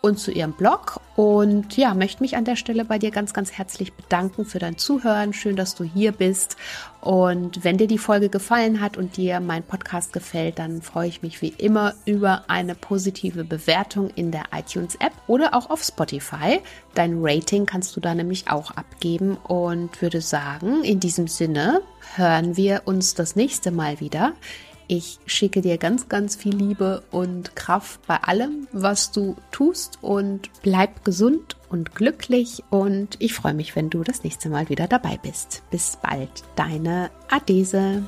und 0.04 0.18
zu 0.18 0.30
ihrem 0.30 0.52
Blog. 0.52 1.00
Und 1.16 1.78
ja, 1.78 1.94
möchte 1.94 2.22
mich 2.22 2.36
an 2.36 2.44
der 2.44 2.56
Stelle 2.56 2.84
bei 2.84 2.98
dir 2.98 3.10
ganz, 3.10 3.32
ganz 3.32 3.52
herzlich 3.52 3.94
bedanken 3.94 4.44
für 4.44 4.58
dein 4.58 4.76
Zuhören. 4.76 5.32
Schön, 5.32 5.56
dass 5.56 5.74
du 5.74 5.82
hier 5.82 6.12
bist. 6.12 6.56
Und 7.00 7.64
wenn 7.64 7.78
dir 7.78 7.86
die 7.86 7.96
Folge 7.96 8.28
gefallen 8.28 8.82
hat 8.82 8.98
und 8.98 9.16
dir 9.16 9.40
mein 9.40 9.62
Podcast 9.62 10.12
gefällt, 10.12 10.58
dann 10.58 10.82
freue 10.82 11.08
ich 11.08 11.22
mich 11.22 11.40
wie 11.40 11.54
immer 11.56 11.94
über 12.04 12.44
eine 12.48 12.74
positive 12.74 13.44
Bewertung 13.44 14.10
in 14.10 14.30
der 14.30 14.44
iTunes 14.54 14.96
App 14.96 15.12
oder 15.26 15.54
auch 15.54 15.70
auf 15.70 15.82
Spotify. 15.82 16.60
Dein 16.94 17.18
Rating 17.22 17.64
kannst 17.64 17.96
du 17.96 18.00
da 18.00 18.14
nämlich 18.14 18.50
auch 18.50 18.72
abgeben 18.72 19.38
und 19.38 20.02
würde 20.02 20.20
sagen, 20.20 20.84
in 20.84 21.00
diesem 21.00 21.28
Sinne 21.28 21.80
hören 22.16 22.58
wir 22.58 22.82
uns 22.84 23.14
das 23.14 23.36
nächste 23.36 23.70
Mal 23.70 24.00
wieder. 24.00 24.34
Ich 24.86 25.18
schicke 25.26 25.62
dir 25.62 25.78
ganz, 25.78 26.08
ganz 26.08 26.36
viel 26.36 26.54
Liebe 26.54 27.02
und 27.10 27.56
Kraft 27.56 28.06
bei 28.06 28.16
allem, 28.16 28.68
was 28.72 29.12
du 29.12 29.36
tust 29.50 29.98
und 30.02 30.50
bleib 30.62 31.04
gesund 31.04 31.56
und 31.70 31.94
glücklich 31.94 32.62
und 32.70 33.16
ich 33.18 33.32
freue 33.34 33.54
mich, 33.54 33.74
wenn 33.76 33.90
du 33.90 34.02
das 34.02 34.24
nächste 34.24 34.48
Mal 34.48 34.68
wieder 34.68 34.86
dabei 34.86 35.18
bist. 35.22 35.62
Bis 35.70 35.98
bald, 36.02 36.30
deine 36.56 37.10
Adese. 37.30 38.02